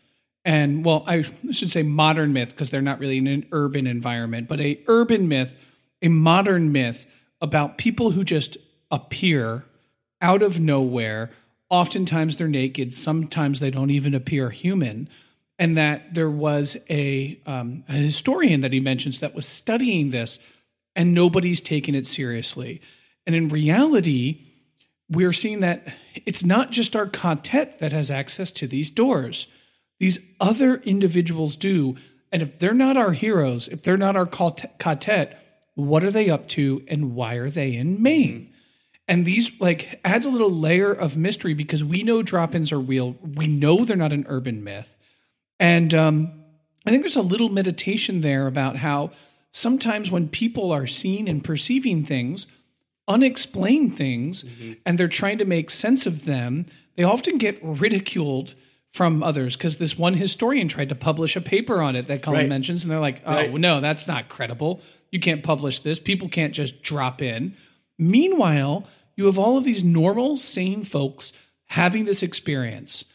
and 0.46 0.86
well 0.86 1.04
I 1.08 1.24
should 1.52 1.72
say 1.72 1.84
modern 1.84 2.34
myth 2.34 2.52
because 2.52 2.70
they're 2.70 2.82
not 2.82 3.00
really 3.00 3.18
in 3.18 3.28
an 3.28 3.46
urban 3.52 3.88
environment 3.88 4.48
but 4.48 4.60
a 4.60 4.80
urban 4.88 5.28
myth 5.28 5.56
a 6.02 6.08
modern 6.08 6.72
myth 6.72 7.06
about 7.42 7.78
people 7.78 8.12
who 8.12 8.24
just 8.24 8.58
appear 8.90 9.64
out 10.22 10.44
of 10.44 10.60
nowhere 10.60 11.32
oftentimes 11.72 12.36
they're 12.36 12.48
naked 12.48 12.94
sometimes 12.94 13.60
they 13.60 13.72
don't 13.72 13.90
even 13.90 14.14
appear 14.14 14.52
human 14.52 15.10
and 15.58 15.78
that 15.78 16.14
there 16.14 16.30
was 16.30 16.78
a, 16.90 17.40
um, 17.46 17.84
a 17.90 17.94
historian 17.94 18.62
that 18.62 18.74
he 18.74 18.80
mentions 18.80 19.20
that 19.20 19.34
was 19.34 19.48
studying 19.48 20.12
this 20.12 20.38
and 20.96 21.14
nobody's 21.14 21.62
taken 21.62 21.96
it 21.96 22.06
seriously 22.06 22.80
and 23.26 23.36
in 23.36 23.50
reality 23.50 24.46
we're 25.12 25.34
seeing 25.34 25.60
that 25.60 25.94
it's 26.26 26.44
not 26.44 26.72
just 26.72 26.96
our 26.96 27.06
quartet 27.06 27.80
that 27.80 27.92
has 27.92 28.10
access 28.10 28.50
to 28.52 28.68
these 28.68 28.90
doors. 28.90 29.48
These 30.00 30.34
other 30.40 30.78
individuals 30.78 31.56
do. 31.56 31.98
And 32.32 32.42
if 32.42 32.60
they're 32.60 32.74
not 32.74 32.98
our 32.98 33.12
heroes, 33.12 33.68
if 33.68 33.84
they're 33.84 33.98
not 33.98 34.16
our 34.16 34.26
quartet, 34.26 35.38
what 35.76 36.04
are 36.04 36.12
they 36.12 36.30
up 36.30 36.48
to 36.50 36.84
and 36.88 37.14
why 37.14 37.36
are 37.36 37.50
they 37.50 37.76
in 37.76 38.02
Maine? 38.02 38.51
And 39.12 39.26
these 39.26 39.60
like 39.60 40.00
adds 40.06 40.26
a 40.26 40.30
little 40.30 40.50
layer 40.50 40.92
of 40.92 41.18
mystery 41.18 41.54
because 41.54 41.84
we 41.84 42.02
know 42.02 42.22
drop-ins 42.22 42.72
are 42.72 42.80
real. 42.80 43.16
We 43.36 43.46
know 43.46 43.84
they're 43.84 43.98
not 43.98 44.14
an 44.14 44.26
urban 44.30 44.64
myth. 44.64 44.98
And 45.60 45.94
um, 45.94 46.32
I 46.86 46.92
think 46.92 47.04
there's 47.04 47.18
a 47.18 47.22
little 47.22 47.50
meditation 47.50 48.22
there 48.22 48.48
about 48.48 48.78
how 48.78 49.12
sometimes 49.52 50.10
when 50.10 50.30
people 50.30 50.72
are 50.72 50.88
seeing 50.88 51.28
and 51.28 51.44
perceiving 51.44 52.06
things, 52.06 52.48
unexplained 53.08 53.98
things 53.98 54.46
and 54.86 54.98
they're 54.98 55.08
trying 55.10 55.38
to 55.40 55.46
make 55.46 55.70
sense 55.70 56.06
of 56.06 56.24
them, 56.26 56.66
they 56.96 57.04
often 57.04 57.38
get 57.38 57.60
ridiculed 57.62 58.54
from 58.94 59.24
others 59.24 59.58
because 59.58 59.78
this 59.78 59.98
one 59.98 60.14
historian 60.14 60.68
tried 60.70 60.90
to 60.90 60.96
publish 60.96 61.36
a 61.36 61.42
paper 61.42 61.82
on 61.82 61.96
it 61.98 62.08
that 62.08 62.22
Cullum 62.22 62.42
Right. 62.42 62.50
mentions, 62.50 62.84
and 62.84 62.92
they're 62.92 63.00
like, 63.00 63.22
"Oh 63.26 63.34
Right. 63.34 63.54
no, 63.54 63.80
that's 63.82 64.08
not 64.08 64.28
credible. 64.30 64.82
You 65.12 65.20
can't 65.20 65.44
publish 65.44 65.80
this. 65.80 66.00
People 66.00 66.28
can't 66.30 66.54
just 66.54 66.82
drop 66.82 67.22
in." 67.22 67.54
Meanwhile, 67.98 68.88
you 69.16 69.26
have 69.26 69.38
all 69.38 69.58
of 69.58 69.64
these 69.64 69.84
normal, 69.84 70.38
sane 70.38 70.84
folks 70.84 71.34
having 71.68 72.06
this 72.06 72.24
experience, 72.24 73.06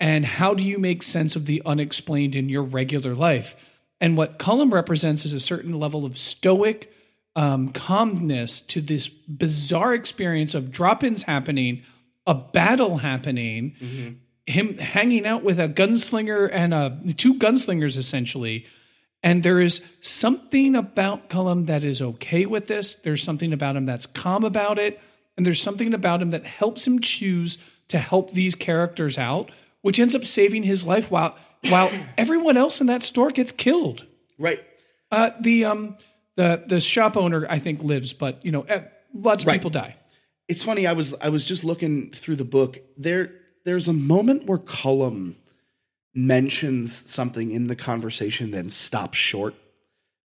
and 0.00 0.24
how 0.24 0.54
do 0.54 0.64
you 0.64 0.78
make 0.78 1.02
sense 1.02 1.36
of 1.36 1.46
the 1.46 1.62
unexplained 1.64 2.34
in 2.34 2.48
your 2.48 2.62
regular 2.62 3.14
life? 3.14 3.56
And 4.00 4.16
what 4.16 4.38
Cullum 4.38 4.74
represents 4.74 5.24
is 5.24 5.32
a 5.32 5.40
certain 5.40 5.78
level 5.78 6.04
of 6.04 6.18
stoic 6.18 6.92
um, 7.36 7.70
calmness 7.70 8.60
to 8.62 8.80
this 8.80 9.08
bizarre 9.08 9.94
experience 9.94 10.54
of 10.54 10.70
drop-ins 10.70 11.22
happening, 11.22 11.82
a 12.26 12.34
battle 12.34 12.98
happening, 12.98 13.74
him 14.46 14.76
hanging 14.78 15.26
out 15.26 15.42
with 15.42 15.58
a 15.58 15.68
gunslinger 15.68 16.50
and 16.52 16.74
a 16.74 16.98
two 17.16 17.34
gunslingers 17.34 17.96
essentially. 17.96 18.66
And 19.22 19.42
there 19.42 19.60
is 19.60 19.80
something 20.02 20.76
about 20.76 21.30
Cullum 21.30 21.64
that 21.66 21.82
is 21.82 22.02
okay 22.02 22.44
with 22.44 22.66
this. 22.66 22.96
There's 22.96 23.22
something 23.22 23.54
about 23.54 23.74
him 23.74 23.86
that's 23.86 24.04
calm 24.04 24.44
about 24.44 24.78
it. 24.78 25.00
And 25.36 25.44
there's 25.44 25.60
something 25.62 25.92
about 25.94 26.22
him 26.22 26.30
that 26.30 26.44
helps 26.46 26.86
him 26.86 27.00
choose 27.00 27.58
to 27.88 27.98
help 27.98 28.30
these 28.32 28.54
characters 28.54 29.18
out, 29.18 29.50
which 29.82 29.98
ends 29.98 30.14
up 30.14 30.24
saving 30.24 30.62
his 30.62 30.86
life 30.86 31.10
while 31.10 31.36
while 31.70 31.90
everyone 32.18 32.56
else 32.56 32.80
in 32.80 32.86
that 32.86 33.02
store 33.02 33.30
gets 33.30 33.52
killed. 33.52 34.06
Right. 34.38 34.60
Uh, 35.10 35.30
the 35.40 35.64
um 35.64 35.96
the 36.36 36.62
the 36.66 36.80
shop 36.80 37.16
owner 37.16 37.46
I 37.50 37.58
think 37.58 37.82
lives, 37.82 38.12
but 38.12 38.44
you 38.44 38.52
know 38.52 38.62
eh, 38.62 38.82
lots 39.12 39.42
of 39.42 39.48
Right. 39.48 39.54
people 39.54 39.70
die. 39.70 39.96
it's 40.48 40.62
funny. 40.62 40.86
I 40.86 40.92
was 40.92 41.14
I 41.20 41.28
was 41.28 41.44
just 41.44 41.64
looking 41.64 42.10
through 42.12 42.36
the 42.36 42.44
book. 42.44 42.78
There 42.96 43.32
there's 43.64 43.88
a 43.88 43.92
moment 43.92 44.46
where 44.46 44.58
Cullum 44.58 45.36
mentions 46.14 47.10
something 47.10 47.50
in 47.50 47.66
the 47.66 47.76
conversation, 47.76 48.50
then 48.50 48.70
stops 48.70 49.18
short, 49.18 49.54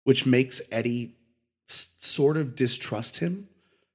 which 0.03 0.25
makes 0.25 0.61
Eddie 0.71 1.15
s- 1.69 1.89
sort 1.99 2.37
of 2.37 2.55
distrust 2.55 3.17
him 3.19 3.48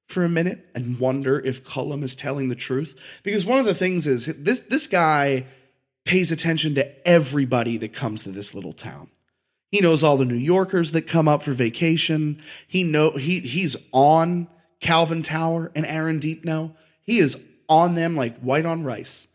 for 0.06 0.24
a 0.24 0.28
minute 0.28 0.68
and 0.74 0.98
wonder 0.98 1.40
if 1.40 1.64
Cullum 1.64 2.02
is 2.02 2.14
telling 2.14 2.48
the 2.48 2.54
truth. 2.54 2.98
Because 3.22 3.44
one 3.44 3.58
of 3.58 3.66
the 3.66 3.74
things 3.74 4.06
is 4.06 4.26
this 4.26 4.60
this 4.60 4.86
guy 4.86 5.46
pays 6.04 6.30
attention 6.30 6.74
to 6.74 7.08
everybody 7.08 7.76
that 7.78 7.92
comes 7.92 8.22
to 8.24 8.30
this 8.30 8.54
little 8.54 8.72
town. 8.72 9.08
He 9.70 9.80
knows 9.80 10.04
all 10.04 10.16
the 10.16 10.24
New 10.24 10.34
Yorkers 10.34 10.92
that 10.92 11.02
come 11.02 11.26
up 11.26 11.42
for 11.42 11.52
vacation. 11.52 12.40
He 12.68 12.84
know 12.84 13.12
he 13.12 13.40
he's 13.40 13.76
on 13.92 14.48
Calvin 14.80 15.22
Tower 15.22 15.72
and 15.74 15.86
Aaron 15.86 16.18
Deepneau. 16.18 16.76
He 17.02 17.18
is 17.18 17.42
on 17.68 17.94
them 17.94 18.14
like 18.14 18.38
white 18.40 18.66
on 18.66 18.84
rice. 18.84 19.26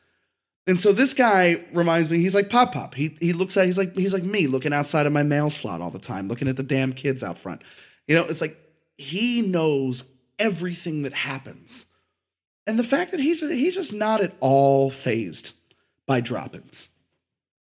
And 0.68 0.80
so 0.80 0.92
this 0.92 1.16
guy 1.16 1.66
reminds 1.74 2.12
me, 2.12 2.20
he's 2.20 2.36
like 2.36 2.50
Pop 2.50 2.74
Pop. 2.74 2.94
He 2.94 3.18
he 3.20 3.34
looks 3.34 3.58
at 3.58 3.66
he's 3.66 3.78
like 3.78 3.96
he's 3.96 4.14
like 4.14 4.24
me 4.24 4.46
looking 4.46 4.72
outside 4.72 5.08
of 5.08 5.12
my 5.14 5.24
mail 5.24 5.50
slot 5.50 5.82
all 5.82 5.90
the 5.90 6.00
time, 6.00 6.28
looking 6.28 6.48
at 6.48 6.58
the 6.58 6.64
damn 6.64 6.94
kids 6.94 7.24
out 7.24 7.38
front. 7.38 7.64
You 8.08 8.16
know, 8.16 8.26
it's 8.26 8.40
like 8.40 8.56
he 8.96 9.42
knows 9.42 10.04
everything 10.40 11.04
that 11.04 11.14
happens. 11.14 11.86
And 12.66 12.80
the 12.80 12.84
fact 12.84 13.12
that 13.12 13.20
he's 13.20 13.42
he's 13.42 13.76
just 13.76 13.94
not 13.94 14.22
at 14.22 14.36
all 14.40 14.90
phased 14.90 15.54
by 16.08 16.22
drop-ins. 16.22 16.90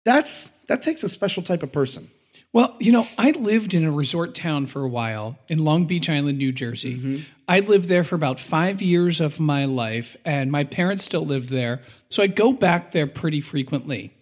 That's 0.04 0.46
that 0.68 0.82
takes 0.82 1.02
a 1.02 1.08
special 1.08 1.42
type 1.42 1.62
of 1.62 1.72
person. 1.72 2.10
Well, 2.52 2.76
you 2.78 2.92
know, 2.92 3.06
I 3.18 3.32
lived 3.32 3.74
in 3.74 3.84
a 3.84 3.90
resort 3.90 4.34
town 4.34 4.66
for 4.66 4.82
a 4.82 4.88
while 4.88 5.38
in 5.48 5.58
Long 5.58 5.84
Beach 5.84 6.08
Island, 6.08 6.38
New 6.38 6.52
Jersey. 6.52 6.96
Mm-hmm. 6.96 7.24
I 7.46 7.60
lived 7.60 7.88
there 7.88 8.04
for 8.04 8.14
about 8.14 8.40
five 8.40 8.80
years 8.80 9.20
of 9.20 9.38
my 9.38 9.66
life, 9.66 10.16
and 10.24 10.50
my 10.50 10.64
parents 10.64 11.04
still 11.04 11.26
live 11.26 11.50
there. 11.50 11.82
So 12.08 12.22
I 12.22 12.26
go 12.26 12.52
back 12.52 12.92
there 12.92 13.06
pretty 13.06 13.40
frequently. 13.40 14.14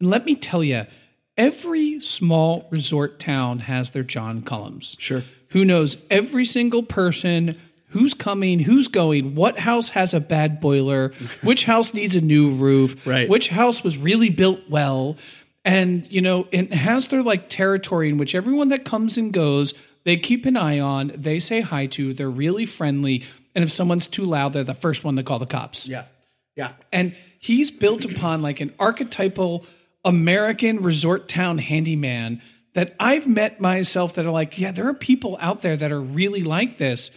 And 0.00 0.10
let 0.10 0.24
me 0.24 0.34
tell 0.36 0.62
you, 0.62 0.86
every 1.36 2.00
small 2.00 2.68
resort 2.70 3.18
town 3.18 3.60
has 3.60 3.90
their 3.90 4.02
John 4.02 4.42
Cullums. 4.42 4.98
Sure. 4.98 5.22
Who 5.48 5.64
knows 5.64 5.96
every 6.08 6.44
single 6.44 6.82
person, 6.82 7.60
who's 7.92 8.14
coming, 8.14 8.58
who's 8.58 8.88
going, 8.88 9.34
what 9.34 9.58
house 9.58 9.90
has 9.90 10.14
a 10.14 10.20
bad 10.20 10.60
boiler, 10.60 11.08
which 11.42 11.64
house 11.64 11.94
needs 11.94 12.16
a 12.16 12.20
new 12.20 12.52
roof, 12.54 13.06
Right. 13.06 13.28
which 13.28 13.48
house 13.48 13.84
was 13.84 13.96
really 13.96 14.30
built 14.30 14.60
well. 14.68 15.16
And, 15.64 16.10
you 16.10 16.20
know, 16.20 16.48
it 16.50 16.72
has 16.72 17.08
their 17.08 17.22
like 17.22 17.48
territory 17.48 18.08
in 18.08 18.18
which 18.18 18.34
everyone 18.34 18.68
that 18.68 18.84
comes 18.84 19.16
and 19.16 19.32
goes, 19.32 19.74
they 20.04 20.16
keep 20.16 20.46
an 20.46 20.56
eye 20.56 20.80
on, 20.80 21.12
they 21.14 21.38
say 21.38 21.60
hi 21.60 21.86
to, 21.86 22.12
they're 22.12 22.28
really 22.28 22.66
friendly. 22.66 23.24
And 23.54 23.62
if 23.62 23.70
someone's 23.70 24.08
too 24.08 24.24
loud, 24.24 24.52
they're 24.54 24.64
the 24.64 24.74
first 24.74 25.04
one 25.04 25.14
to 25.16 25.22
call 25.22 25.38
the 25.38 25.46
cops. 25.46 25.86
Yeah. 25.86 26.04
Yeah. 26.56 26.72
And 26.92 27.14
he's 27.38 27.70
built 27.70 28.04
upon 28.04 28.42
like 28.42 28.60
an 28.60 28.74
archetypal 28.78 29.64
American 30.04 30.82
resort 30.82 31.28
town 31.28 31.58
handyman 31.58 32.42
that 32.74 32.94
I've 32.98 33.28
met 33.28 33.60
myself 33.60 34.14
that 34.14 34.26
are 34.26 34.30
like, 34.32 34.58
yeah, 34.58 34.72
there 34.72 34.88
are 34.88 34.94
people 34.94 35.38
out 35.40 35.62
there 35.62 35.76
that 35.76 35.92
are 35.92 36.00
really 36.00 36.42
like 36.42 36.78
this. 36.78 37.10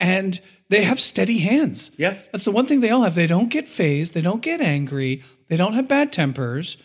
And 0.00 0.40
they 0.68 0.84
have 0.84 1.00
steady 1.00 1.38
hands. 1.38 1.90
Yeah. 1.98 2.16
That's 2.32 2.44
the 2.44 2.52
one 2.52 2.66
thing 2.66 2.80
they 2.80 2.90
all 2.90 3.02
have. 3.02 3.14
They 3.14 3.26
don't 3.26 3.48
get 3.48 3.68
phased, 3.68 4.14
they 4.14 4.20
don't 4.20 4.42
get 4.42 4.60
angry, 4.60 5.22
they 5.48 5.56
don't 5.56 5.74
have 5.74 5.88
bad 5.88 6.12
tempers. 6.12 6.76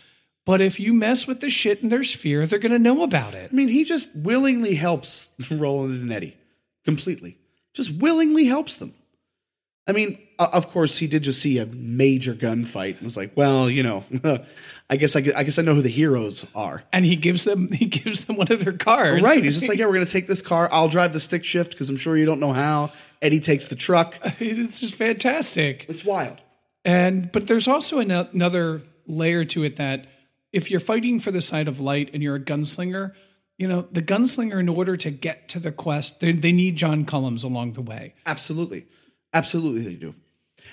But 0.45 0.59
if 0.59 0.79
you 0.79 0.93
mess 0.93 1.25
with 1.25 1.39
the 1.39 1.49
shit 1.49 1.81
in 1.81 1.89
their 1.89 2.03
sphere, 2.03 2.45
they're 2.45 2.59
going 2.59 2.73
to 2.73 2.79
know 2.79 3.03
about 3.03 3.33
it. 3.33 3.49
I 3.51 3.55
mean, 3.55 3.69
he 3.69 3.85
just 3.85 4.09
willingly 4.15 4.75
helps 4.75 5.29
Roland 5.51 6.01
and 6.01 6.11
Eddie 6.11 6.35
completely. 6.83 7.37
Just 7.73 7.91
willingly 7.91 8.45
helps 8.45 8.77
them. 8.77 8.93
I 9.87 9.91
mean, 9.91 10.17
of 10.39 10.69
course, 10.69 10.97
he 10.97 11.07
did 11.07 11.23
just 11.23 11.41
see 11.41 11.57
a 11.57 11.65
major 11.65 12.33
gunfight 12.33 12.95
and 12.95 13.03
was 13.03 13.17
like, 13.17 13.35
"Well, 13.35 13.69
you 13.69 13.83
know, 13.83 14.03
I 14.89 14.97
guess 14.97 15.15
I, 15.15 15.19
I 15.35 15.43
guess 15.43 15.57
I 15.57 15.61
know 15.61 15.75
who 15.75 15.81
the 15.81 15.89
heroes 15.89 16.45
are." 16.55 16.83
And 16.91 17.05
he 17.05 17.15
gives 17.15 17.43
them 17.43 17.71
he 17.71 17.85
gives 17.85 18.25
them 18.25 18.37
one 18.37 18.51
of 18.51 18.63
their 18.63 18.73
cars. 18.73 19.21
Right? 19.21 19.43
He's 19.43 19.55
just 19.55 19.69
like, 19.69 19.77
"Yeah, 19.77 19.85
we're 19.85 19.93
gonna 19.93 20.05
take 20.05 20.27
this 20.27 20.41
car. 20.41 20.69
I'll 20.71 20.89
drive 20.89 21.13
the 21.13 21.19
stick 21.19 21.45
shift 21.45 21.71
because 21.71 21.89
I'm 21.89 21.97
sure 21.97 22.17
you 22.17 22.25
don't 22.25 22.39
know 22.39 22.53
how." 22.53 22.91
Eddie 23.21 23.39
takes 23.39 23.67
the 23.67 23.75
truck. 23.75 24.19
it's 24.39 24.81
just 24.81 24.95
fantastic. 24.95 25.85
It's 25.87 26.03
wild. 26.03 26.41
And 26.85 27.31
but 27.31 27.47
there's 27.47 27.67
also 27.67 27.99
ano- 27.99 28.27
another 28.33 28.81
layer 29.07 29.45
to 29.45 29.63
it 29.63 29.77
that 29.77 30.07
if 30.51 30.69
you're 30.69 30.79
fighting 30.79 31.19
for 31.19 31.31
the 31.31 31.41
side 31.41 31.67
of 31.67 31.79
light 31.79 32.09
and 32.13 32.21
you're 32.21 32.35
a 32.35 32.39
gunslinger, 32.39 33.13
you 33.57 33.67
know 33.67 33.87
the 33.91 34.01
gunslinger 34.01 34.59
in 34.59 34.69
order 34.69 34.97
to 34.97 35.09
get 35.09 35.47
to 35.49 35.59
the 35.59 35.71
quest, 35.71 36.19
they, 36.19 36.33
they 36.33 36.51
need 36.51 36.75
John 36.75 37.05
Cullums 37.05 37.43
along 37.43 37.73
the 37.73 37.81
way. 37.81 38.13
Absolutely, 38.25 38.85
absolutely, 39.33 39.83
they 39.83 39.95
do. 39.95 40.13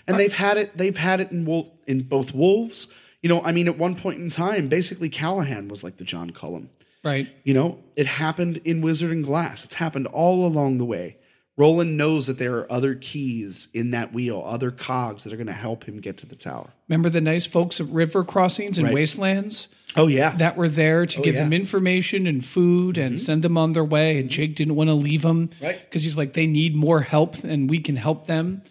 And 0.07 0.19
they've 0.19 0.35
had 0.35 0.57
it. 0.57 0.77
They've 0.77 0.97
had 0.97 1.21
it 1.21 1.31
in 1.31 1.71
in 1.87 2.03
both 2.03 2.35
Wolves. 2.35 2.89
You 3.23 3.29
know, 3.29 3.43
I 3.43 3.53
mean, 3.53 3.69
at 3.69 3.79
one 3.79 3.97
point 3.97 4.19
in 4.19 4.31
time, 4.31 4.69
basically 4.69 5.11
Callahan 5.11 5.69
was 5.69 5.85
like 5.85 5.97
the 5.97 6.05
John 6.05 6.31
Cullum. 6.31 6.71
Right. 7.05 7.29
You 7.45 7.55
know, 7.55 7.79
it 7.97 8.07
happened 8.07 8.59
in 8.65 8.83
Wizard 8.83 9.11
and 9.11 9.25
Glass. 9.25 9.65
It's 9.65 9.75
happened 9.75 10.07
all 10.07 10.47
along 10.47 10.79
the 10.79 10.85
way. 10.85 11.17
Roland 11.57 11.99
knows 11.99 12.27
that 12.27 12.39
there 12.39 12.57
are 12.57 12.73
other 12.73 12.95
keys 12.95 13.69
in 13.75 13.91
that 13.91 14.15
wheel, 14.15 14.43
other 14.47 14.71
cogs 14.71 15.25
that 15.25 15.33
are 15.33 15.37
going 15.37 15.47
to 15.47 15.53
help 15.53 15.85
him 15.85 16.01
get 16.01 16.17
to 16.19 16.27
the 16.27 16.37
tower. 16.37 16.71
Remember 16.89 17.11
the 17.11 17.21
nice 17.21 17.45
folks 17.45 17.81
at 17.81 17.87
river 17.89 18.25
crossings 18.25 18.79
and 18.79 18.87
Right. 18.87 18.95
wastelands 18.95 19.69
Oh 19.97 20.07
yeah, 20.07 20.37
that 20.37 20.57
were 20.57 20.69
there 20.69 21.05
to 21.05 21.21
oh, 21.21 21.23
give 21.23 21.35
yeah. 21.35 21.43
them 21.43 21.53
information 21.53 22.27
and 22.27 22.45
food 22.45 22.97
and 22.97 23.17
mm-hmm. 23.17 23.25
send 23.25 23.43
them 23.43 23.59
on 23.59 23.73
their 23.73 23.85
way. 23.85 24.19
And 24.19 24.31
Jake 24.31 24.55
didn't 24.55 24.77
want 24.77 24.89
to 24.89 24.95
leave 24.95 25.23
them 25.23 25.51
Right. 25.61 25.81
because 25.85 26.03
he's 26.05 26.17
like, 26.17 26.33
they 26.33 26.47
need 26.47 26.75
more 26.75 27.01
help 27.01 27.43
and 27.45 27.69
we 27.69 27.81
can 27.81 27.97
help 27.97 28.27
them. 28.27 28.63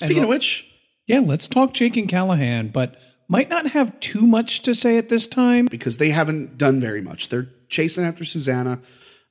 Speaking 0.00 0.22
of 0.24 0.28
which, 0.28 0.70
Yeah, 1.06 1.20
let's 1.20 1.46
talk 1.46 1.72
Jake 1.72 1.96
and 1.96 2.08
Callahan, 2.08 2.68
but 2.68 2.96
might 3.28 3.48
not 3.48 3.68
have 3.68 3.98
too 4.00 4.22
much 4.22 4.62
to 4.62 4.74
say 4.74 4.98
at 4.98 5.08
this 5.08 5.26
time. 5.26 5.66
because 5.66 5.98
they 5.98 6.10
haven't 6.10 6.58
done 6.58 6.80
very 6.80 7.00
much. 7.00 7.28
They're 7.28 7.48
chasing 7.68 8.04
after 8.04 8.24
Susannah. 8.24 8.80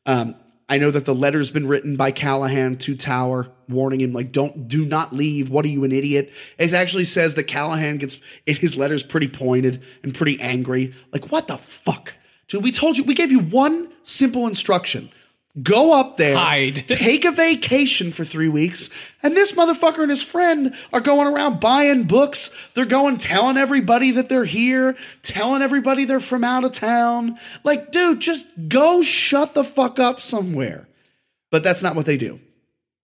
Um, 0.06 0.36
I 0.68 0.80
know 0.80 0.90
that 0.90 1.06
the 1.06 1.14
letter's 1.14 1.52
been 1.52 1.68
written 1.68 1.96
by 1.96 2.10
Callahan 2.10 2.78
to 2.78 2.96
Tower, 2.96 3.52
warning 3.70 4.02
him 4.02 4.14
like, 4.14 4.32
"Don't, 4.32 4.68
do 4.68 4.84
not 4.84 5.14
leave. 5.14 5.50
What 5.50 5.64
are 5.64 5.70
you, 5.70 5.84
an 5.84 5.92
idiot?" 5.92 6.32
It 6.58 6.74
actually 6.74 7.06
says 7.06 7.36
that 7.36 7.44
Callahan 7.44 7.98
gets 7.98 8.18
in 8.48 8.56
his 8.56 8.76
letters 8.76 9.04
pretty 9.04 9.28
pointed 9.28 9.84
and 10.02 10.14
pretty 10.14 10.42
angry. 10.42 10.96
Like, 11.14 11.32
what 11.32 11.48
the 11.48 11.58
fuck, 11.58 12.16
dude? 12.48 12.64
We 12.64 12.72
told 12.72 12.98
you, 12.98 13.04
we 13.04 13.14
gave 13.14 13.32
you 13.32 13.40
one 13.40 13.90
simple 14.02 14.48
instruction: 14.48 15.12
go 15.62 16.00
up 16.00 16.18
there, 16.18 16.36
Hide. 16.36 16.86
take 16.88 17.26
a 17.26 17.32
vacation 17.32 18.12
for 18.12 18.24
three 18.24 18.48
weeks, 18.50 18.90
and 19.24 19.36
this 19.36 19.52
motherfucker 19.54 20.00
and 20.00 20.10
his 20.10 20.24
friend 20.24 20.76
are 20.92 21.02
going 21.02 21.34
around 21.34 21.60
buying 21.60 22.04
books. 22.04 22.56
They're 22.74 22.86
going 22.86 23.18
telling 23.18 23.58
everybody 23.58 24.12
that 24.12 24.30
they're 24.30 24.46
here, 24.46 24.96
telling 25.22 25.62
everybody 25.62 26.06
they're 26.06 26.20
from 26.20 26.44
out 26.44 26.64
of 26.64 26.72
town. 26.72 27.38
Like, 27.64 27.92
dude, 27.92 28.20
just 28.20 28.46
go 28.68 29.02
shut 29.02 29.54
the 29.54 29.64
fuck 29.64 30.00
up 30.00 30.20
somewhere. 30.20 30.88
But 31.52 31.64
that's 31.64 31.82
not 31.84 31.96
what 31.96 32.06
they 32.06 32.18
do. 32.18 32.40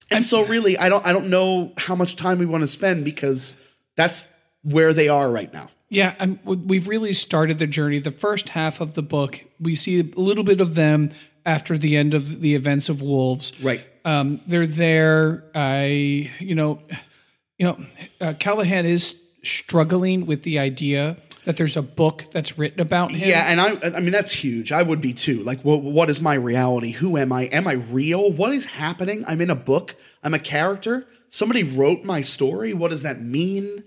And 0.10 0.24
so 0.24 0.46
really, 0.46 0.78
I 0.78 0.90
don't 0.90 1.06
I 1.06 1.14
don't 1.14 1.30
know 1.30 1.72
how 1.78 1.96
much 1.96 2.18
time 2.18 2.38
we 2.38 2.46
want 2.46 2.62
to 2.62 2.68
spend 2.68 3.06
because 3.06 3.56
that's 3.96 4.32
where 4.62 4.94
they 4.94 5.08
are 5.08 5.30
right 5.30 5.52
now. 5.54 5.70
Yeah, 5.90 6.16
I'm, 6.20 6.40
we've 6.46 6.88
really 6.88 7.12
started 7.12 7.60
the 7.60 7.68
journey. 7.68 8.00
The 8.00 8.12
first 8.12 8.50
half 8.50 8.80
of 8.80 8.94
the 8.94 9.02
book, 9.02 9.44
we 9.60 9.76
see 9.76 10.00
a 10.00 10.04
little 10.04 10.46
bit 10.46 10.62
of 10.62 10.76
them 10.76 11.12
after 11.46 11.78
the 11.78 11.98
end 11.98 12.14
of 12.14 12.42
the 12.42 12.56
events 12.56 12.90
of 12.90 13.02
Wolves. 13.02 13.60
Right. 13.62 13.86
Um, 14.06 14.42
they're 14.48 14.68
there. 14.68 15.44
I, 15.54 16.32
you 16.40 16.56
know, 16.56 16.82
you 17.58 17.68
know, 17.68 17.86
uh, 18.20 18.34
Callahan 18.40 18.86
is 18.86 19.22
struggling 19.44 20.26
with 20.26 20.44
the 20.44 20.60
idea 20.60 21.18
that 21.46 21.58
there's 21.58 21.78
a 21.78 21.82
book 21.82 22.26
that's 22.32 22.58
written 22.58 22.80
about 22.80 23.12
him. 23.12 23.28
Yeah, 23.28 23.46
and 23.48 23.60
I 23.60 23.98
I 23.98 24.00
mean 24.00 24.12
that's 24.12 24.32
huge. 24.32 24.72
I 24.72 24.84
would 24.84 25.02
be 25.02 25.14
too. 25.14 25.44
Like 25.44 25.62
what 25.62 25.82
what 25.82 26.10
is 26.10 26.22
my 26.22 26.36
reality? 26.36 26.92
Who 26.92 27.18
am 27.18 27.34
I? 27.34 27.44
Am 27.46 27.68
I 27.68 27.74
real? 27.74 28.32
What 28.32 28.54
is 28.54 28.66
happening? 28.66 29.24
I'm 29.28 29.42
in 29.42 29.50
a 29.50 29.56
book. 29.56 29.96
I'm 30.24 30.34
a 30.34 30.40
character. 30.40 31.08
Somebody 31.30 31.64
wrote 31.64 32.04
my 32.04 32.22
story. 32.22 32.74
What 32.74 32.92
does 32.92 33.04
that 33.04 33.22
mean? 33.22 33.84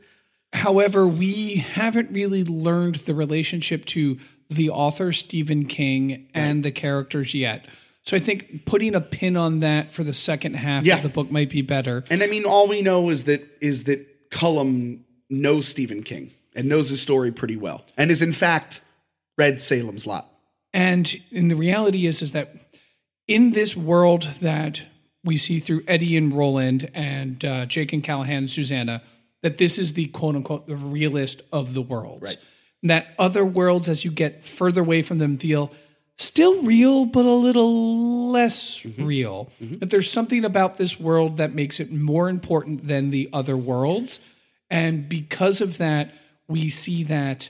However, 0.52 1.06
we 1.06 1.56
haven't 1.56 2.10
really 2.12 2.44
learned 2.44 2.96
the 2.96 3.14
relationship 3.14 3.84
to 3.86 4.18
the 4.54 4.70
author 4.70 5.12
Stephen 5.12 5.66
King 5.66 6.28
and 6.34 6.64
the 6.64 6.70
characters 6.70 7.34
yet. 7.34 7.66
So 8.02 8.16
I 8.16 8.20
think 8.20 8.66
putting 8.66 8.94
a 8.94 9.00
pin 9.00 9.36
on 9.36 9.60
that 9.60 9.92
for 9.92 10.04
the 10.04 10.12
second 10.12 10.54
half 10.56 10.84
Yeah. 10.84 10.96
of 10.96 11.02
the 11.02 11.08
book 11.08 11.30
might 11.30 11.50
be 11.50 11.62
better. 11.62 12.04
And 12.10 12.22
I 12.22 12.26
mean 12.26 12.44
all 12.44 12.68
we 12.68 12.82
know 12.82 13.10
is 13.10 13.24
that 13.24 13.46
is 13.60 13.84
that 13.84 14.30
Cullum 14.30 15.04
knows 15.30 15.66
Stephen 15.66 16.02
King 16.02 16.30
and 16.54 16.68
knows 16.68 16.90
his 16.90 17.00
story 17.00 17.32
pretty 17.32 17.56
well. 17.56 17.84
And 17.96 18.10
is 18.10 18.20
in 18.22 18.32
fact 18.32 18.80
read 19.38 19.60
Salem's 19.60 20.06
Lot. 20.06 20.28
And 20.72 21.20
and 21.34 21.50
the 21.50 21.56
reality 21.56 22.06
is 22.06 22.20
is 22.20 22.32
that 22.32 22.54
in 23.26 23.52
this 23.52 23.74
world 23.76 24.24
that 24.42 24.82
we 25.24 25.38
see 25.38 25.58
through 25.60 25.82
Eddie 25.88 26.16
and 26.18 26.32
Roland 26.36 26.90
and 26.92 27.42
uh, 27.42 27.64
Jake 27.64 27.94
and 27.94 28.04
Callahan 28.04 28.36
and 28.36 28.50
Susannah, 28.50 29.00
that 29.42 29.56
this 29.56 29.78
is 29.78 29.94
the 29.94 30.06
quote 30.08 30.34
unquote 30.36 30.66
the 30.66 30.76
realist 30.76 31.40
of 31.52 31.72
the 31.72 31.80
worlds. 31.80 32.22
Right. 32.22 32.36
And 32.84 32.90
that 32.90 33.14
other 33.18 33.46
worlds, 33.46 33.88
as 33.88 34.04
you 34.04 34.10
get 34.10 34.44
further 34.44 34.82
away 34.82 35.00
from 35.00 35.16
them, 35.16 35.38
feel 35.38 35.72
still 36.18 36.60
real, 36.62 37.06
but 37.06 37.24
a 37.24 37.30
little 37.30 38.28
less 38.30 38.80
mm-hmm. 38.80 39.06
real. 39.06 39.50
Mm-hmm. 39.58 39.78
That 39.78 39.88
there's 39.88 40.10
something 40.10 40.44
about 40.44 40.76
this 40.76 41.00
world 41.00 41.38
that 41.38 41.54
makes 41.54 41.80
it 41.80 41.90
more 41.90 42.28
important 42.28 42.86
than 42.86 43.08
the 43.08 43.30
other 43.32 43.56
worlds. 43.56 44.20
And 44.68 45.08
because 45.08 45.62
of 45.62 45.78
that, 45.78 46.12
we 46.46 46.68
see 46.68 47.04
that 47.04 47.48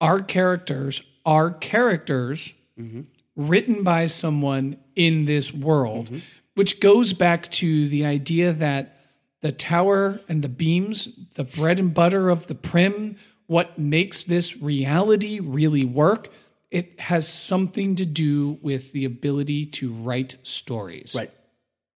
our 0.00 0.20
characters 0.20 1.00
are 1.24 1.52
characters 1.52 2.52
mm-hmm. 2.76 3.02
written 3.36 3.84
by 3.84 4.06
someone 4.06 4.78
in 4.96 5.26
this 5.26 5.54
world, 5.54 6.10
which 6.56 6.80
goes 6.80 7.12
back 7.12 7.48
to 7.52 7.86
the 7.86 8.04
idea 8.04 8.50
that 8.50 8.98
the 9.42 9.52
tower 9.52 10.20
and 10.28 10.42
the 10.42 10.48
beams, 10.48 11.16
the 11.36 11.44
bread 11.44 11.78
and 11.78 11.94
butter 11.94 12.30
of 12.30 12.48
the 12.48 12.56
prim, 12.56 13.16
what 13.46 13.78
makes 13.78 14.24
this 14.24 14.56
reality 14.60 15.40
really 15.40 15.84
work, 15.84 16.28
it 16.70 16.98
has 17.00 17.28
something 17.28 17.94
to 17.96 18.04
do 18.04 18.58
with 18.60 18.92
the 18.92 19.04
ability 19.04 19.66
to 19.66 19.92
write 19.92 20.36
stories. 20.42 21.14
Right. 21.16 21.30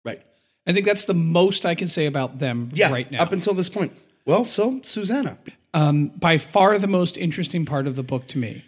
Right. 0.03 0.21
I 0.65 0.73
think 0.73 0.85
that's 0.85 1.05
the 1.05 1.13
most 1.13 1.65
I 1.65 1.75
can 1.75 1.87
say 1.87 2.05
about 2.05 2.39
them 2.39 2.69
Yeah. 2.73 2.91
right 2.91 3.09
now. 3.11 3.21
Up 3.21 3.31
until 3.31 3.53
this 3.53 3.69
point. 3.69 3.93
Well, 4.25 4.43
so 4.43 4.81
Susannah. 4.83 5.37
um, 5.73 6.07
by 6.09 6.37
far 6.37 6.77
the 6.77 6.87
most 6.87 7.17
interesting 7.17 7.65
part 7.65 7.87
of 7.87 7.95
the 7.95 8.03
book 8.03 8.27
to 8.27 8.37
me. 8.37 8.63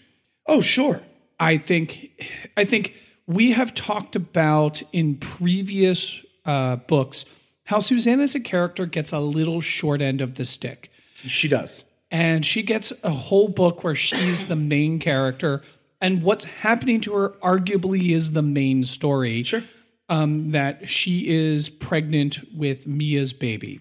Oh, 0.48 0.62
sure. 0.62 1.02
I 1.40 1.58
think 1.58 2.12
I 2.58 2.64
think 2.66 2.96
we 3.28 3.52
have 3.52 3.74
talked 3.76 4.16
about 4.16 4.82
in 4.94 5.16
previous 5.16 6.24
uh, 6.46 6.78
books 6.78 7.26
how 7.66 7.80
Susannah 7.80 8.24
as 8.24 8.36
a 8.36 8.40
character 8.40 8.86
gets 8.86 9.12
a 9.12 9.20
little 9.20 9.62
short 9.62 10.02
end 10.02 10.22
of 10.22 10.36
the 10.36 10.46
stick. 10.46 10.92
She 11.28 11.48
does. 11.48 11.84
And 12.12 12.46
she 12.46 12.64
gets 12.64 12.92
a 13.04 13.12
whole 13.12 13.50
book 13.50 13.84
where 13.84 13.96
she's 13.96 14.48
the 14.48 14.56
main 14.56 15.00
character, 15.00 15.62
and 16.02 16.24
what's 16.24 16.46
happening 16.46 17.02
to 17.02 17.14
her 17.14 17.30
arguably 17.44 18.12
is 18.12 18.32
the 18.32 18.42
main 18.42 18.84
story. 18.84 19.44
Sure. 19.44 19.64
Um, 20.08 20.52
that 20.52 20.90
she 20.90 21.28
is 21.28 21.70
pregnant 21.70 22.40
with 22.56 22.88
Mia's 22.88 23.32
baby. 23.32 23.80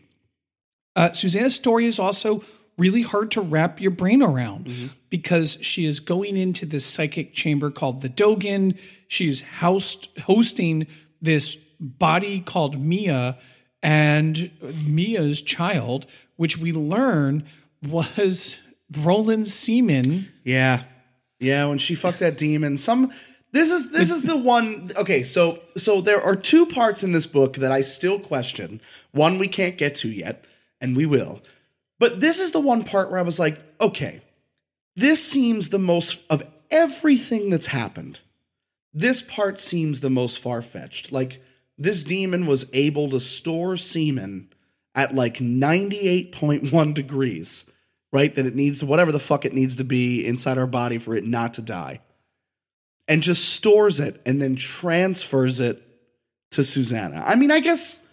Uh, 0.95 1.13
Susannah's 1.13 1.55
story 1.55 1.87
is 1.87 1.99
also 1.99 2.45
really 2.77 3.03
hard 3.03 3.31
to 3.31 3.41
wrap 3.41 3.81
your 3.81 3.91
brain 3.91 4.23
around 4.23 4.91
because 5.11 5.59
she 5.63 5.87
is 5.87 6.01
going 6.01 6.37
into 6.37 6.67
this 6.67 6.85
psychic 6.85 7.33
chamber 7.33 7.71
called 7.71 8.03
the 8.03 8.09
Dogan. 8.09 8.79
She's 9.09 9.41
housed, 9.41 10.09
hosting 10.21 10.87
this 11.23 11.57
body 11.81 12.41
called 12.41 12.81
Mia 12.81 13.39
and 13.83 14.51
Mia's 14.87 15.41
child, 15.41 16.07
which 16.37 16.59
we 16.59 16.73
learn 16.73 17.45
was 17.83 18.59
Roland 18.97 19.49
Seaman. 19.49 20.29
Yeah. 20.45 20.85
Yeah, 21.41 21.67
when 21.67 21.79
she 21.79 21.95
fucked 21.95 22.21
that 22.21 22.37
demon, 22.37 22.79
some 22.79 23.13
This 23.53 23.71
is 23.71 23.91
this 23.93 24.11
is 24.11 24.23
the 24.23 24.37
one. 24.37 24.91
Okay, 24.97 25.23
so 25.23 25.61
so 25.77 26.01
there 26.01 26.21
are 26.21 26.37
two 26.37 26.67
parts 26.67 27.03
in 27.03 27.13
this 27.13 27.27
book 27.27 27.57
that 27.57 27.73
I 27.73 27.81
still 27.83 28.19
question. 28.19 28.81
One 29.13 29.39
we 29.39 29.49
can't 29.49 29.79
get 29.79 29.95
to 29.97 30.09
yet, 30.09 30.45
and 30.81 30.97
we 30.97 31.07
will. 31.07 31.41
But 31.99 32.21
this 32.21 32.39
is 32.39 32.53
the 32.53 32.61
one 32.61 32.85
part 32.85 33.11
where 33.11 33.19
I 33.19 33.23
was 33.23 33.39
like, 33.39 33.61
okay, 33.81 34.21
this 34.97 35.25
seems 35.25 35.71
the 35.71 35.79
most 35.79 36.21
of 36.29 36.43
everything 36.71 37.51
that's 37.51 37.69
happened. 37.69 38.21
This 38.93 39.23
part 39.23 39.59
seems 39.59 40.01
the 40.01 40.11
most 40.11 40.39
far 40.39 40.61
fetched. 40.61 41.11
Like 41.13 41.43
this 41.79 42.03
demon 42.03 42.47
was 42.47 42.69
able 42.73 43.09
to 43.11 43.21
store 43.21 43.77
semen 43.77 44.51
at 44.99 45.15
like 45.15 45.41
ninety 45.41 46.01
eight 46.01 46.33
point 46.33 46.73
one 46.73 46.93
degrees, 46.93 47.71
right? 48.13 48.35
That 48.35 48.47
it 48.47 48.57
needs 48.57 48.83
whatever 48.83 49.13
the 49.13 49.21
fuck 49.21 49.45
it 49.45 49.55
needs 49.55 49.77
to 49.77 49.85
be 49.85 50.27
inside 50.27 50.59
our 50.59 50.67
body 50.67 50.99
for 50.99 51.15
it 51.15 51.25
not 51.25 51.55
to 51.55 51.63
die 51.63 52.01
and 53.07 53.23
just 53.23 53.51
stores 53.51 54.01
it 54.01 54.21
and 54.27 54.43
then 54.43 54.57
transfers 54.57 55.61
it 55.61 55.81
to 56.51 56.65
Susannah. 56.65 57.23
I 57.25 57.37
mean, 57.37 57.53
I 57.53 57.61
guess 57.61 58.07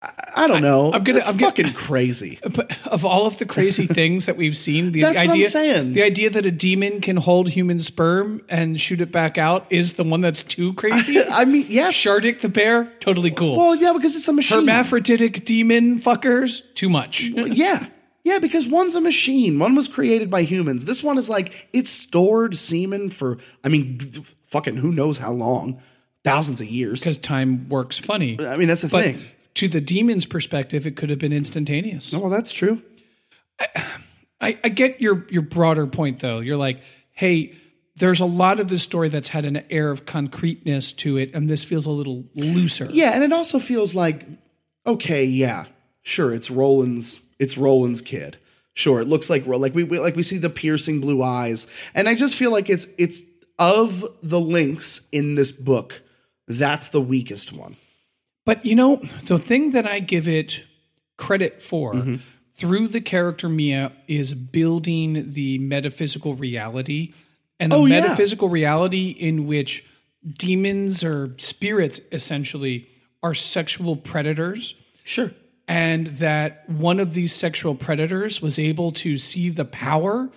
I, 0.00 0.12
I 0.36 0.46
don't 0.46 0.62
know. 0.62 0.92
I'm 0.92 1.02
gonna- 1.02 1.18
That's 1.18 1.28
I'm 1.30 1.36
gonna- 1.36 1.50
fucking 1.50 1.72
crazy. 1.72 2.38
But 2.54 2.76
of 2.86 3.04
all 3.04 3.26
of 3.26 3.38
the 3.38 3.46
crazy 3.46 3.86
things 3.98 4.26
that 4.26 4.36
we've 4.36 4.56
seen, 4.56 4.92
the 4.92 5.00
That's 5.02 5.18
what 5.18 5.24
I'm 5.24 5.30
idea 5.30 5.82
the 5.92 6.02
idea 6.02 6.30
that 6.30 6.46
a 6.46 6.50
demon 6.52 7.00
can 7.00 7.16
hold 7.16 7.48
human 7.48 7.80
sperm 7.80 8.42
and 8.48 8.80
shoot 8.80 9.00
it 9.00 9.10
back 9.10 9.38
out 9.38 9.66
is 9.70 9.94
the 9.94 10.04
one 10.04 10.20
that's 10.20 10.42
too 10.44 10.72
crazy. 10.74 11.18
I 11.32 11.44
mean, 11.44 11.66
yes. 11.68 11.94
Shardik 11.94 12.40
the 12.42 12.48
bear, 12.48 12.84
totally 13.00 13.32
cool. 13.32 13.56
Well, 13.56 13.74
yeah, 13.74 13.92
because 13.92 14.14
it's 14.14 14.28
a 14.28 14.32
machine. 14.32 14.58
Hermaphroditic 14.58 15.44
demon 15.44 15.98
fuckers, 15.98 16.62
too 16.74 16.88
much. 16.88 17.22
yeah. 17.22 17.86
Yeah, 18.24 18.38
because 18.40 18.68
one's 18.68 18.94
a 18.94 19.00
machine. 19.00 19.58
One 19.58 19.74
was 19.74 19.88
created 19.88 20.28
by 20.30 20.42
humans. 20.42 20.84
This 20.84 21.02
one 21.02 21.16
is 21.16 21.30
like 21.30 21.66
it's 21.72 21.90
stored 21.90 22.58
semen 22.58 23.08
for 23.10 23.38
I 23.64 23.68
mean 23.68 23.98
fucking 24.48 24.76
who 24.76 24.92
knows 24.92 25.16
how 25.18 25.32
long. 25.32 25.80
Thousands 26.24 26.60
of 26.60 26.66
years. 26.66 27.00
Because 27.00 27.16
time 27.16 27.66
works 27.68 27.96
funny. 27.96 28.36
I 28.44 28.56
mean 28.58 28.68
that's 28.68 28.82
the 28.82 28.88
But 28.88 29.04
thing. 29.04 29.22
To 29.58 29.66
the 29.66 29.80
demon's 29.80 30.24
perspective, 30.24 30.86
it 30.86 30.94
could 30.94 31.10
have 31.10 31.18
been 31.18 31.32
instantaneous. 31.32 32.12
Well, 32.12 32.30
that's 32.30 32.52
true. 32.52 32.80
I, 34.40 34.56
I 34.62 34.68
get 34.68 35.00
your 35.00 35.26
your 35.30 35.42
broader 35.42 35.88
point 35.88 36.20
though. 36.20 36.38
You're 36.38 36.56
like, 36.56 36.80
hey, 37.10 37.56
there's 37.96 38.20
a 38.20 38.24
lot 38.24 38.60
of 38.60 38.68
this 38.68 38.84
story 38.84 39.08
that's 39.08 39.26
had 39.28 39.44
an 39.44 39.64
air 39.68 39.90
of 39.90 40.06
concreteness 40.06 40.92
to 40.92 41.16
it, 41.16 41.34
and 41.34 41.50
this 41.50 41.64
feels 41.64 41.86
a 41.86 41.90
little 41.90 42.24
looser. 42.36 42.88
Yeah, 42.92 43.10
and 43.10 43.24
it 43.24 43.32
also 43.32 43.58
feels 43.58 43.96
like, 43.96 44.28
okay, 44.86 45.24
yeah, 45.24 45.64
sure, 46.02 46.32
it's 46.32 46.52
Roland's, 46.52 47.18
it's 47.40 47.58
Roland's 47.58 48.00
kid. 48.00 48.38
Sure, 48.74 49.00
it 49.00 49.08
looks 49.08 49.28
like 49.28 49.44
like 49.44 49.74
we, 49.74 49.82
we 49.82 49.98
like 49.98 50.14
we 50.14 50.22
see 50.22 50.38
the 50.38 50.50
piercing 50.50 51.00
blue 51.00 51.20
eyes, 51.20 51.66
and 51.94 52.08
I 52.08 52.14
just 52.14 52.36
feel 52.36 52.52
like 52.52 52.70
it's 52.70 52.86
it's 52.96 53.24
of 53.58 54.04
the 54.22 54.38
links 54.38 55.08
in 55.10 55.34
this 55.34 55.50
book, 55.50 56.00
that's 56.46 56.90
the 56.90 57.00
weakest 57.00 57.52
one. 57.52 57.76
But 58.48 58.64
you 58.64 58.74
know, 58.74 58.96
the 59.26 59.38
thing 59.38 59.72
that 59.72 59.86
I 59.86 60.00
give 60.00 60.26
it 60.26 60.64
credit 61.18 61.62
for 61.62 61.92
Mm-hmm. 61.92 62.16
through 62.54 62.88
the 62.88 63.00
character 63.02 63.48
Mia 63.48 63.92
is 64.08 64.32
building 64.34 65.32
the 65.32 65.58
metaphysical 65.58 66.34
reality 66.34 67.12
and 67.60 67.70
the 67.72 67.76
Oh, 67.76 67.84
yeah. 67.84 68.00
metaphysical 68.00 68.48
reality 68.48 69.10
in 69.10 69.46
which 69.46 69.84
demons 70.38 71.04
or 71.04 71.34
spirits 71.38 72.00
essentially 72.10 72.88
are 73.22 73.34
sexual 73.34 73.96
predators. 73.96 74.74
Sure. 75.04 75.30
and 75.66 76.06
that 76.06 76.68
one 76.70 76.98
of 77.00 77.12
these 77.14 77.34
sexual 77.34 77.74
predators 77.74 78.40
was 78.40 78.58
able 78.58 78.90
to 78.90 79.18
see 79.18 79.50
the 79.50 79.64
power 79.66 80.30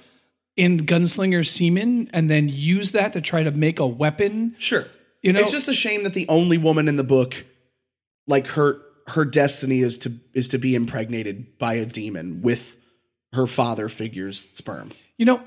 in 0.58 0.86
gunslinger 0.86 1.46
semen 1.48 2.10
and 2.14 2.30
then 2.30 2.50
use 2.50 2.92
that 2.92 3.14
to 3.14 3.22
try 3.22 3.42
to 3.44 3.52
make 3.52 3.80
a 3.80 3.88
weapon. 3.88 4.54
Sure. 4.58 4.86
You 5.22 5.32
know- 5.32 5.40
it's 5.40 5.52
just 5.52 5.70
a 5.70 5.74
shame 5.74 6.04
that 6.04 6.14
the 6.14 6.28
only 6.28 6.58
woman 6.58 6.88
in 6.90 6.96
the 6.98 7.04
book, 7.04 7.46
like 8.28 8.48
her 8.48 8.82
her 9.08 9.26
destiny 9.26 9.80
is 9.80 9.98
to 10.00 10.14
is 10.34 10.48
to 10.50 10.58
be 10.58 10.76
impregnated 10.76 11.58
by 11.58 11.74
a 11.76 11.86
demon 11.86 12.42
with 12.42 12.78
her 13.34 13.48
father 13.48 13.90
figure's 13.90 14.40
sperm. 14.40 14.92
You 15.18 15.26
know, 15.26 15.42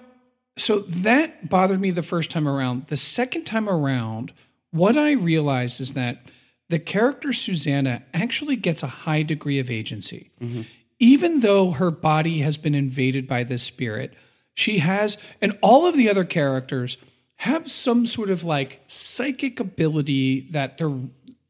so 0.57 0.81
that 0.81 1.49
bothered 1.49 1.81
me 1.81 1.91
the 1.91 2.03
first 2.03 2.31
time 2.31 2.49
around. 2.49 2.87
The 2.87 2.97
second 2.97 3.45
time 3.45 3.69
around, 3.69 4.33
what 4.71 4.97
I 4.97 5.13
realized 5.13 5.81
is 5.81 5.95
that 5.95 6.19
the 6.69 6.79
character 6.79 7.33
Susannah 7.33 8.03
actually 8.13 8.57
gets 8.57 8.83
a 8.83 8.89
high 8.89 9.23
degree 9.23 9.59
of 9.59 9.71
agency. 9.71 10.31
Mm-hmm. 10.41 10.63
Even 10.99 11.41
though 11.41 11.73
her 11.73 11.91
body 11.91 12.39
has 12.41 12.57
been 12.57 12.75
invaded 12.75 13.27
by 13.27 13.45
this 13.45 13.63
spirit, 13.63 14.15
she 14.55 14.79
has, 14.79 15.19
and 15.41 15.59
all 15.61 15.87
of 15.87 15.97
the 15.97 16.09
other 16.09 16.25
characters 16.25 16.97
have 17.37 17.71
some 17.71 18.07
sort 18.07 18.31
of 18.31 18.45
like 18.45 18.81
psychic 18.87 19.59
ability 19.59 20.49
that 20.53 20.79
they're, 20.79 20.97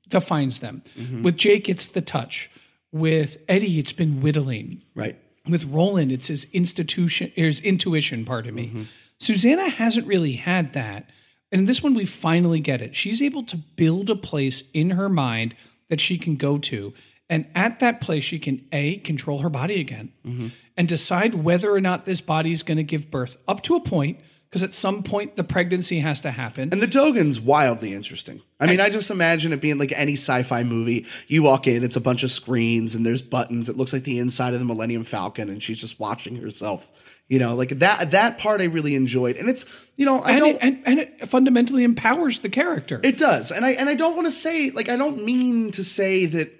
defines 0.09 0.61
them. 0.61 0.82
Mm-hmm. 0.98 1.22
With 1.22 1.36
Jake, 1.36 1.68
it's 1.68 1.86
the 1.86 2.00
touch. 2.00 2.50
With 2.92 3.38
Eddie, 3.48 3.78
it's 3.78 3.92
been 3.92 4.20
whittling 4.20 4.82
Right. 4.94 5.16
with 5.48 5.64
Roland, 5.64 6.12
it's 6.12 6.28
his 6.28 6.46
institution, 6.52 7.32
his 7.34 7.61
intuition. 7.61 8.24
Pardon 8.24 8.55
me. 8.55 8.66
Mm-hmm. 8.68 8.82
Susannah 9.18 9.68
hasn't 9.68 10.07
really 10.07 10.34
had 10.34 10.72
that, 10.74 11.11
and 11.50 11.61
in 11.61 11.64
this 11.66 11.82
one 11.82 11.94
we 11.94 12.05
finally 12.05 12.61
get 12.61 12.82
it. 12.82 12.94
She's 12.94 13.22
able 13.22 13.42
to 13.44 13.57
build 13.57 14.11
a 14.11 14.16
place 14.16 14.70
in 14.72 14.90
her 14.90 15.09
mind 15.09 15.57
that 15.88 16.00
she 16.00 16.18
can 16.18 16.36
go 16.36 16.59
to, 16.59 16.92
and 17.28 17.46
at 17.55 17.80
that 17.80 18.00
place 18.00 18.24
she 18.24 18.38
can 18.38 18.64
a 18.70 18.98
control 18.98 19.38
her 19.40 19.50
body 19.50 19.80
again, 19.80 20.12
mm-hmm. 20.24 20.48
and 20.76 20.86
decide 20.88 21.34
whether 21.34 21.72
or 21.72 21.80
not 21.80 22.05
this 22.05 22.20
body 22.20 22.52
is 22.52 22.62
going 22.62 22.76
to 22.78 22.84
give 22.84 23.11
birth 23.11 23.36
up 23.48 23.62
to 23.64 23.76
a 23.76 23.80
point. 23.80 24.20
Because 24.55 24.62
at 24.62 24.72
some 24.72 25.02
point 25.02 25.34
the 25.34 25.42
pregnancy 25.42 25.98
has 25.98 26.20
to 26.20 26.30
happen. 26.30 26.68
And 26.70 26.80
the 26.80 26.86
Dogan's 26.86 27.40
wildly 27.40 27.92
interesting. 27.92 28.40
I 28.61 28.66
mean, 28.66 28.78
I 28.78 28.88
just 28.88 29.11
imagine 29.11 29.52
it 29.52 29.61
being 29.61 29.78
like 29.78 29.90
any 29.90 30.12
sci-fi 30.12 30.62
movie. 30.62 31.07
You 31.26 31.42
walk 31.42 31.66
in, 31.66 31.82
it's 31.82 31.96
a 31.96 32.00
bunch 32.00 32.22
of 32.22 32.30
screens 32.30 32.94
and 32.94 33.05
there's 33.05 33.20
buttons. 33.20 33.68
It 33.68 33.76
looks 33.76 33.92
like 33.92 34.05
the 34.05 34.20
inside 34.20 34.55
of 34.55 34.61
the 34.61 34.64
Millennium 34.64 35.02
Falcon, 35.02 35.50
and 35.50 35.61
she's 35.61 35.80
just 35.80 35.98
watching 35.98 36.36
herself. 36.36 36.88
You 37.26 37.40
know, 37.40 37.57
like 37.57 37.70
that. 37.80 38.12
That 38.12 38.38
part 38.38 38.61
I 38.61 38.66
really 38.66 38.94
enjoyed, 38.94 39.38
and 39.38 39.48
it's 39.48 39.66
you 39.96 40.07
know 40.07 40.20
I 40.20 40.30
and, 40.30 40.40
don't. 40.40 40.55
it, 40.55 40.62
and, 40.62 40.82
and 40.86 40.98
it 41.00 41.28
fundamentally 41.28 41.82
empowers 41.82 42.38
the 42.38 42.48
character. 42.48 43.00
It 43.02 43.16
does, 43.16 43.50
and 43.50 43.64
I 43.64 43.70
and 43.70 43.88
I 43.88 43.94
don't 43.94 44.14
want 44.14 44.28
to 44.28 44.30
say 44.30 44.70
like 44.70 44.88
I 44.88 44.94
don't 44.94 45.24
mean 45.24 45.72
to 45.72 45.82
say 45.82 46.26
that 46.26 46.52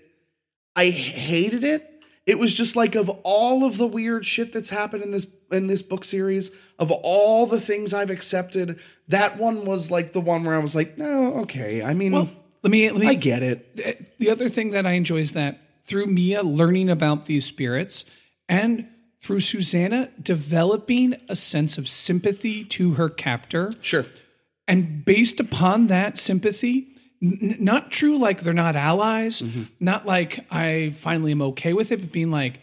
I 0.75 0.87
hated 0.87 1.63
it. 1.63 1.89
It 2.27 2.39
was 2.39 2.55
just 2.55 2.75
like 2.75 2.95
of 2.95 3.11
all 3.23 3.65
of 3.65 3.77
the 3.77 3.87
weird 3.87 4.25
shit 4.25 4.53
that's 4.53 4.71
happened 4.71 5.03
in 5.03 5.11
this 5.11 5.27
in 5.53 5.67
this 5.67 5.83
book 5.83 6.05
series, 6.05 6.51
of 6.79 6.91
all 6.91 7.47
the 7.47 7.61
things 7.61 7.93
I've 7.93 8.11
accepted, 8.11 8.81
that 9.09 9.37
one 9.37 9.65
was 9.65 9.91
like 9.91 10.13
the 10.13 10.21
one 10.21 10.45
where 10.45 10.55
I 10.55 10.59
was 10.59 10.75
like, 10.75 10.97
no, 10.97 11.35
okay. 11.43 11.83
I 11.83 11.95
mean, 11.95 12.13
well, 12.13 12.31
let 12.63 12.71
me 12.71 12.91
let 12.91 13.01
me 13.01 13.09
I 13.09 13.15
get 13.15 13.43
it. 13.43 13.81
Eh, 13.83 13.95
the 14.19 14.31
other 14.31 14.49
thing 14.49 14.71
that 14.71 14.87
I 14.87 14.93
enjoy 14.93 15.19
is 15.19 15.33
that 15.33 15.61
through 15.85 16.07
Mia 16.07 16.43
learning 16.43 16.89
about 16.89 17.27
these 17.27 17.45
spirits 17.45 18.05
and 18.49 18.89
through 19.21 19.41
Susannah 19.41 20.11
developing 20.23 21.15
a 21.29 21.37
sense 21.37 21.79
of 21.79 21.89
sympathy 21.89 22.65
to 22.65 22.95
her 22.95 23.09
captor. 23.09 23.71
Sure. 23.81 24.05
And 24.67 25.05
based 25.05 25.41
upon 25.41 25.89
that 25.89 26.19
sympathy, 26.19 26.94
n- 27.25 27.57
not 27.61 27.91
true 27.91 28.19
like 28.19 28.41
they're 28.41 28.53
not 28.53 28.77
allies, 28.77 29.43
mm-hmm. 29.43 29.65
not 29.81 30.07
like 30.07 30.45
I 30.51 30.93
finally 30.97 31.33
am 31.33 31.43
okay 31.43 31.73
with 31.73 31.91
it, 31.93 32.01
but 32.01 32.13
being 32.13 32.31
like, 32.31 32.61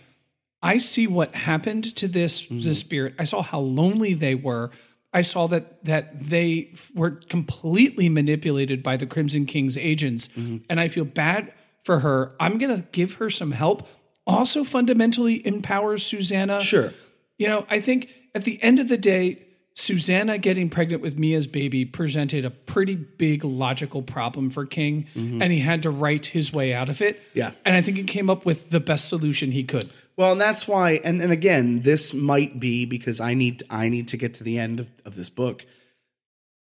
I 0.62 0.78
see 0.78 1.07
what 1.07 1.34
happened 1.34 1.95
to 1.97 2.07
this 2.07 2.43
mm-hmm. 2.43 2.62
this 2.62 2.80
spirit. 2.80 3.16
I 3.18 3.24
saw 3.24 3.41
how 3.41 3.59
lonely 3.59 4.14
they 4.14 4.36
were. 4.36 4.72
I 5.14 5.22
saw 5.24 5.47
that 5.47 5.84
that 5.86 6.20
they 6.20 6.70
f- 6.74 6.91
were 6.93 7.12
completely 7.12 8.09
manipulated 8.09 8.84
by 8.84 8.97
the 8.97 9.05
Crimson 9.05 9.45
King's 9.45 9.78
agents, 9.78 10.28
mm-hmm. 10.30 10.57
and 10.70 10.80
I 10.80 10.88
feel 10.88 11.05
bad 11.05 11.51
for 11.84 11.99
her. 11.99 12.34
I'm 12.39 12.57
gonna 12.57 12.86
give 12.91 13.14
her 13.14 13.30
some 13.30 13.51
help. 13.51 13.88
Also, 14.28 14.64
fundamentally 14.64 15.45
empowers 15.45 16.05
Susannah. 16.05 16.62
Sure. 16.62 16.93
You 17.39 17.47
know, 17.47 17.66
I 17.70 17.80
think 17.80 18.09
at 18.36 18.43
the 18.43 18.62
end 18.62 18.80
of 18.80 18.88
the 18.88 18.97
day, 18.97 19.41
Susannah 19.74 20.38
getting 20.38 20.69
pregnant 20.69 21.01
with 21.01 21.17
Mia's 21.17 21.47
baby 21.47 21.86
presented 21.86 22.43
a 22.45 22.49
pretty 22.49 22.95
big 22.95 23.43
logical 23.43 24.01
problem 24.01 24.49
for 24.49 24.65
King, 24.65 25.07
and 25.15 25.43
he 25.51 25.59
had 25.59 25.84
to 25.84 25.89
write 25.89 26.26
his 26.28 26.51
way 26.51 26.74
out 26.74 26.89
of 26.89 27.01
it. 27.01 27.22
Yeah. 27.34 27.51
And 27.65 27.76
I 27.76 27.82
think 27.82 27.97
he 27.97 28.03
came 28.03 28.30
up 28.30 28.45
with 28.45 28.69
the 28.69 28.80
best 28.82 29.07
solution 29.07 29.51
he 29.51 29.63
could. 29.63 29.89
Well, 30.17 30.34
and 30.34 30.41
that's 30.41 30.67
why, 30.67 30.99
and, 31.03 31.22
and 31.22 31.32
again, 31.32 31.82
this 31.82 32.13
might 32.13 32.59
be 32.59 32.86
because 32.86 33.19
I 33.22 33.34
need 33.34 33.63
I 33.69 33.88
need 33.89 34.09
to 34.09 34.17
get 34.17 34.34
to 34.36 34.43
the 34.43 34.59
end 34.59 34.82
of, 34.82 34.91
of 35.05 35.15
this 35.15 35.30
book. 35.30 35.65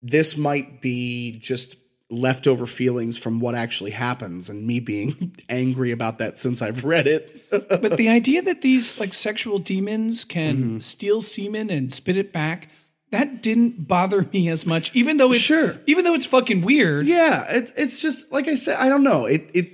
This 0.02 0.38
might 0.38 0.82
be 0.82 1.40
just 1.40 1.76
leftover 2.10 2.66
feelings 2.66 3.18
from 3.18 3.40
what 3.40 3.56
actually 3.56 3.92
happens, 3.92 4.50
and 4.50 4.68
me 4.68 4.80
being 4.80 5.36
angry 5.50 5.92
about 5.92 6.20
that 6.20 6.38
since 6.40 6.62
I've 6.62 6.84
read 6.86 7.08
it. 7.08 7.50
But 7.50 7.98
the 7.98 8.10
idea 8.20 8.42
that 8.44 8.62
these 8.62 9.00
like 9.00 9.14
sexual 9.14 9.60
demons 9.60 10.24
can 10.24 10.58
Mm-hmm. 10.58 10.80
steal 10.80 11.22
semen 11.22 11.70
and 11.70 11.92
spit 11.92 12.18
it 12.18 12.32
back, 12.32 12.70
that 13.12 13.42
didn't 13.42 13.88
bother 13.88 14.28
me 14.34 14.50
as 14.50 14.66
much, 14.66 14.94
even 14.96 15.18
though 15.18 15.32
it's 15.32 15.42
Sure. 15.42 15.76
even 15.88 16.04
though 16.04 16.14
it's 16.14 16.26
fucking 16.26 16.62
weird. 16.62 17.08
yeah, 17.08 17.50
it, 17.52 17.74
it's 17.78 18.02
just 18.02 18.32
like 18.32 18.48
I 18.48 18.56
said. 18.56 18.78
I 18.78 18.90
don't 18.90 19.04
know. 19.04 19.26
It 19.26 19.50
it 19.54 19.72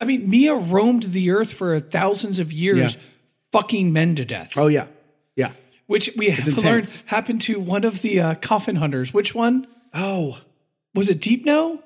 I 0.00 0.04
mean, 0.04 0.28
Mia 0.28 0.54
roamed 0.54 1.04
the 1.04 1.30
earth 1.30 1.52
for 1.52 1.78
thousands 1.80 2.38
of 2.38 2.52
years, 2.52 2.94
Yeah. 2.96 3.00
fucking 3.52 3.92
men 3.92 4.16
to 4.16 4.24
death. 4.24 4.52
oh 4.58 4.66
yeah 4.66 4.86
yeah 5.36 5.52
which 5.86 6.10
we 6.16 6.30
have 6.30 6.46
intense. 6.48 6.64
learned 6.64 7.02
happened 7.06 7.40
to 7.42 7.60
one 7.60 7.84
of 7.84 8.02
the 8.02 8.20
uh, 8.20 8.34
coffin 8.36 8.76
hunters. 8.76 9.14
Which 9.14 9.34
one? 9.34 9.66
oh 9.94 10.40
Was 10.94 11.08
it 11.08 11.20
Deep 11.20 11.44
No? 11.46 11.82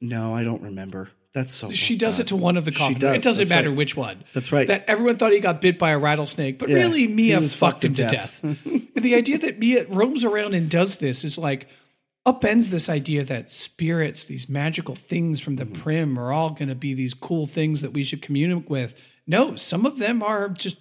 No, 0.00 0.34
I 0.34 0.44
don't 0.44 0.62
remember. 0.62 1.10
That's 1.34 1.52
so. 1.52 1.70
She 1.72 1.96
does 1.96 2.20
it 2.20 2.28
to 2.28 2.36
one 2.36 2.56
of 2.56 2.64
the 2.64 2.70
coffin. 2.72 2.98
does, 2.98 3.16
It 3.16 3.22
doesn't 3.22 3.42
that's 3.42 3.50
matter 3.50 3.68
right. 3.70 3.76
which 3.76 3.96
one. 3.96 4.22
That's 4.32 4.52
right. 4.52 4.66
That 4.68 4.84
everyone 4.86 5.16
thought 5.16 5.32
he 5.32 5.40
got 5.40 5.60
bit 5.60 5.78
by 5.78 5.90
a 5.90 5.98
rattlesnake, 5.98 6.58
but 6.60 6.68
Yeah, 6.68 6.76
really 6.76 7.06
Mia 7.08 7.40
fucked 7.40 7.52
fucked 7.54 7.84
him 7.84 7.94
to 7.94 8.04
to 8.06 8.10
death. 8.10 8.40
death. 8.42 8.44
and 8.64 8.88
the 8.96 9.14
idea 9.16 9.38
that 9.38 9.58
Mia 9.58 9.84
roams 9.88 10.24
around 10.24 10.54
and 10.54 10.70
does 10.70 10.98
this 10.98 11.24
is 11.24 11.36
like 11.36 11.66
upends 12.26 12.68
this 12.70 12.88
idea 12.88 13.24
that 13.24 13.50
spirits, 13.50 14.24
these 14.24 14.48
magical 14.48 14.94
things 14.94 15.40
from 15.40 15.56
Mm-hmm. 15.56 15.72
the 15.72 15.78
prim, 15.80 16.18
are 16.18 16.32
all 16.32 16.50
going 16.50 16.68
to 16.68 16.74
be 16.74 16.94
these 16.94 17.14
cool 17.14 17.46
things 17.46 17.80
that 17.82 17.92
we 17.92 18.04
should 18.04 18.22
communicate 18.22 18.70
with. 18.70 18.96
No, 19.26 19.56
some 19.56 19.84
of 19.84 19.98
them 19.98 20.22
are 20.22 20.48
just 20.48 20.76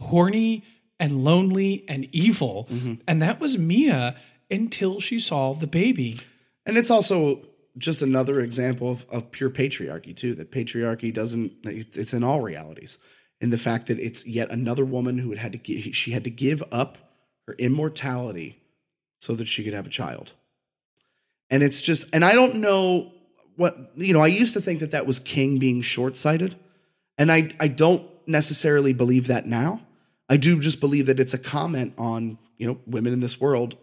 horny 0.00 0.64
and 0.98 1.24
lonely 1.24 1.84
and 1.88 2.08
evil. 2.12 2.68
Mm-hmm. 2.70 2.94
And 3.06 3.22
that 3.22 3.38
was 3.40 3.58
Mia 3.58 4.16
until 4.50 4.98
she 5.00 5.20
saw 5.20 5.52
the 5.54 5.66
baby. 5.66 6.18
And 6.66 6.76
it's 6.76 6.90
also 6.90 7.42
just 7.80 8.02
another 8.02 8.40
example 8.40 8.90
of, 8.90 9.06
of 9.10 9.30
pure 9.32 9.50
patriarchy 9.50 10.16
too. 10.16 10.34
That 10.34 10.52
patriarchy 10.52 11.12
doesn't. 11.12 11.52
It's 11.64 12.14
in 12.14 12.22
all 12.22 12.40
realities. 12.40 12.98
In 13.40 13.50
the 13.50 13.58
fact 13.58 13.86
that 13.86 13.98
it's 13.98 14.26
yet 14.26 14.50
another 14.50 14.84
woman 14.84 15.18
who 15.18 15.32
had 15.32 15.52
to 15.52 15.58
give, 15.58 15.94
she 15.94 16.12
had 16.12 16.24
to 16.24 16.30
give 16.30 16.62
up 16.70 16.98
her 17.46 17.54
immortality 17.58 18.62
so 19.18 19.34
that 19.34 19.48
she 19.48 19.64
could 19.64 19.72
have 19.72 19.86
a 19.86 19.90
child. 19.90 20.32
And 21.48 21.62
it's 21.62 21.80
just, 21.80 22.06
and 22.12 22.24
I 22.24 22.34
don't 22.34 22.56
know 22.56 23.12
what 23.56 23.92
you 23.96 24.12
know. 24.12 24.20
I 24.20 24.28
used 24.28 24.54
to 24.54 24.60
think 24.60 24.80
that 24.80 24.92
that 24.92 25.06
was 25.06 25.18
King 25.18 25.58
being 25.58 25.80
short 25.80 26.16
sighted, 26.16 26.56
and 27.18 27.32
I 27.32 27.50
I 27.58 27.68
don't 27.68 28.08
necessarily 28.26 28.92
believe 28.92 29.26
that 29.26 29.46
now. 29.46 29.80
I 30.28 30.36
do 30.36 30.60
just 30.60 30.80
believe 30.80 31.06
that 31.06 31.18
it's 31.18 31.34
a 31.34 31.38
comment 31.38 31.94
on 31.98 32.38
you 32.56 32.66
know 32.66 32.78
women 32.86 33.12
in 33.12 33.20
this 33.20 33.40
world 33.40 33.76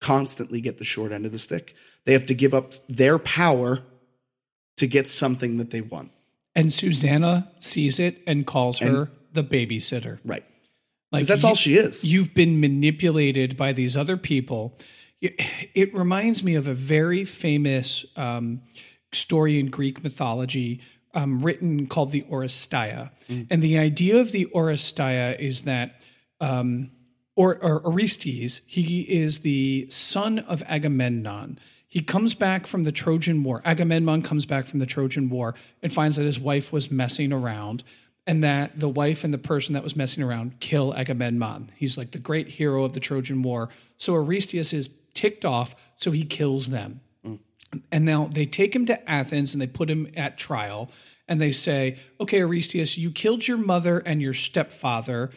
constantly 0.00 0.60
get 0.60 0.78
the 0.78 0.84
short 0.84 1.12
end 1.12 1.24
of 1.26 1.32
the 1.32 1.38
stick. 1.38 1.74
They 2.08 2.14
have 2.14 2.24
to 2.24 2.34
give 2.34 2.54
up 2.54 2.72
their 2.88 3.18
power 3.18 3.82
to 4.78 4.86
get 4.86 5.10
something 5.10 5.58
that 5.58 5.68
they 5.68 5.82
want. 5.82 6.10
And 6.54 6.72
Susannah 6.72 7.52
sees 7.58 8.00
it 8.00 8.22
and 8.26 8.46
calls 8.46 8.78
her 8.78 9.10
the 9.34 9.44
babysitter. 9.44 10.18
Right. 10.24 10.42
Like 11.12 11.26
that's 11.26 11.42
you- 11.42 11.48
all 11.50 11.54
she 11.54 11.76
is. 11.76 12.06
You've 12.06 12.32
been 12.32 12.60
manipulated 12.60 13.58
by 13.58 13.74
these 13.74 13.94
other 13.94 14.16
people. 14.16 14.78
It, 15.20 15.38
it 15.74 15.94
reminds 15.94 16.42
me 16.42 16.54
of 16.54 16.66
a 16.66 16.72
very 16.72 17.26
famous 17.26 18.06
um, 18.16 18.62
story 19.12 19.60
in 19.60 19.66
Greek 19.66 20.02
mythology 20.02 20.80
um, 21.12 21.40
written 21.40 21.88
called 21.88 22.12
the 22.12 22.22
Oresteia. 22.22 23.10
Mm. 23.28 23.48
And 23.50 23.62
the 23.62 23.76
idea 23.76 24.16
of 24.16 24.32
the 24.32 24.46
Oresteia 24.46 25.38
is 25.38 25.64
that, 25.64 26.00
um, 26.40 26.90
or, 27.36 27.62
or 27.62 27.86
Orestes, 27.86 28.62
he 28.66 29.02
is 29.02 29.40
the 29.40 29.88
son 29.90 30.38
of 30.38 30.62
Agamemnon. 30.66 31.58
He 31.88 32.00
comes 32.00 32.34
back 32.34 32.66
from 32.66 32.84
the 32.84 32.92
Trojan 32.92 33.42
War. 33.42 33.62
Agamemnon 33.64 34.22
comes 34.22 34.44
back 34.44 34.66
from 34.66 34.78
the 34.78 34.86
Trojan 34.86 35.30
War 35.30 35.54
and 35.82 35.92
finds 35.92 36.16
that 36.16 36.24
his 36.24 36.38
wife 36.38 36.72
was 36.72 36.90
messing 36.90 37.32
around 37.32 37.82
and 38.26 38.44
that 38.44 38.78
the 38.78 38.90
wife 38.90 39.24
and 39.24 39.32
the 39.32 39.38
person 39.38 39.72
that 39.72 39.82
was 39.82 39.96
messing 39.96 40.22
around 40.22 40.60
kill 40.60 40.94
Agamemnon. 40.94 41.70
He's 41.74 41.96
like 41.96 42.10
the 42.10 42.18
great 42.18 42.48
hero 42.48 42.84
of 42.84 42.92
the 42.92 43.00
Trojan 43.00 43.40
War. 43.40 43.70
So 43.96 44.14
Orestes 44.14 44.74
is 44.74 44.90
ticked 45.14 45.46
off, 45.46 45.74
so 45.96 46.10
he 46.10 46.24
kills 46.24 46.66
them. 46.66 47.00
And 47.90 48.04
now 48.04 48.28
they 48.32 48.46
take 48.46 48.74
him 48.74 48.86
to 48.86 49.10
Athens 49.10 49.52
and 49.54 49.60
they 49.60 49.66
put 49.66 49.90
him 49.90 50.10
at 50.16 50.38
trial. 50.38 50.90
And 51.26 51.40
they 51.40 51.52
say, 51.52 51.98
okay, 52.20 52.42
Orestes, 52.42 52.96
you 52.96 53.10
killed 53.10 53.46
your 53.46 53.58
mother 53.58 53.98
and 53.98 54.22
your 54.22 54.32
stepfather, 54.32 55.30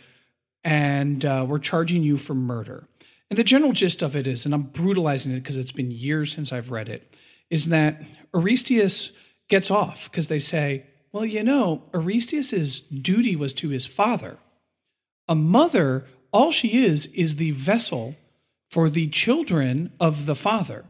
and 0.63 1.25
uh, 1.25 1.45
we're 1.47 1.59
charging 1.59 2.03
you 2.03 2.17
for 2.17 2.33
murder. 2.33 2.87
And 3.31 3.37
the 3.37 3.45
general 3.45 3.71
gist 3.71 4.01
of 4.01 4.13
it 4.17 4.27
is, 4.27 4.43
and 4.43 4.53
I'm 4.53 4.63
brutalizing 4.63 5.31
it 5.31 5.35
because 5.39 5.55
it's 5.55 5.71
been 5.71 5.89
years 5.89 6.33
since 6.33 6.51
I've 6.51 6.69
read 6.69 6.89
it, 6.89 7.15
is 7.49 7.67
that 7.67 8.03
Orestes 8.33 9.13
gets 9.47 9.71
off 9.71 10.11
because 10.11 10.27
they 10.27 10.37
say, 10.37 10.85
well, 11.13 11.23
you 11.23 11.41
know, 11.41 11.83
Orestes' 11.93 12.81
duty 12.81 13.37
was 13.37 13.53
to 13.53 13.69
his 13.69 13.85
father. 13.85 14.37
A 15.29 15.35
mother, 15.35 16.07
all 16.33 16.51
she 16.51 16.83
is, 16.83 17.05
is 17.13 17.37
the 17.37 17.51
vessel 17.51 18.15
for 18.69 18.89
the 18.89 19.07
children 19.07 19.93
of 19.97 20.25
the 20.25 20.35
father. 20.35 20.83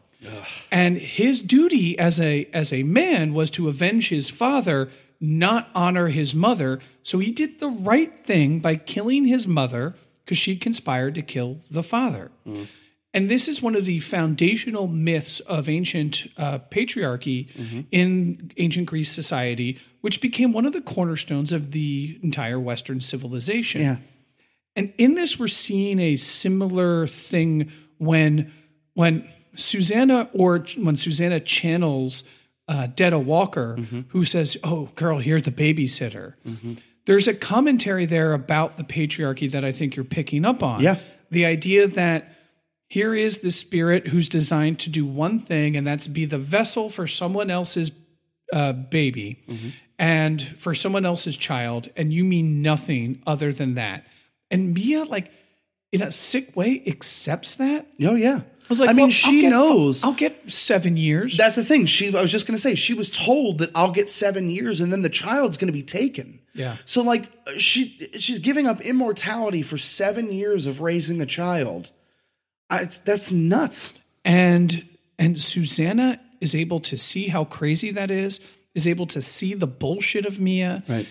And 0.71 0.97
his 0.97 1.41
duty 1.41 1.97
as 1.99 2.19
a 2.19 2.45
as 2.53 2.73
a 2.73 2.81
man 2.81 3.35
was 3.35 3.51
to 3.51 3.69
avenge 3.69 4.09
his 4.09 4.29
father, 4.29 4.89
not 5.19 5.69
honor 5.75 6.07
his 6.07 6.33
mother. 6.33 6.79
So 7.03 7.19
he 7.19 7.31
did 7.31 7.59
the 7.59 7.69
right 7.69 8.25
thing 8.25 8.59
by 8.59 8.77
killing 8.77 9.25
his 9.25 9.45
mother 9.45 9.93
because 10.25 10.37
she 10.37 10.55
conspired 10.55 11.15
to 11.15 11.21
kill 11.21 11.59
the 11.69 11.83
father. 11.83 12.31
And 13.13 13.29
this 13.29 13.47
is 13.49 13.61
one 13.61 13.75
of 13.75 13.83
the 13.85 13.99
foundational 13.99 14.87
myths 14.87 15.41
of 15.41 15.67
ancient 15.67 16.27
uh, 16.37 16.59
patriarchy 16.71 17.49
in 17.91 18.51
ancient 18.57 18.85
Greece 18.87 19.11
society, 19.11 19.79
which 19.99 20.21
became 20.21 20.53
one 20.53 20.65
of 20.65 20.71
the 20.73 20.79
cornerstones 20.81 21.51
of 21.51 21.71
the 21.71 22.17
entire 22.23 22.59
Western 22.59 23.01
civilization. 23.01 23.81
Yeah. 23.81 23.97
And 24.77 24.93
in 24.97 25.15
this, 25.15 25.37
we're 25.37 25.49
seeing 25.49 25.99
a 25.99 26.15
similar 26.15 27.05
thing 27.07 27.69
when 27.97 28.51
when 28.93 29.27
Susannah 29.55 30.29
or 30.33 30.59
when 30.77 30.95
Susannah 30.95 31.41
channels 31.41 32.23
uh, 32.69 32.87
Detta 32.87 33.19
Walker, 33.19 33.75
Mm-hmm. 33.77 34.01
who 34.09 34.23
says, 34.23 34.55
"Oh, 34.63 34.85
girl, 34.95 35.21
you're 35.21 35.41
the 35.41 35.51
babysitter." 35.51 36.35
There's 37.05 37.27
a 37.27 37.33
commentary 37.33 38.05
there 38.05 38.33
about 38.33 38.77
the 38.77 38.83
patriarchy 38.83 39.51
that 39.51 39.65
I 39.65 39.71
think 39.71 39.95
you're 39.95 40.05
picking 40.05 40.45
up 40.45 40.61
on. 40.63 40.81
Yeah. 40.81 40.97
the 41.31 41.45
idea 41.45 41.87
that 41.87 42.35
here 42.87 43.15
is 43.15 43.39
the 43.39 43.51
spirit 43.51 44.07
who's 44.07 44.27
designed 44.27 44.79
to 44.81 44.89
do 44.89 45.05
one 45.05 45.39
thing, 45.39 45.77
and 45.77 45.87
that's 45.87 46.07
be 46.07 46.25
the 46.25 46.37
vessel 46.37 46.89
for 46.89 47.07
someone 47.07 47.49
else's 47.49 47.91
uh, 48.53 48.73
baby 48.73 49.43
and 49.97 50.41
for 50.41 50.75
someone 50.75 51.05
else's 51.05 51.37
child, 51.37 51.89
and 51.95 52.11
you 52.13 52.23
mean 52.25 52.61
nothing 52.61 53.21
other 53.25 53.53
than 53.53 53.75
that. 53.75 54.05
And 54.49 54.73
Mia, 54.73 55.05
like, 55.05 55.31
in 55.93 56.01
a 56.03 56.11
sick 56.11 56.55
way, 56.55 56.83
accepts 56.85 57.55
that. 57.55 57.87
Oh 58.01 58.15
yeah. 58.15 58.41
I 58.71 58.73
was 58.73 58.79
like, 58.79 58.89
I 58.89 58.93
mean, 58.93 58.97
well, 58.97 59.05
I'll 59.07 59.11
she 59.11 59.41
get- 59.41 59.49
knows. 59.49 60.03
I'll 60.03 60.13
get 60.13 60.49
seven 60.51 60.95
years. 60.97 61.35
That's 61.35 61.55
the 61.57 61.63
thing. 61.65 61.85
She, 61.85 62.15
I 62.15 62.21
was 62.21 62.31
just 62.31 62.47
going 62.47 62.55
to 62.55 62.61
say, 62.61 62.75
she 62.75 62.93
was 62.93 63.11
told 63.11 63.57
that 63.59 63.69
I'll 63.75 63.91
get 63.91 64.09
seven 64.09 64.49
years, 64.49 64.79
and 64.81 64.91
then 64.93 65.01
the 65.01 65.09
child's 65.09 65.57
going 65.57 65.67
to 65.67 65.73
be 65.73 65.83
taken. 65.83 66.39
Yeah. 66.53 66.77
So 66.85 67.01
like, 67.01 67.29
she 67.57 68.09
she's 68.19 68.39
giving 68.39 68.67
up 68.67 68.79
immortality 68.81 69.61
for 69.61 69.77
seven 69.77 70.31
years 70.31 70.67
of 70.67 70.79
raising 70.81 71.21
a 71.21 71.25
child. 71.25 71.91
I, 72.69 72.85
that's 72.85 73.31
nuts. 73.31 73.99
and 74.23 74.87
and 75.19 75.39
Susannah 75.39 76.19
is 76.39 76.55
able 76.55 76.79
to 76.79 76.97
see 76.97 77.27
how 77.27 77.43
crazy 77.43 77.91
that 77.91 78.09
is, 78.09 78.39
is 78.73 78.87
able 78.87 79.05
to 79.07 79.21
see 79.21 79.53
the 79.53 79.67
bullshit 79.67 80.25
of 80.25 80.39
Mia, 80.39 80.81
Right. 80.87 81.07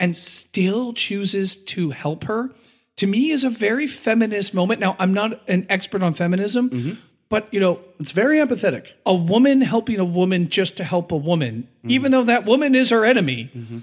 and 0.00 0.16
still 0.16 0.92
chooses 0.92 1.56
to 1.66 1.90
help 1.90 2.24
her. 2.24 2.50
To 2.98 3.06
me, 3.06 3.30
is 3.30 3.44
a 3.44 3.50
very 3.50 3.86
feminist 3.86 4.54
moment. 4.54 4.80
Now, 4.80 4.94
I'm 4.98 5.12
not 5.12 5.40
an 5.48 5.66
expert 5.68 6.02
on 6.02 6.14
feminism, 6.14 6.70
Mm-hmm. 6.70 6.92
but 7.28 7.48
you 7.52 7.58
know, 7.60 7.80
It's 7.98 8.12
very 8.12 8.38
empathetic. 8.38 8.86
a 9.04 9.14
woman 9.14 9.60
helping 9.62 9.98
a 9.98 10.04
woman 10.04 10.48
just 10.48 10.76
to 10.76 10.84
help 10.84 11.10
a 11.12 11.16
woman, 11.16 11.68
mm-hmm. 11.78 11.90
even 11.90 12.12
though 12.12 12.24
that 12.24 12.44
woman 12.44 12.74
is 12.74 12.90
her 12.90 13.04
enemy, 13.04 13.50
mm-hmm. 13.56 13.78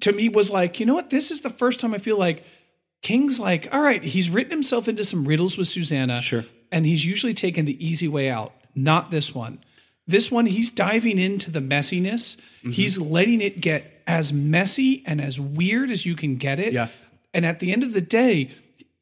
to 0.00 0.12
me 0.12 0.28
was 0.28 0.50
like, 0.50 0.80
you 0.80 0.86
know 0.86 0.94
what? 0.94 1.10
This 1.10 1.30
is 1.30 1.40
the 1.40 1.50
first 1.50 1.80
time 1.80 1.94
I 1.94 1.98
feel 1.98 2.18
like 2.18 2.44
King's 3.02 3.40
like, 3.40 3.68
all 3.72 3.80
right, 3.82 4.02
he's 4.02 4.28
written 4.30 4.50
himself 4.52 4.86
into 4.88 5.04
some 5.04 5.24
riddles 5.24 5.56
with 5.56 5.68
Susannah. 5.68 6.20
Sure. 6.20 6.44
And 6.70 6.86
he's 6.86 7.04
usually 7.04 7.34
taken 7.34 7.64
the 7.64 7.84
easy 7.84 8.06
way 8.08 8.30
out, 8.30 8.52
not 8.74 9.10
this 9.10 9.34
one. 9.34 9.58
This 10.06 10.30
one, 10.30 10.46
he's 10.46 10.68
diving 10.70 11.18
into 11.18 11.50
the 11.50 11.60
messiness. 11.60 12.36
Mm-hmm. 12.36 12.70
He's 12.70 12.98
letting 12.98 13.40
it 13.40 13.60
get 13.60 14.02
as 14.06 14.32
messy 14.32 15.02
and 15.06 15.20
as 15.20 15.38
weird 15.40 15.90
as 15.90 16.04
you 16.04 16.14
can 16.16 16.36
get 16.36 16.58
it. 16.60 16.72
Yeah. 16.72 16.88
And 17.34 17.46
at 17.46 17.60
the 17.60 17.72
end 17.72 17.82
of 17.82 17.92
the 17.92 18.00
day, 18.00 18.50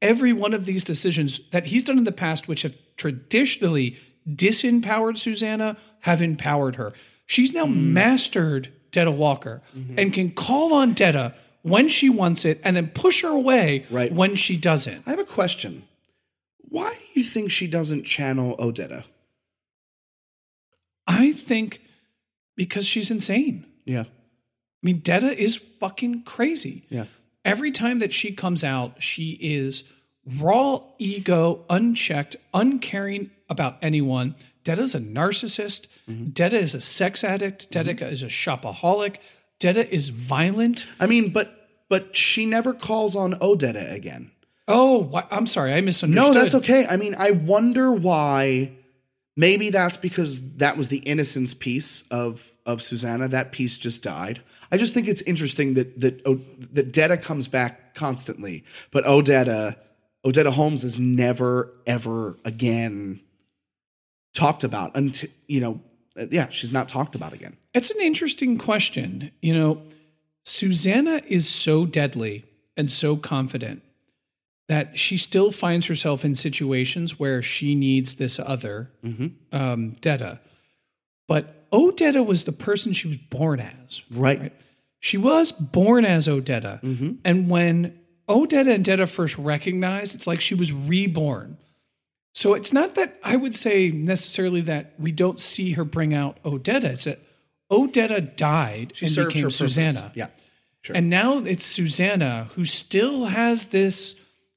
every 0.00 0.32
one 0.32 0.54
of 0.54 0.64
these 0.64 0.84
decisions 0.84 1.40
that 1.50 1.66
he's 1.66 1.82
done 1.82 1.98
in 1.98 2.04
the 2.04 2.12
past, 2.12 2.48
which 2.48 2.62
have 2.62 2.76
traditionally 2.96 3.96
disempowered 4.28 5.18
Susannah, 5.18 5.76
have 6.00 6.22
empowered 6.22 6.76
her. 6.76 6.92
She's 7.26 7.52
now 7.52 7.66
mm. 7.66 7.74
mastered 7.74 8.72
Detta 8.92 9.10
Walker 9.10 9.62
mm-hmm. 9.76 9.98
and 9.98 10.12
can 10.12 10.32
call 10.32 10.74
on 10.74 10.92
Detta 10.92 11.34
when 11.62 11.88
she 11.88 12.08
wants 12.08 12.44
it 12.44 12.60
and 12.64 12.76
then 12.76 12.88
push 12.88 13.22
her 13.22 13.28
away 13.28 13.86
Right. 13.90 14.12
when 14.12 14.34
she 14.34 14.56
doesn't. 14.56 15.06
I 15.06 15.10
have 15.10 15.18
a 15.18 15.24
question. 15.24 15.84
Why 16.58 16.90
do 16.94 17.20
you 17.20 17.24
think 17.24 17.50
she 17.50 17.66
doesn't 17.66 18.04
channel 18.04 18.56
Odetta? 18.56 19.04
I 21.06 21.32
think 21.32 21.80
because 22.56 22.86
she's 22.86 23.10
insane. 23.10 23.66
Yeah. 23.84 24.02
I 24.02 24.06
mean, 24.82 25.00
Detta 25.00 25.36
is 25.36 25.56
fucking 25.56 26.22
crazy. 26.22 26.84
Yeah. 26.88 27.06
Every 27.44 27.70
time 27.70 27.98
that 27.98 28.12
she 28.12 28.32
comes 28.32 28.62
out, 28.62 29.02
she 29.02 29.32
is 29.40 29.84
raw 30.38 30.82
ego, 30.98 31.64
unchecked, 31.70 32.36
uncaring 32.52 33.30
about 33.48 33.78
anyone. 33.82 34.34
Detta's 34.64 34.94
a 34.94 35.00
narcissist. 35.00 35.86
Mm-hmm. 36.08 36.30
Detta 36.30 36.58
is 36.58 36.74
a 36.74 36.80
sex 36.80 37.24
addict. 37.24 37.70
Detta 37.70 37.94
mm-hmm. 37.94 38.12
is 38.12 38.22
a 38.22 38.26
shopaholic. 38.26 39.16
Detta 39.58 39.92
is 39.92 40.10
violent. 40.10 40.84
I 40.98 41.06
mean, 41.06 41.30
but 41.30 41.56
but 41.88 42.14
she 42.14 42.46
never 42.46 42.72
calls 42.72 43.16
on 43.16 43.34
Odetta 43.34 43.92
again. 43.92 44.30
Oh, 44.68 45.20
I'm 45.30 45.46
sorry, 45.46 45.74
I 45.74 45.80
misunderstood. 45.80 46.34
No, 46.34 46.38
that's 46.38 46.54
okay. 46.54 46.86
I 46.86 46.96
mean, 46.96 47.16
I 47.18 47.32
wonder 47.32 47.90
why 47.90 48.70
Maybe 49.40 49.70
that's 49.70 49.96
because 49.96 50.56
that 50.56 50.76
was 50.76 50.88
the 50.88 50.98
innocence 50.98 51.54
piece 51.54 52.02
of 52.10 52.50
of 52.66 52.82
Susannah. 52.82 53.28
That 53.28 53.52
piece 53.52 53.78
just 53.78 54.02
died. 54.02 54.42
I 54.72 54.76
just 54.76 54.94
think 54.94 55.08
it's 55.08 55.22
interesting 55.22 55.74
that 55.74 56.00
that 56.00 56.24
that 56.72 56.92
Detta 56.92 57.16
comes 57.16 57.48
back 57.48 57.94
constantly, 57.94 58.64
but 58.90 59.04
Odetta 59.04 59.76
Odetta 60.24 60.52
Holmes 60.52 60.84
is 60.84 60.98
never 60.98 61.72
ever 61.86 62.38
again 62.44 63.20
talked 64.34 64.64
about 64.64 64.96
until 64.96 65.30
you 65.48 65.60
know. 65.60 65.80
uh, 66.18 66.26
Yeah, 66.30 66.48
she's 66.50 66.72
not 66.72 66.88
talked 66.88 67.14
about 67.14 67.32
again. 67.32 67.56
It's 67.74 67.90
an 67.90 68.00
interesting 68.00 68.58
question. 68.58 69.30
You 69.42 69.54
know, 69.56 69.82
Susannah 70.44 71.20
is 71.26 71.48
so 71.48 71.86
deadly 71.86 72.44
and 72.76 72.90
so 72.90 73.16
confident 73.16 73.82
that 74.68 74.96
she 74.98 75.16
still 75.16 75.50
finds 75.50 75.86
herself 75.86 76.24
in 76.24 76.34
situations 76.34 77.18
where 77.18 77.42
she 77.42 77.74
needs 77.74 78.14
this 78.14 78.38
other, 78.38 78.88
um, 79.50 79.96
Detta. 80.00 80.38
But 81.26 81.59
Odetta 81.72 82.24
was 82.24 82.44
the 82.44 82.52
person 82.52 82.92
she 82.92 83.08
was 83.08 83.16
born 83.16 83.60
as. 83.60 84.02
Right. 84.10 84.52
She 84.98 85.16
was 85.16 85.52
born 85.52 86.04
as 86.04 86.26
Odetta. 86.26 86.82
Mm-hmm. 86.82 87.12
And 87.24 87.48
when 87.48 87.98
Odetta 88.28 88.74
and 88.74 88.84
Detta 88.84 89.06
first 89.06 89.38
recognized, 89.38 90.14
it's 90.14 90.26
like 90.26 90.40
she 90.40 90.54
was 90.54 90.72
reborn. 90.72 91.56
So 92.32 92.54
it's 92.54 92.72
not 92.72 92.94
that 92.94 93.18
I 93.24 93.36
would 93.36 93.54
say 93.54 93.90
necessarily 93.90 94.60
that 94.62 94.94
we 94.98 95.12
don't 95.12 95.40
see 95.40 95.72
her 95.72 95.84
bring 95.84 96.14
out 96.14 96.42
Odetta. 96.44 96.84
It's 96.84 97.04
that 97.04 97.20
Odetta 97.70 98.36
died 98.36 98.92
She 98.94 99.06
and 99.06 99.28
became. 99.28 99.50
Susannah. 99.50 100.12
Yeah. 100.14 100.28
Sure. 100.82 100.96
And 100.96 101.10
now 101.10 101.38
it's 101.38 101.66
Susannah 101.66 102.50
who 102.54 102.64
still 102.64 103.26
has 103.26 103.66
this 103.66 104.14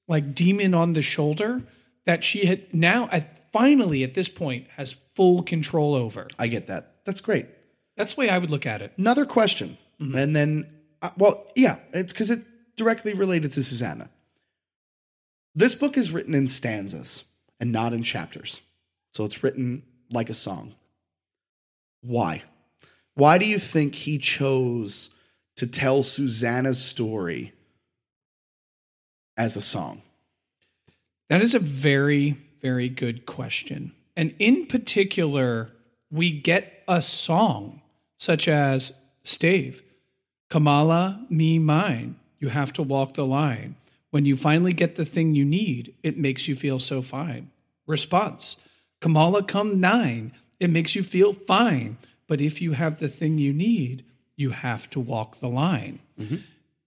like 0.07 0.35
demon 0.35 0.73
on 0.73 0.93
the 0.93 1.01
shoulder 1.01 1.61
that 2.05 2.23
she 2.23 2.45
had 2.45 2.73
now 2.73 3.09
at 3.11 3.51
finally 3.51 4.03
at 4.03 4.13
this 4.13 4.29
point 4.29 4.67
has 4.75 4.93
full 5.15 5.43
control 5.43 5.95
over. 5.95 6.27
I 6.37 6.47
get 6.47 6.67
that. 6.67 6.92
That's 7.05 7.21
great. 7.21 7.47
That's 7.97 8.13
the 8.13 8.21
way 8.21 8.29
I 8.29 8.37
would 8.37 8.49
look 8.49 8.65
at 8.65 8.81
it. 8.81 8.93
Another 8.97 9.25
question, 9.25 9.77
and 9.99 10.35
then, 10.35 10.69
uh, 11.01 11.11
well, 11.17 11.45
yeah, 11.55 11.77
it's 11.93 12.11
because 12.11 12.31
it 12.31 12.41
directly 12.75 13.13
related 13.13 13.51
to 13.51 13.63
Susannah. 13.63 14.09
This 15.53 15.75
book 15.75 15.97
is 15.97 16.11
written 16.11 16.33
in 16.33 16.47
stanzas 16.47 17.23
and 17.59 17.71
not 17.71 17.93
in 17.93 18.01
chapters, 18.03 18.61
so 19.11 19.23
it's 19.23 19.43
written 19.43 19.83
like 20.09 20.29
a 20.29 20.33
song. 20.33 20.73
Why? 22.01 22.43
Why 23.15 23.37
do 23.37 23.45
you 23.45 23.59
think 23.59 23.95
he 23.95 24.17
chose 24.17 25.09
to 25.57 25.67
tell 25.67 26.01
Susannah's 26.01 26.83
story 26.83 27.53
as 29.37 29.55
a 29.55 29.61
song? 29.61 30.01
That 31.29 31.41
is 31.41 31.53
a 31.53 31.59
very, 31.59 32.37
very 32.61 32.89
good 32.89 33.25
question. 33.25 33.93
And 34.15 34.33
in 34.39 34.65
particular, 34.65 35.71
we 36.11 36.31
get 36.31 36.72
a 36.87 37.01
song 37.01 37.81
such 38.17 38.47
as 38.47 38.97
Stave, 39.23 39.81
Commala, 40.49 41.29
me, 41.29 41.59
mine. 41.59 42.15
You 42.39 42.49
have 42.49 42.73
to 42.73 42.83
walk 42.83 43.13
the 43.13 43.25
line. 43.25 43.75
When 44.11 44.25
you 44.25 44.35
finally 44.35 44.73
get 44.73 44.95
the 44.95 45.05
thing 45.05 45.33
you 45.33 45.45
need, 45.45 45.93
it 46.03 46.17
makes 46.17 46.47
you 46.47 46.55
feel 46.55 46.79
so 46.79 47.01
fine. 47.01 47.49
Response 47.87 48.57
Commala, 49.01 49.45
come 49.47 49.79
nine. 49.81 50.31
It 50.59 50.69
makes 50.69 50.95
you 50.95 51.03
feel 51.03 51.33
fine. 51.33 51.97
But 52.27 52.39
if 52.39 52.61
you 52.61 52.73
have 52.73 52.99
the 52.99 53.09
thing 53.09 53.37
you 53.37 53.51
need, 53.51 54.05
you 54.35 54.51
have 54.51 54.89
to 54.91 54.99
walk 54.99 55.37
the 55.37 55.49
line. 55.49 55.99
Mm-hmm. 56.19 56.37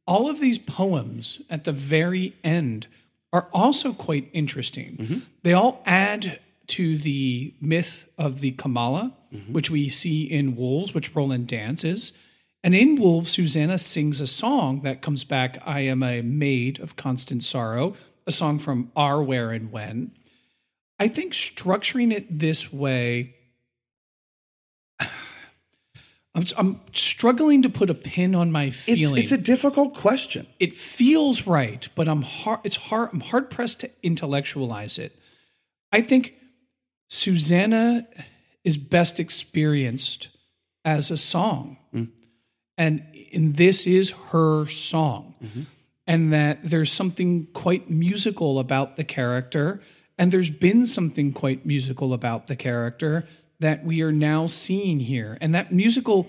All 0.07 0.31
of 0.31 0.41
these 0.41 0.59
poems 0.59 1.43
at 1.51 1.65
the 1.65 1.73
very 1.73 2.35
end 2.43 2.87
are 3.33 3.49
also 3.53 3.93
quite 3.93 4.31
interesting. 4.33 4.97
Mm-hmm. 4.97 5.19
They 5.43 5.53
all 5.53 5.83
add 5.85 6.39
to 6.69 6.97
the 6.97 7.53
myth 7.61 8.09
of 8.17 8.41
the 8.41 8.53
Commala, 8.53 9.13
Mm-hmm. 9.37 9.53
which 9.53 9.71
we 9.71 9.89
see 9.89 10.25
in 10.25 10.57
Wolves, 10.57 10.95
which 10.95 11.15
Roland 11.15 11.47
dances. 11.49 12.13
And 12.65 12.75
in 12.75 13.01
Wolves, 13.01 13.33
Susannah 13.33 13.79
sings 13.79 14.21
a 14.21 14.27
song 14.27 14.81
that 14.81 15.03
comes 15.03 15.25
back 15.25 15.63
I 15.65 15.81
am 15.81 16.03
a 16.03 16.23
maid 16.23 16.81
of 16.81 16.97
constant 16.97 17.45
sorrow, 17.45 17.95
a 18.27 18.33
song 18.33 18.59
from 18.59 18.91
Our 18.97 19.23
Where 19.23 19.51
and 19.53 19.71
When. 19.71 20.13
I 20.99 21.09
think 21.09 21.33
structuring 21.33 22.13
it 22.13 22.39
this 22.39 22.73
way, 22.73 23.35
I'm, 25.01 26.45
I'm 26.57 26.81
struggling 26.93 27.63
to 27.63 27.69
put 27.69 27.91
a 27.91 27.95
pin 27.95 28.35
on 28.35 28.51
my 28.51 28.65
It's, 28.65 28.83
feeling 28.83 29.19
it's 29.19 29.33
a 29.33 29.39
difficult 29.39 29.95
question. 29.95 30.47
it 30.59 30.77
feels 30.77 31.47
right, 31.47 31.89
but 31.95 32.09
I'm 32.09 32.23
hard. 32.23 32.61
It's 32.65 32.77
hard. 32.77 33.11
I'm 33.13 33.21
hard 33.21 33.51
pressed 33.51 33.81
to 33.81 33.91
intellectualize 34.03 34.99
it. 34.99 35.15
I 35.93 36.01
think 36.03 36.35
Susannah 37.09 38.07
is 38.67 38.77
best 38.77 39.21
experienced 39.21 40.29
as 40.85 41.11
a 41.11 41.17
song, 41.17 41.79
mm-hmm. 41.95 42.11
and 42.77 43.03
and 43.33 43.57
this 43.57 43.87
is 43.87 44.11
her 44.33 44.67
song, 44.67 45.35
mm-hmm. 45.43 45.63
and 46.07 46.33
that 46.33 46.59
there's 46.65 46.93
something 46.93 47.47
quite 47.55 47.89
musical 47.89 48.59
about 48.59 48.97
the 48.97 49.05
character, 49.05 49.81
and 50.19 50.33
there's 50.33 50.51
been 50.51 50.85
something 50.85 51.33
quite 51.33 51.65
musical 51.65 52.13
about 52.13 52.49
the 52.49 52.57
character 52.57 53.25
that 53.61 53.85
we 53.85 54.03
are 54.03 54.13
now 54.13 54.47
seeing 54.47 54.99
here, 54.99 55.39
and 55.41 55.55
that 55.55 55.73
musical 55.73 56.29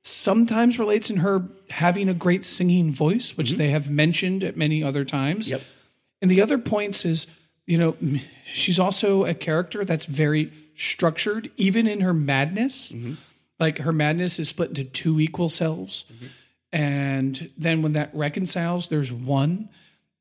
sometimes 0.00 0.78
relates 0.78 1.10
in 1.10 1.18
her 1.18 1.48
having 1.68 2.08
a 2.08 2.14
great 2.14 2.46
singing 2.46 2.92
voice, 2.92 3.36
which 3.36 3.50
mm-hmm. 3.50 3.58
they 3.58 3.68
have 3.68 3.90
mentioned 3.90 4.42
at 4.42 4.56
many 4.56 4.82
other 4.82 5.04
times. 5.04 5.50
Yep. 5.50 5.60
And 6.22 6.30
the 6.30 6.40
other 6.40 6.56
points 6.58 7.04
is, 7.04 7.26
you 7.66 7.76
know, 7.76 7.96
she's 8.44 8.78
also 8.78 9.24
a 9.24 9.34
character 9.34 9.84
that's 9.84 10.06
very 10.06 10.50
structured, 10.76 11.50
even 11.56 11.86
in 11.86 12.00
her 12.00 12.14
madness. 12.14 12.92
Like 13.60 13.78
her 13.78 13.92
madness 13.92 14.38
is 14.38 14.48
split 14.48 14.70
into 14.70 14.84
two 14.84 15.20
equal 15.20 15.48
selves. 15.48 16.04
And 16.72 17.50
then 17.56 17.82
when 17.82 17.92
that 17.92 18.10
reconciles, 18.14 18.88
there's 18.88 19.12
one. 19.12 19.68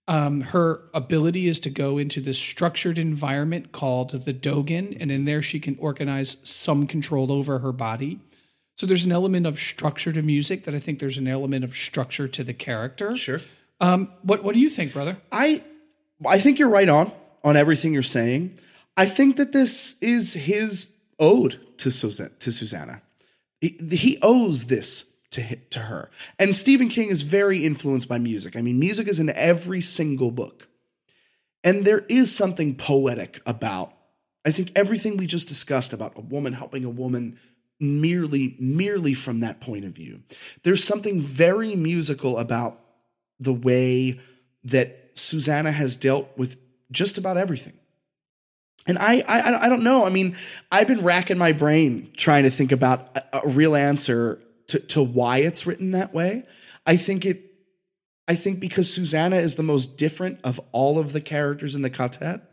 Um, 0.08 0.42
her 0.42 0.82
ability 0.94 1.48
is 1.48 1.60
to 1.62 1.70
go 1.70 1.98
into 1.98 2.20
this 2.20 2.38
structured 2.38 2.98
environment 2.98 3.72
called 3.72 4.12
the 4.12 4.34
Dogan, 4.34 4.98
and 5.00 5.10
in 5.10 5.26
there 5.26 5.42
she 5.42 5.60
can 5.62 5.78
organize 5.80 6.38
some 6.44 6.88
control 6.88 7.32
over 7.32 7.60
her 7.60 7.72
body. 7.72 8.20
So 8.76 8.86
there's 8.86 9.06
an 9.06 9.12
element 9.12 9.46
of 9.48 9.60
structure 9.60 10.12
to 10.12 10.22
music 10.22 10.66
that 10.66 10.76
I 10.76 10.80
think 10.80 11.00
there's 11.00 11.18
an 11.18 11.28
element 11.28 11.64
of 11.64 11.76
structure 11.76 12.28
to 12.28 12.44
the 12.44 12.54
character. 12.54 13.16
Sure. 13.16 13.40
Um, 13.80 14.10
what 14.24 14.44
What 14.44 14.54
do 14.54 14.60
you 14.60 14.70
think, 14.70 14.94
brother? 14.94 15.18
I 15.32 15.64
I 16.26 16.40
think 16.40 16.60
you're 16.60 16.70
right 16.70 16.90
on 16.90 17.12
on 17.44 17.56
everything 17.56 17.94
you're 17.94 18.04
saying. 18.04 18.60
I 18.96 19.06
think 19.06 19.38
that 19.38 19.52
this 19.52 19.98
is 20.02 20.34
his 20.34 20.90
ode 21.20 21.60
to 21.78 21.92
Susan, 21.92 22.32
to 22.40 22.52
Susannah. 22.52 23.02
He, 23.60 23.78
he 23.92 24.20
owes 24.22 24.66
this 24.66 25.06
to 25.32 25.56
to 25.72 25.80
her. 25.80 26.12
And 26.38 26.56
Stephen 26.56 26.90
King 26.90 27.10
is 27.10 27.22
very 27.22 27.66
influenced 27.66 28.08
by 28.08 28.20
music. 28.20 28.56
I 28.56 28.62
mean, 28.62 28.80
music 28.80 29.08
is 29.08 29.20
in 29.20 29.30
every 29.30 29.82
single 29.82 30.32
book. 30.32 30.68
And 31.64 31.86
there 31.86 32.06
is 32.10 32.36
something 32.36 32.76
poetic 32.76 33.42
about 33.46 33.94
I 34.46 34.52
think 34.52 34.72
everything 34.76 35.16
we 35.16 35.26
just 35.26 35.48
discussed 35.48 35.94
about 35.94 36.18
a 36.18 36.22
woman 36.22 36.54
helping 36.54 36.84
a 36.84 36.90
woman 36.90 37.40
merely 37.80 38.56
merely 38.60 39.14
from 39.14 39.40
that 39.40 39.62
point 39.62 39.86
of 39.86 39.94
view. 39.94 40.22
There's 40.64 40.84
something 40.84 41.22
very 41.22 41.76
musical 41.76 42.38
about 42.38 42.80
the 43.40 43.54
way 43.54 44.20
that 44.66 45.12
Susannah 45.16 45.72
has 45.72 45.96
dealt 45.96 46.38
with 46.38 46.58
just 46.92 47.18
about 47.18 47.38
everything. 47.38 47.74
And 48.86 48.98
I, 48.98 49.24
I, 49.28 49.66
I 49.66 49.70
don't 49.70 49.84
know. 49.84 50.06
I 50.06 50.10
mean, 50.10 50.36
I've 50.72 50.88
been 50.88 51.04
racking 51.04 51.38
my 51.38 51.54
brain 51.54 52.12
trying 52.18 52.44
to 52.44 52.50
think 52.50 52.72
about 52.72 53.16
a, 53.18 53.40
a 53.44 53.48
real 53.48 53.76
answer 53.76 54.42
to, 54.68 54.80
to 54.80 55.02
why 55.02 55.38
it's 55.38 55.66
written 55.66 55.92
that 55.92 56.14
way. 56.14 56.44
I 56.86 56.98
think 56.98 57.26
it, 57.26 57.42
I 58.28 58.36
think 58.36 58.60
because 58.60 58.94
Susannah 58.94 59.38
is 59.38 59.56
the 59.56 59.64
most 59.64 59.98
different 59.98 60.40
of 60.44 60.60
all 60.72 61.00
of 61.00 61.14
the 61.14 61.22
characters 61.22 61.76
in 61.76 61.82
the 61.82 61.90
quartet, 61.90 62.50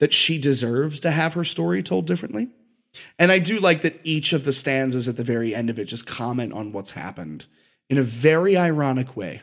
that 0.00 0.12
she 0.12 0.38
deserves 0.38 1.00
to 1.00 1.10
have 1.10 1.34
her 1.34 1.44
story 1.44 1.82
told 1.82 2.06
differently. 2.06 2.48
And 3.18 3.30
I 3.30 3.38
do 3.38 3.58
like 3.58 3.82
that 3.82 4.00
each 4.04 4.32
of 4.32 4.44
the 4.44 4.52
stanzas 4.52 5.08
at 5.08 5.16
the 5.16 5.24
very 5.24 5.54
end 5.54 5.70
of 5.70 5.78
it 5.78 5.84
just 5.84 6.06
comment 6.06 6.52
on 6.52 6.72
what's 6.72 6.92
happened 6.92 7.46
in 7.88 7.98
a 7.98 8.02
very 8.02 8.56
ironic 8.56 9.16
way. 9.16 9.42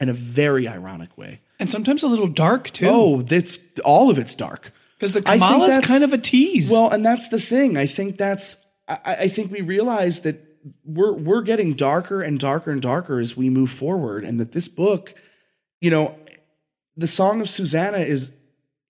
In 0.00 0.08
a 0.08 0.12
very 0.12 0.68
ironic 0.68 1.16
way. 1.16 1.40
And 1.58 1.68
sometimes 1.68 2.02
a 2.02 2.08
little 2.08 2.28
dark 2.28 2.70
too. 2.70 2.86
Oh, 2.88 3.22
that's 3.22 3.78
all 3.80 4.10
of 4.10 4.18
it's 4.18 4.34
dark. 4.34 4.72
Because 4.98 5.12
the 5.12 5.22
I 5.26 5.38
think 5.38 5.52
Commala's 5.52 5.78
kind 5.86 6.02
of 6.02 6.12
a 6.12 6.18
tease. 6.18 6.70
Well, 6.70 6.90
and 6.90 7.06
that's 7.06 7.28
the 7.28 7.38
thing. 7.38 7.76
I 7.76 7.86
think 7.86 8.18
that's 8.18 8.56
I, 8.88 8.98
I 9.04 9.28
think 9.28 9.52
we 9.52 9.60
realize 9.60 10.20
that 10.20 10.44
we're 10.84 11.12
we're 11.12 11.42
getting 11.42 11.74
darker 11.74 12.20
and 12.20 12.38
darker 12.38 12.70
and 12.70 12.82
darker 12.82 13.20
as 13.20 13.36
we 13.36 13.48
move 13.48 13.70
forward, 13.70 14.24
and 14.24 14.40
that 14.40 14.52
this 14.52 14.66
book, 14.66 15.14
you 15.80 15.90
know, 15.90 16.18
the 16.96 17.06
Song 17.06 17.40
of 17.40 17.48
Susannah 17.48 17.98
is 17.98 18.34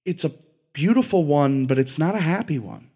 it's 0.06 0.24
a 0.24 0.32
beautiful 0.72 1.24
one, 1.24 1.66
but 1.66 1.78
it's 1.78 1.98
not 1.98 2.14
a 2.14 2.20
happy 2.20 2.58
one. 2.58 2.90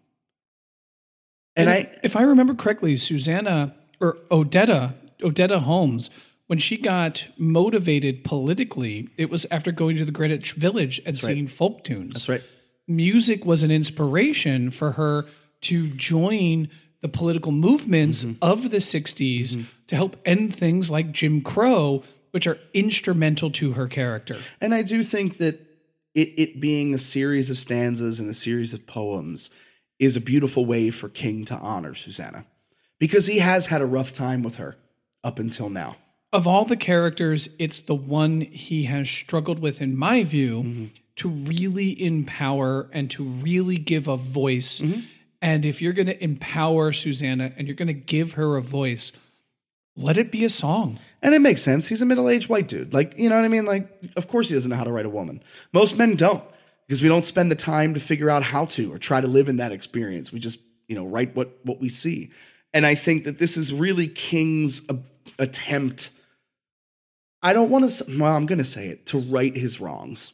And, 1.55 1.69
And 1.69 1.69
I 1.69 1.75
if, 1.77 1.99
if 2.03 2.15
I 2.15 2.23
remember 2.23 2.55
correctly, 2.55 2.97
Susannah 2.97 3.75
or 3.99 4.17
Odetta, 4.31 4.95
Odetta 5.19 5.61
Holmes, 5.61 6.09
when 6.47 6.57
she 6.59 6.77
got 6.77 7.27
motivated 7.37 8.23
politically, 8.23 9.09
it 9.17 9.29
was 9.29 9.45
after 9.51 9.71
going 9.71 9.97
to 9.97 10.05
the 10.05 10.11
Greenwich 10.11 10.53
Village 10.53 10.99
and 11.05 11.17
singing 11.17 11.47
folk 11.47 11.83
tunes. 11.83 12.13
that's 12.13 12.29
right. 12.29 12.43
Music 12.87 13.45
was 13.45 13.63
an 13.63 13.71
inspiration 13.71 14.71
for 14.71 14.93
her 14.93 15.25
to 15.61 15.87
join 15.89 16.69
the 17.01 17.09
political 17.09 17.51
movements 17.51 18.23
mm-hmm. 18.23 18.43
of 18.43 18.71
the 18.71 18.77
60s 18.77 19.41
mm-hmm. 19.41 19.61
to 19.87 19.95
help 19.95 20.17
end 20.25 20.55
things 20.55 20.89
like 20.89 21.11
Jim 21.11 21.41
Crow, 21.41 22.03
which 22.31 22.47
are 22.47 22.57
instrumental 22.73 23.51
to 23.51 23.73
her 23.73 23.87
character. 23.87 24.37
And 24.61 24.73
I 24.73 24.81
do 24.81 25.03
think 25.03 25.37
that 25.37 25.59
it, 26.15 26.33
it 26.37 26.59
being 26.59 26.93
a 26.93 26.97
series 26.97 27.49
of 27.49 27.57
stanzas 27.57 28.19
and 28.19 28.29
a 28.29 28.33
series 28.33 28.73
of 28.73 28.87
poems 28.87 29.49
is 29.99 30.15
a 30.15 30.21
beautiful 30.21 30.65
way 30.65 30.89
for 30.89 31.09
King 31.09 31.45
to 31.45 31.55
honor 31.55 31.95
Susannah 31.95 32.45
because 32.99 33.27
he 33.27 33.39
has 33.39 33.67
had 33.67 33.81
a 33.81 33.85
rough 33.85 34.13
time 34.13 34.43
with 34.43 34.55
her 34.55 34.77
up 35.23 35.39
until 35.39 35.69
now. 35.69 35.97
Of 36.31 36.47
all 36.47 36.65
the 36.65 36.77
characters, 36.77 37.49
it's 37.59 37.79
the 37.81 37.95
one 37.95 38.41
he 38.41 38.83
has 38.85 39.09
struggled 39.09 39.59
with, 39.59 39.81
in 39.81 39.95
my 39.95 40.23
view, 40.23 40.63
mm-hmm. 40.63 40.85
To 41.17 41.29
really 41.29 42.03
empower 42.03 42.89
and 42.91 43.09
to 43.11 43.23
really 43.23 43.77
give 43.77 44.07
a 44.07 44.17
voice. 44.17 44.79
Mm-hmm. 44.79 45.01
And 45.43 45.65
if 45.65 45.81
you're 45.81 45.93
going 45.93 46.07
to 46.07 46.23
empower 46.23 46.91
Susannah 46.91 47.51
and 47.55 47.67
you're 47.67 47.75
going 47.75 47.87
to 47.87 47.93
give 47.93 48.33
her 48.33 48.55
a 48.55 48.61
voice, 48.61 49.11
let 49.95 50.17
it 50.17 50.31
be 50.31 50.43
a 50.43 50.49
song. 50.49 50.99
And 51.21 51.35
it 51.35 51.41
makes 51.41 51.61
sense. 51.61 51.87
He's 51.87 52.01
a 52.01 52.05
middle 52.05 52.29
aged 52.29 52.49
white 52.49 52.67
dude. 52.67 52.93
Like, 52.93 53.13
you 53.17 53.29
know 53.29 53.35
what 53.35 53.45
I 53.45 53.49
mean? 53.49 53.65
Like, 53.65 53.89
of 54.15 54.27
course 54.27 54.49
he 54.49 54.55
doesn't 54.55 54.71
know 54.71 54.75
how 54.75 54.85
to 54.85 54.91
write 54.91 55.05
a 55.05 55.09
woman. 55.09 55.43
Most 55.71 55.97
men 55.97 56.15
don't 56.15 56.43
because 56.87 57.03
we 57.03 57.09
don't 57.09 57.25
spend 57.25 57.51
the 57.51 57.55
time 57.55 57.93
to 57.93 57.99
figure 57.99 58.29
out 58.29 58.41
how 58.41 58.65
to 58.65 58.91
or 58.91 58.97
try 58.97 59.21
to 59.21 59.27
live 59.27 59.49
in 59.49 59.57
that 59.57 59.71
experience. 59.71 60.31
We 60.31 60.39
just, 60.39 60.59
you 60.87 60.95
know, 60.95 61.05
write 61.05 61.35
what, 61.35 61.59
what 61.63 61.79
we 61.79 61.89
see. 61.89 62.31
And 62.73 62.85
I 62.87 62.95
think 62.95 63.25
that 63.25 63.37
this 63.37 63.55
is 63.55 63.71
really 63.71 64.07
King's 64.07 64.81
a- 64.89 64.97
attempt. 65.37 66.09
I 67.43 67.53
don't 67.53 67.69
want 67.69 67.89
to, 67.89 68.17
well, 68.17 68.35
I'm 68.35 68.47
going 68.47 68.57
to 68.57 68.63
say 68.63 68.87
it, 68.87 69.05
to 69.07 69.19
right 69.19 69.55
his 69.55 69.79
wrongs. 69.79 70.33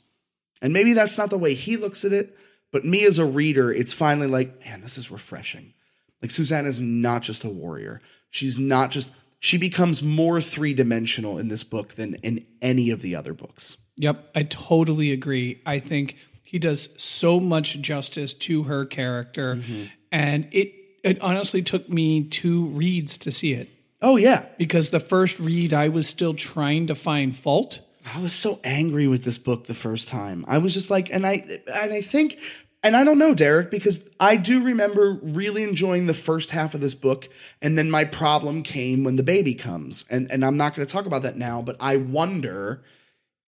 And 0.61 0.73
maybe 0.73 0.93
that's 0.93 1.17
not 1.17 1.29
the 1.29 1.37
way 1.37 1.53
he 1.53 1.77
looks 1.77 2.03
at 2.03 2.13
it, 2.13 2.37
but 2.71 2.85
me 2.85 3.05
as 3.05 3.17
a 3.17 3.25
reader, 3.25 3.71
it's 3.71 3.93
finally 3.93 4.27
like, 4.27 4.59
man, 4.65 4.81
this 4.81 4.97
is 4.97 5.09
refreshing. 5.09 5.73
Like 6.21 6.31
Susannah's 6.31 6.79
not 6.79 7.21
just 7.21 7.43
a 7.43 7.49
warrior. 7.49 8.01
She's 8.29 8.59
not 8.59 8.91
just 8.91 9.11
she 9.39 9.57
becomes 9.57 10.03
more 10.03 10.41
three-dimensional 10.41 11.37
in 11.37 11.47
this 11.47 11.63
book 11.63 11.95
than 11.95 12.15
in 12.15 12.45
any 12.61 12.89
of 12.89 13.01
the 13.01 13.15
other 13.15 13.33
books. 13.33 13.77
Yep, 13.95 14.31
I 14.35 14.43
totally 14.43 15.13
agree. 15.13 15.61
I 15.65 15.79
think 15.79 16.17
he 16.43 16.59
does 16.59 17.01
so 17.01 17.39
much 17.39 17.79
justice 17.79 18.33
to 18.33 18.63
her 18.63 18.85
character, 18.85 19.55
mm-hmm. 19.55 19.85
and 20.11 20.47
it 20.51 20.73
it 21.03 21.21
honestly 21.21 21.61
took 21.61 21.87
me 21.87 22.25
two 22.25 22.65
reads 22.65 23.17
to 23.19 23.31
see 23.31 23.53
it 23.53 23.69
Oh 24.01 24.17
yeah. 24.17 24.45
because 24.57 24.89
the 24.89 24.99
first 24.99 25.39
read 25.39 25.73
I 25.73 25.89
was 25.89 26.07
still 26.07 26.33
trying 26.33 26.87
to 26.87 26.95
find 26.95 27.35
fault. 27.35 27.79
I 28.15 28.19
was 28.19 28.33
so 28.33 28.59
angry 28.63 29.07
with 29.07 29.23
this 29.23 29.37
book 29.37 29.67
the 29.67 29.73
first 29.73 30.07
time. 30.07 30.45
I 30.47 30.57
was 30.57 30.73
just 30.73 30.89
like 30.89 31.11
and 31.11 31.25
I 31.25 31.61
and 31.67 31.93
I 31.93 32.01
think 32.01 32.39
and 32.81 32.95
I 32.95 33.03
don't 33.03 33.17
know, 33.17 33.33
Derek, 33.33 33.69
because 33.69 34.07
I 34.21 34.37
do 34.37 34.63
remember 34.63 35.19
really 35.21 35.63
enjoying 35.63 36.05
the 36.05 36.13
first 36.13 36.51
half 36.51 36.73
of 36.73 36.79
this 36.79 36.93
book, 36.93 37.27
and 37.61 37.77
then 37.77 37.91
my 37.91 38.05
problem 38.05 38.63
came 38.63 39.03
when 39.03 39.17
the 39.17 39.23
baby 39.23 39.53
comes. 39.53 40.05
And 40.09 40.31
and 40.31 40.45
I'm 40.45 40.57
not 40.57 40.75
going 40.75 40.87
to 40.87 40.91
talk 40.91 41.05
about 41.05 41.23
that 41.23 41.37
now, 41.37 41.61
but 41.61 41.75
I 41.79 41.97
wonder 41.97 42.81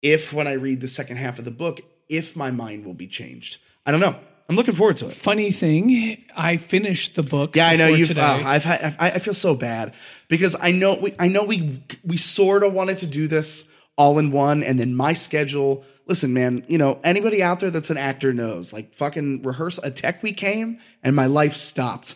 if 0.02 0.34
when 0.34 0.48
I 0.48 0.54
read 0.54 0.82
the 0.82 0.88
second 0.88 1.18
half 1.18 1.40
of 1.40 1.46
the 1.46 1.52
book, 1.52 1.82
if 2.10 2.36
my 2.36 2.52
mind 2.52 2.86
will 2.86 2.94
be 2.94 3.08
changed. 3.08 3.58
I 3.86 3.92
don't 3.92 4.02
know. 4.02 4.16
I'm 4.50 4.58
looking 4.58 4.74
forward 4.74 4.98
to 4.98 5.08
it. 5.08 5.14
Funny 5.14 5.52
thing, 5.52 6.26
I 6.36 6.58
finished 6.58 7.16
the 7.16 7.24
book. 7.24 7.56
Yeah, 7.56 7.70
I 7.70 7.78
know 7.78 7.88
you've. 7.88 8.18
Uh, 8.18 8.42
I've 8.44 8.66
had. 8.66 8.98
I, 9.00 9.12
I 9.12 9.20
feel 9.20 9.34
so 9.34 9.56
bad 9.56 9.94
because 10.28 10.58
I 10.60 10.72
know 10.72 10.96
we. 10.96 11.16
I 11.18 11.30
know 11.30 11.46
we. 11.46 11.82
We 12.04 12.18
sort 12.18 12.64
of 12.64 12.74
wanted 12.74 12.98
to 12.98 13.06
do 13.06 13.30
this 13.30 13.71
all 14.02 14.18
in 14.18 14.32
one, 14.32 14.64
and 14.64 14.80
then 14.80 14.96
my 14.96 15.14
schedule. 15.14 15.84
Listen, 16.08 16.34
man. 16.34 16.66
You 16.68 16.80
know 16.80 17.00
anybody 17.04 17.44
out 17.44 17.60
there 17.60 17.70
that's 17.70 17.92
an 17.92 17.98
actor 17.98 18.34
knows. 18.34 18.74
Like 18.74 18.96
fucking 18.96 19.44
rehearse 19.44 19.80
A 19.84 19.92
tech 19.92 20.24
week 20.24 20.38
came, 20.38 20.80
and 21.04 21.16
my 21.16 21.28
life 21.28 21.54
stopped. 21.54 22.16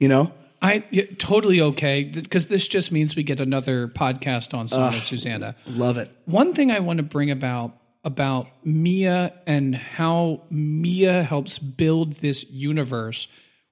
You 0.00 0.08
know. 0.08 0.32
I 0.62 0.84
yeah, 0.90 1.04
totally 1.16 1.62
okay 1.62 2.04
because 2.04 2.48
this 2.48 2.68
just 2.68 2.92
means 2.92 3.16
we 3.16 3.22
get 3.22 3.40
another 3.40 3.88
podcast 3.88 4.52
on 4.52 4.68
Song 4.68 4.92
of 4.94 5.02
Susannah. 5.04 5.54
Love 5.66 5.96
it. 5.96 6.10
One 6.26 6.52
thing 6.52 6.70
I 6.70 6.80
want 6.80 6.98
to 6.98 7.02
bring 7.02 7.30
about 7.30 7.76
about 8.04 8.48
Mia 8.64 9.32
and 9.46 9.74
how 9.74 10.42
Mia 10.50 11.22
helps 11.22 11.58
build 11.58 12.14
this 12.14 12.48
universe 12.50 13.26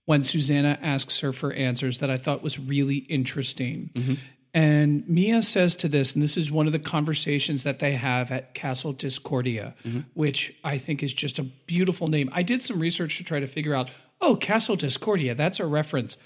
when 0.06 0.22
Susannah 0.22 0.78
asks 0.80 1.20
her 1.20 1.34
for 1.34 1.52
answers 1.52 1.98
that 1.98 2.10
I 2.10 2.16
thought 2.16 2.42
was 2.42 2.58
really 2.58 2.96
interesting. 2.96 3.90
Mm-hmm. 3.94 4.14
And 4.54 5.06
Mia 5.08 5.42
says 5.42 5.74
to 5.76 5.88
this, 5.88 6.14
and 6.14 6.22
this 6.22 6.36
is 6.36 6.50
one 6.50 6.66
of 6.66 6.72
the 6.72 6.78
conversations 6.78 7.64
that 7.64 7.78
they 7.80 7.92
have 7.92 8.30
at 8.32 8.54
Castle 8.54 8.92
Discordia, 8.92 9.74
which 10.14 10.54
I 10.64 10.78
think 10.78 11.02
is 11.02 11.12
just 11.12 11.38
a 11.38 11.42
beautiful 11.42 12.08
name. 12.08 12.30
I 12.32 12.42
did 12.42 12.62
some 12.62 12.80
research 12.80 13.18
to 13.18 13.24
try 13.24 13.40
to 13.40 13.46
figure 13.46 13.74
out, 13.74 13.90
oh, 14.20 14.36
Castle 14.36 14.74
Discordia, 14.76 15.34
that's 15.34 15.60
a 15.60 15.66
reference. 15.66 16.18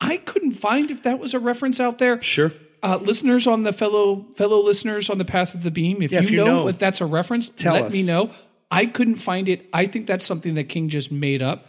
I 0.00 0.16
couldn't 0.18 0.52
find 0.52 0.90
if 0.90 1.02
that 1.04 1.18
was 1.18 1.34
a 1.34 1.38
reference 1.38 1.78
out 1.80 1.98
there 1.98 2.20
Sure. 2.22 2.52
uh, 2.82 2.98
listeners 3.00 3.46
on 3.46 3.62
the 3.62 3.72
fellow 3.72 4.26
fellow 4.36 4.60
listeners 4.62 5.08
on 5.10 5.18
the 5.18 5.24
path 5.24 5.54
of 5.54 5.62
the 5.62 5.70
beam 5.70 6.02
if, 6.02 6.12
Yeah, 6.12 6.20
you, 6.20 6.24
if 6.24 6.30
you 6.30 6.36
know, 6.38 6.44
know, 6.46 6.64
what 6.64 6.78
that's 6.78 7.00
a 7.00 7.06
reference 7.06 7.48
tell 7.48 7.74
let 7.74 7.84
us. 7.86 7.92
me 7.92 8.04
know 8.04 8.30
i 8.70 8.86
couldn't 8.86 9.16
find 9.16 9.48
it 9.48 9.68
i 9.72 9.86
think 9.86 10.06
that's 10.06 10.24
something 10.24 10.54
that 10.54 10.64
king 10.68 10.88
just 10.88 11.10
made 11.10 11.42
up 11.42 11.66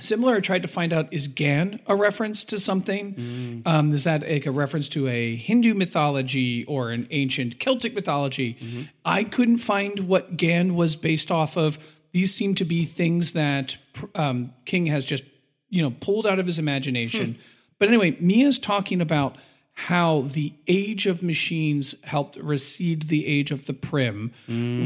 similar 0.00 0.36
i 0.36 0.40
tried 0.40 0.62
to 0.62 0.68
find 0.68 0.92
out 0.92 1.08
is 1.12 1.26
gan 1.28 1.80
a 1.86 1.96
reference 1.96 2.44
to 2.44 2.58
something 2.58 3.14
Mm. 3.14 3.66
um, 3.66 3.92
is 3.92 4.04
that 4.04 4.22
like 4.28 4.46
a 4.46 4.50
reference 4.50 4.88
to 4.90 5.08
a 5.08 5.34
hindu 5.36 5.74
mythology 5.74 6.64
or 6.64 6.90
an 6.90 7.06
ancient 7.10 7.58
celtic 7.58 7.94
mythology 7.94 8.56
Mm-hmm. 8.60 8.82
i 9.04 9.24
couldn't 9.24 9.58
find 9.58 10.00
what 10.00 10.36
gan 10.36 10.74
was 10.76 10.96
based 10.96 11.30
off 11.30 11.56
of 11.56 11.78
these 12.12 12.32
seem 12.34 12.54
to 12.54 12.64
be 12.64 12.84
things 12.84 13.32
that 13.32 13.76
um, 14.14 14.52
king 14.64 14.86
has 14.86 15.04
just 15.04 15.24
you 15.68 15.82
know 15.82 15.92
pulled 16.00 16.26
out 16.26 16.38
of 16.38 16.46
his 16.46 16.58
imagination 16.58 17.34
Hmm. 17.34 17.40
but 17.78 17.88
anyway 17.88 18.16
mia's 18.20 18.58
talking 18.58 19.00
about 19.00 19.36
how 19.74 20.22
the 20.22 20.52
age 20.66 21.06
of 21.06 21.22
machines 21.22 21.94
helped 22.02 22.36
recede 22.36 23.02
the 23.08 23.26
age 23.26 23.50
of 23.52 23.66
the 23.66 23.74
prim 23.74 24.32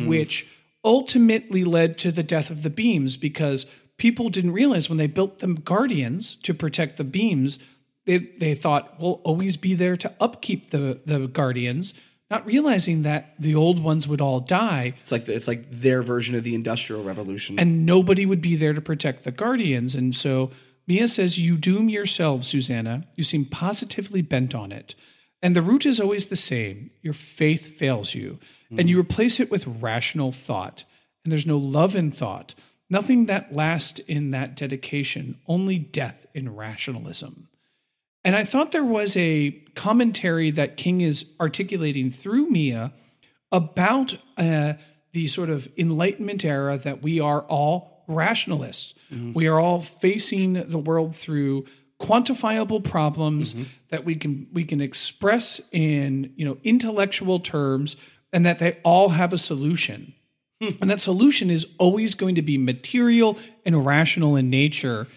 which 0.06 0.46
ultimately 0.84 1.64
led 1.64 1.96
to 1.98 2.10
the 2.12 2.22
death 2.22 2.50
of 2.50 2.62
the 2.62 2.70
beams 2.70 3.16
because 3.16 3.66
people 4.03 4.28
didn't 4.28 4.53
realize 4.53 4.88
when 4.88 4.98
they 4.98 5.07
built 5.07 5.38
them 5.38 5.55
guardians 5.55 6.34
to 6.34 6.53
protect 6.53 6.96
the 6.96 7.05
beams 7.05 7.61
they, 8.05 8.18
they 8.18 8.53
thought 8.53 8.98
we'll 8.98 9.20
always 9.22 9.57
be 9.57 9.74
there 9.74 9.96
to 9.96 10.12
upkeep 10.20 10.70
the, 10.70 11.00
the 11.05 11.28
guardians 11.28 11.94
not 12.28 12.44
realizing 12.44 13.03
that 13.03 13.34
the 13.38 13.55
old 13.55 13.78
ones 13.78 14.09
would 14.09 14.20
all 14.20 14.40
die 14.40 14.94
It's 15.03 15.12
like 15.12 15.26
the, 15.26 15.34
it's 15.34 15.46
like 15.46 15.70
their 15.70 16.03
version 16.03 16.34
of 16.34 16.42
the 16.42 16.57
Industrial 16.57 17.00
Revolution. 17.05 17.61
and 17.61 17.86
nobody 17.86 18.26
would 18.26 18.42
be 18.42 18.57
there 18.57 18.72
to 18.72 18.80
protect 18.80 19.22
the 19.22 19.30
guardians. 19.30 19.94
And 19.94 20.16
so 20.16 20.50
Mia 20.86 21.07
says, 21.09 21.38
You 21.38 21.57
doom 21.57 21.88
yourself, 21.88 22.44
Susannah. 22.44 23.07
You 23.16 23.24
seem 23.24 23.44
positively 23.44 24.22
bent 24.22 24.55
on 24.55 24.72
it. 24.72 24.94
And 25.42 25.55
the 25.55 25.62
root 25.62 25.86
is 25.86 26.00
always 26.00 26.26
the 26.26 26.36
same 26.36 26.90
your 27.03 27.14
faith 27.14 27.76
fails 27.76 28.14
you, 28.14 28.38
and 28.70 28.80
mm. 28.80 28.88
you 28.88 28.98
replace 28.98 29.38
it 29.40 29.50
with 29.50 29.66
rational 29.66 30.32
thought. 30.32 30.84
And 31.24 31.30
there's 31.30 31.46
no 31.46 31.59
love 31.59 31.94
in 31.94 32.11
thought, 32.11 32.55
nothing 32.93 33.26
that 33.26 33.55
lasts 33.55 33.99
in 34.01 34.32
that 34.32 34.55
dedication, 34.55 35.38
only 35.47 35.78
death 35.78 36.26
in 36.34 36.55
rationalism. 36.55 37.49
And 38.22 38.36
I 38.36 38.45
thought 38.45 38.70
there 38.70 38.84
was 38.84 39.16
a 39.16 39.51
commentary 39.74 40.51
that 40.53 40.76
King 40.76 41.01
is 41.01 41.24
articulating 41.40 42.11
through 42.11 42.51
Mia 42.51 42.93
about 43.51 44.14
uh, 44.36 44.74
the 45.12 45.26
sort 45.26 45.51
of 45.51 45.68
Enlightenment 45.76 46.45
era 46.45 46.76
that 46.78 47.03
we 47.03 47.18
are 47.18 47.40
all 47.43 48.05
rationalists. 48.07 48.95
We 49.34 49.47
are 49.47 49.59
all 49.59 49.80
facing 49.80 50.53
the 50.53 50.78
world 50.78 51.16
through 51.16 51.64
quantifiable 51.99 52.82
problems 52.84 53.55
that 53.90 54.05
we 54.05 54.14
can 54.14 54.49
we 54.53 54.64
can 54.64 54.80
express 54.80 55.61
in 55.70 56.32
you 56.36 56.45
know 56.45 56.59
intellectual 56.62 57.38
terms, 57.40 57.97
and 58.32 58.45
that 58.45 58.59
they 58.59 58.78
all 58.84 59.11
have 59.11 59.32
a 59.32 59.38
solution. 59.38 60.14
And 60.80 60.90
that 60.90 61.00
solution 61.00 61.50
is 61.50 61.66
always 61.78 62.14
going 62.14 62.36
to 62.36 62.42
be 62.42 62.56
material 62.56 63.38
and 63.64 63.84
rational 63.84 64.36
in 64.36 64.48
nature. 64.48 65.08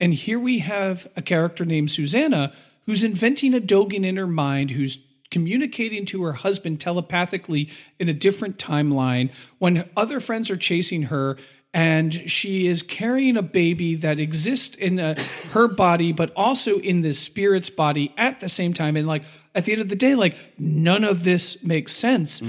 And 0.00 0.14
here 0.14 0.38
we 0.38 0.60
have 0.60 1.08
a 1.16 1.22
character 1.22 1.64
named 1.64 1.90
Susannah 1.90 2.52
who's 2.86 3.02
inventing 3.02 3.54
a 3.54 3.60
Dogan 3.60 4.04
in 4.04 4.16
her 4.16 4.26
mind, 4.26 4.70
who's 4.70 4.98
communicating 5.30 6.04
to 6.06 6.22
her 6.24 6.34
husband 6.34 6.80
telepathically 6.80 7.70
in 7.98 8.08
a 8.08 8.12
different 8.12 8.58
timeline 8.58 9.30
when 9.58 9.88
other 9.96 10.20
friends 10.20 10.50
are 10.50 10.56
chasing 10.56 11.04
her. 11.04 11.36
And 11.74 12.30
she 12.30 12.66
is 12.66 12.82
carrying 12.82 13.36
a 13.38 13.42
baby 13.42 13.94
that 13.96 14.20
exists 14.20 14.76
in 14.76 15.00
uh 15.00 15.14
her 15.52 15.68
body, 15.68 16.12
but 16.12 16.30
also 16.36 16.78
in 16.78 17.00
this 17.00 17.18
spirit's 17.18 17.70
body 17.70 18.12
at 18.18 18.40
the 18.40 18.48
same 18.48 18.74
time. 18.74 18.96
And 18.96 19.08
like 19.08 19.22
at 19.54 19.64
the 19.64 19.72
end 19.72 19.80
of 19.80 19.88
the 19.88 19.96
day, 19.96 20.14
like 20.14 20.36
none 20.58 21.02
of 21.02 21.24
this 21.24 21.62
makes 21.62 21.94
sense. 21.94 22.42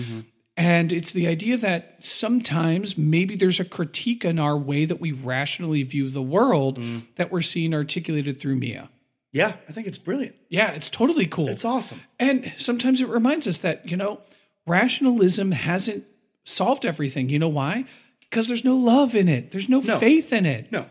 And 0.55 0.93
it's 0.93 1.13
the 1.13 1.27
idea 1.27 1.57
that 1.57 1.97
sometimes 2.05 2.95
maybe 2.97 3.35
there's 3.35 3.59
a 3.59 3.65
critique 3.65 4.23
in 4.23 4.37
our 4.37 4.55
way 4.57 4.85
that 4.85 5.01
we 5.01 5.11
rationally 5.11 5.81
view 5.83 6.09
the 6.09 6.21
world 6.21 6.77
mm. 6.79 7.01
that 7.15 7.31
we're 7.31 7.41
seeing 7.41 7.73
articulated 7.73 8.39
through 8.39 8.57
Mia. 8.57 8.89
yeah, 9.31 9.55
I 9.67 9.71
think 9.71 9.87
it's 9.87 9.97
brilliant. 9.97 10.35
Yeah, 10.49 10.69
it's 10.71 10.89
totally 10.89 11.25
cool. 11.25 11.49
It's 11.49 11.65
awesome. 11.65 12.01
and 12.19 12.53
sometimes 12.57 13.01
it 13.01 13.07
reminds 13.09 13.47
us 13.47 13.57
that, 13.59 13.89
you 13.89 13.97
know, 13.97 14.21
rationalism 14.67 15.51
hasn't 15.51 16.05
solved 16.43 16.85
everything. 16.85 17.29
You 17.29 17.39
know 17.39 17.47
why? 17.49 17.85
Because 18.21 18.47
there's 18.47 18.63
no 18.63 18.75
love 18.75 19.15
in 19.15 19.27
it. 19.27 19.51
There's 19.51 19.69
no, 19.69 19.79
No. 19.79 19.97
faith 19.97 20.31
in 20.33 20.45
it. 20.45 20.71
No, 20.71 20.85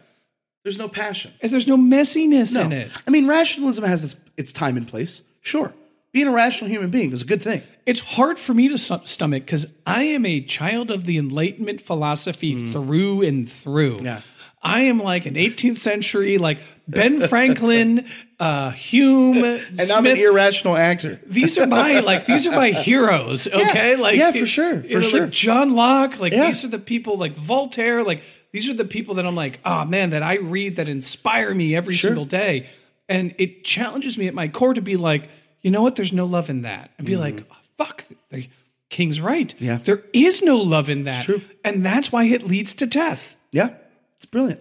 there's 0.65 0.79
no 0.79 0.89
passion. 0.89 1.33
And 1.41 1.53
there's 1.53 1.69
no 1.69 1.77
messiness 1.77 2.55
No. 2.55 2.63
in 2.63 2.73
it. 2.73 2.91
I 3.07 3.11
mean, 3.11 3.27
rationalism 3.29 3.85
has 3.85 4.03
its, 4.05 4.17
its 4.37 4.53
time 4.53 4.77
and 4.77 4.89
place. 4.89 5.23
Sure. 5.41 5.73
Being 6.13 6.27
a 6.27 6.33
rational 6.33 6.69
human 6.71 6.91
being 6.91 7.13
is 7.13 7.23
a 7.23 7.25
good 7.27 7.43
thing. 7.43 7.63
It's 7.85 8.01
hard 8.01 8.39
for 8.39 8.55
me 8.55 8.69
to 8.69 8.79
stomach 8.79 9.45
because 9.45 9.67
I 9.87 10.05
am 10.05 10.25
a 10.25 10.41
child 10.41 10.91
of 10.91 11.05
the 11.05 11.19
Enlightenment 11.19 11.81
philosophy 11.81 12.71
through 12.71 13.23
and 13.23 13.51
through. 13.51 13.99
Mm. 13.99 14.05
Yeah. 14.05 14.21
I 14.65 14.83
am 14.83 15.01
like 15.01 15.27
an 15.27 15.35
18th 15.35 15.79
century, 15.79 16.39
like 16.39 16.59
Ben 16.87 17.27
Franklin, 17.27 18.07
uh, 18.39 18.71
Hume, 18.71 19.43
And 19.45 19.61
Smith. 19.81 19.91
I'm 19.97 20.07
an 20.07 20.17
irrational 20.17 20.77
actor. 20.77 21.21
these 21.27 21.59
are 21.59 21.67
my 21.67 21.99
like 21.99 22.27
these 22.27 22.47
are 22.47 22.55
my 22.55 22.71
heroes. 22.89 23.49
Okay, 23.49 23.97
like 23.97 24.17
yeah, 24.17 24.31
for 24.31 24.47
sure, 24.47 24.75
you 24.77 24.89
for 24.89 25.01
know, 25.01 25.09
sure. 25.09 25.21
Like 25.23 25.31
John 25.31 25.75
Locke, 25.75 26.21
like 26.21 26.33
Yeah. 26.33 26.47
these 26.47 26.65
are 26.65 26.69
the 26.69 26.79
people 26.79 27.19
like 27.19 27.35
Voltaire, 27.37 28.05
like 28.05 28.23
these 28.53 28.71
are 28.71 28.75
the 28.75 28.85
people 28.85 29.15
that 29.17 29.27
I'm 29.27 29.35
like, 29.35 29.59
oh 29.65 29.85
man, 29.85 30.11
that 30.11 30.23
I 30.23 30.35
read 30.37 30.77
that 30.77 30.89
inspire 30.89 31.53
me 31.53 31.75
every 31.75 31.95
Sure. 31.95 32.11
single 32.11 32.25
day, 32.27 32.69
and 33.09 33.35
it 33.39 33.65
challenges 33.65 34.17
me 34.17 34.29
at 34.29 34.35
my 34.35 34.47
core 34.47 34.75
to 34.75 34.81
be 34.83 34.97
like, 34.97 35.29
you 35.63 35.73
know 35.73 35.83
what? 35.83 35.97
There's 35.97 36.13
no 36.13 36.27
love 36.27 36.51
in 36.51 36.63
that, 36.63 36.93
and 36.99 37.05
be 37.07 37.17
like, 37.17 37.43
oh, 37.51 37.57
fuck, 37.85 38.05
the 38.31 38.49
King's 38.89 39.21
right. 39.21 39.55
Yeah. 39.59 39.79
there 39.79 40.03
is 40.13 40.43
no 40.43 40.59
love 40.59 40.91
in 40.91 41.05
that, 41.05 41.25
true. 41.25 41.41
and 41.65 41.85
that's 41.85 42.13
why 42.13 42.25
it 42.25 42.43
leads 42.43 42.75
to 42.75 42.87
death. 42.87 43.37
Yeah, 43.51 43.71
it's 44.17 44.27
brilliant. 44.27 44.61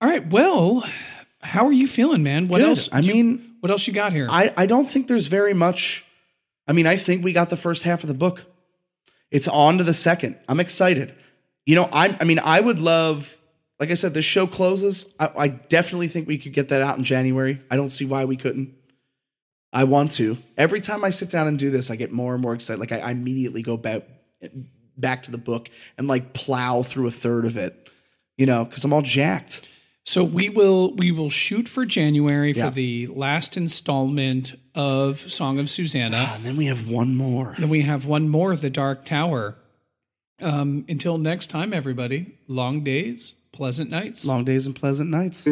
All 0.00 0.08
right, 0.08 0.26
well, 0.26 0.84
how 1.40 1.66
are 1.66 1.72
you 1.72 1.86
feeling, 1.86 2.22
man? 2.22 2.48
What 2.48 2.58
Good. 2.58 2.68
else? 2.68 2.88
I 2.92 3.00
mean, 3.00 3.56
what 3.60 3.70
else 3.70 3.86
you 3.86 3.92
got 3.92 4.12
here? 4.12 4.26
I, 4.30 4.52
I 4.56 4.66
don't 4.66 4.86
think 4.86 5.06
there's 5.06 5.28
very 5.28 5.54
much. 5.54 6.04
I 6.66 6.72
mean, 6.72 6.86
I 6.86 6.96
think 6.96 7.24
we 7.24 7.32
got 7.32 7.50
the 7.50 7.56
first 7.56 7.84
half 7.84 8.02
of 8.02 8.08
the 8.08 8.14
book. 8.14 8.44
It's 9.30 9.48
on 9.48 9.78
to 9.78 9.84
the 9.84 9.94
second. 9.94 10.38
I'm 10.48 10.60
excited. 10.60 11.14
You 11.64 11.76
know, 11.76 11.88
I'm. 11.92 12.16
I 12.20 12.24
mean, 12.24 12.40
I 12.40 12.60
would 12.60 12.78
love. 12.78 13.38
Like 13.80 13.90
I 13.90 13.94
said, 13.94 14.14
this 14.14 14.24
show 14.24 14.46
closes. 14.46 15.06
I, 15.18 15.30
I 15.36 15.48
definitely 15.48 16.08
think 16.08 16.28
we 16.28 16.38
could 16.38 16.52
get 16.52 16.68
that 16.68 16.82
out 16.82 16.98
in 16.98 17.04
January. 17.04 17.60
I 17.70 17.76
don't 17.76 17.90
see 17.90 18.04
why 18.04 18.24
we 18.24 18.36
couldn't. 18.36 18.74
I 19.72 19.84
want 19.84 20.10
to. 20.12 20.36
Every 20.58 20.80
time 20.80 21.02
I 21.04 21.10
sit 21.10 21.30
down 21.30 21.46
and 21.48 21.58
do 21.58 21.70
this, 21.70 21.90
I 21.90 21.96
get 21.96 22.12
more 22.12 22.34
and 22.34 22.42
more 22.42 22.54
excited. 22.54 22.78
Like 22.78 22.92
I, 22.92 22.98
I 22.98 23.10
immediately 23.10 23.62
go 23.62 23.76
back 23.76 24.02
back 24.98 25.22
to 25.22 25.30
the 25.30 25.38
book 25.38 25.70
and 25.96 26.06
like 26.08 26.34
plow 26.34 26.82
through 26.82 27.06
a 27.06 27.10
third 27.10 27.44
of 27.46 27.56
it. 27.56 27.88
You 28.36 28.46
know, 28.46 28.64
because 28.64 28.84
I'm 28.84 28.92
all 28.92 29.02
jacked. 29.02 29.68
So 30.04 30.24
we 30.24 30.48
will 30.48 30.94
we 30.96 31.10
will 31.12 31.30
shoot 31.30 31.68
for 31.68 31.86
January 31.86 32.52
Yeah. 32.52 32.68
for 32.68 32.74
the 32.74 33.06
last 33.08 33.56
installment 33.56 34.54
of 34.74 35.20
Song 35.32 35.58
of 35.58 35.70
Susannah. 35.70 36.32
And 36.34 36.44
then 36.44 36.56
we 36.56 36.66
have 36.66 36.88
one 36.88 37.14
more. 37.16 37.54
Then 37.58 37.68
we 37.68 37.82
have 37.82 38.04
one 38.06 38.28
more, 38.28 38.56
The 38.56 38.70
Dark 38.70 39.04
Tower. 39.04 39.56
Um, 40.40 40.84
until 40.88 41.18
next 41.18 41.48
time, 41.48 41.72
everybody. 41.72 42.36
Long 42.48 42.82
days, 42.82 43.36
pleasant 43.52 43.90
nights. 43.90 44.26
Long 44.26 44.44
days 44.44 44.66
and 44.66 44.74
pleasant 44.74 45.08
nights. 45.08 45.46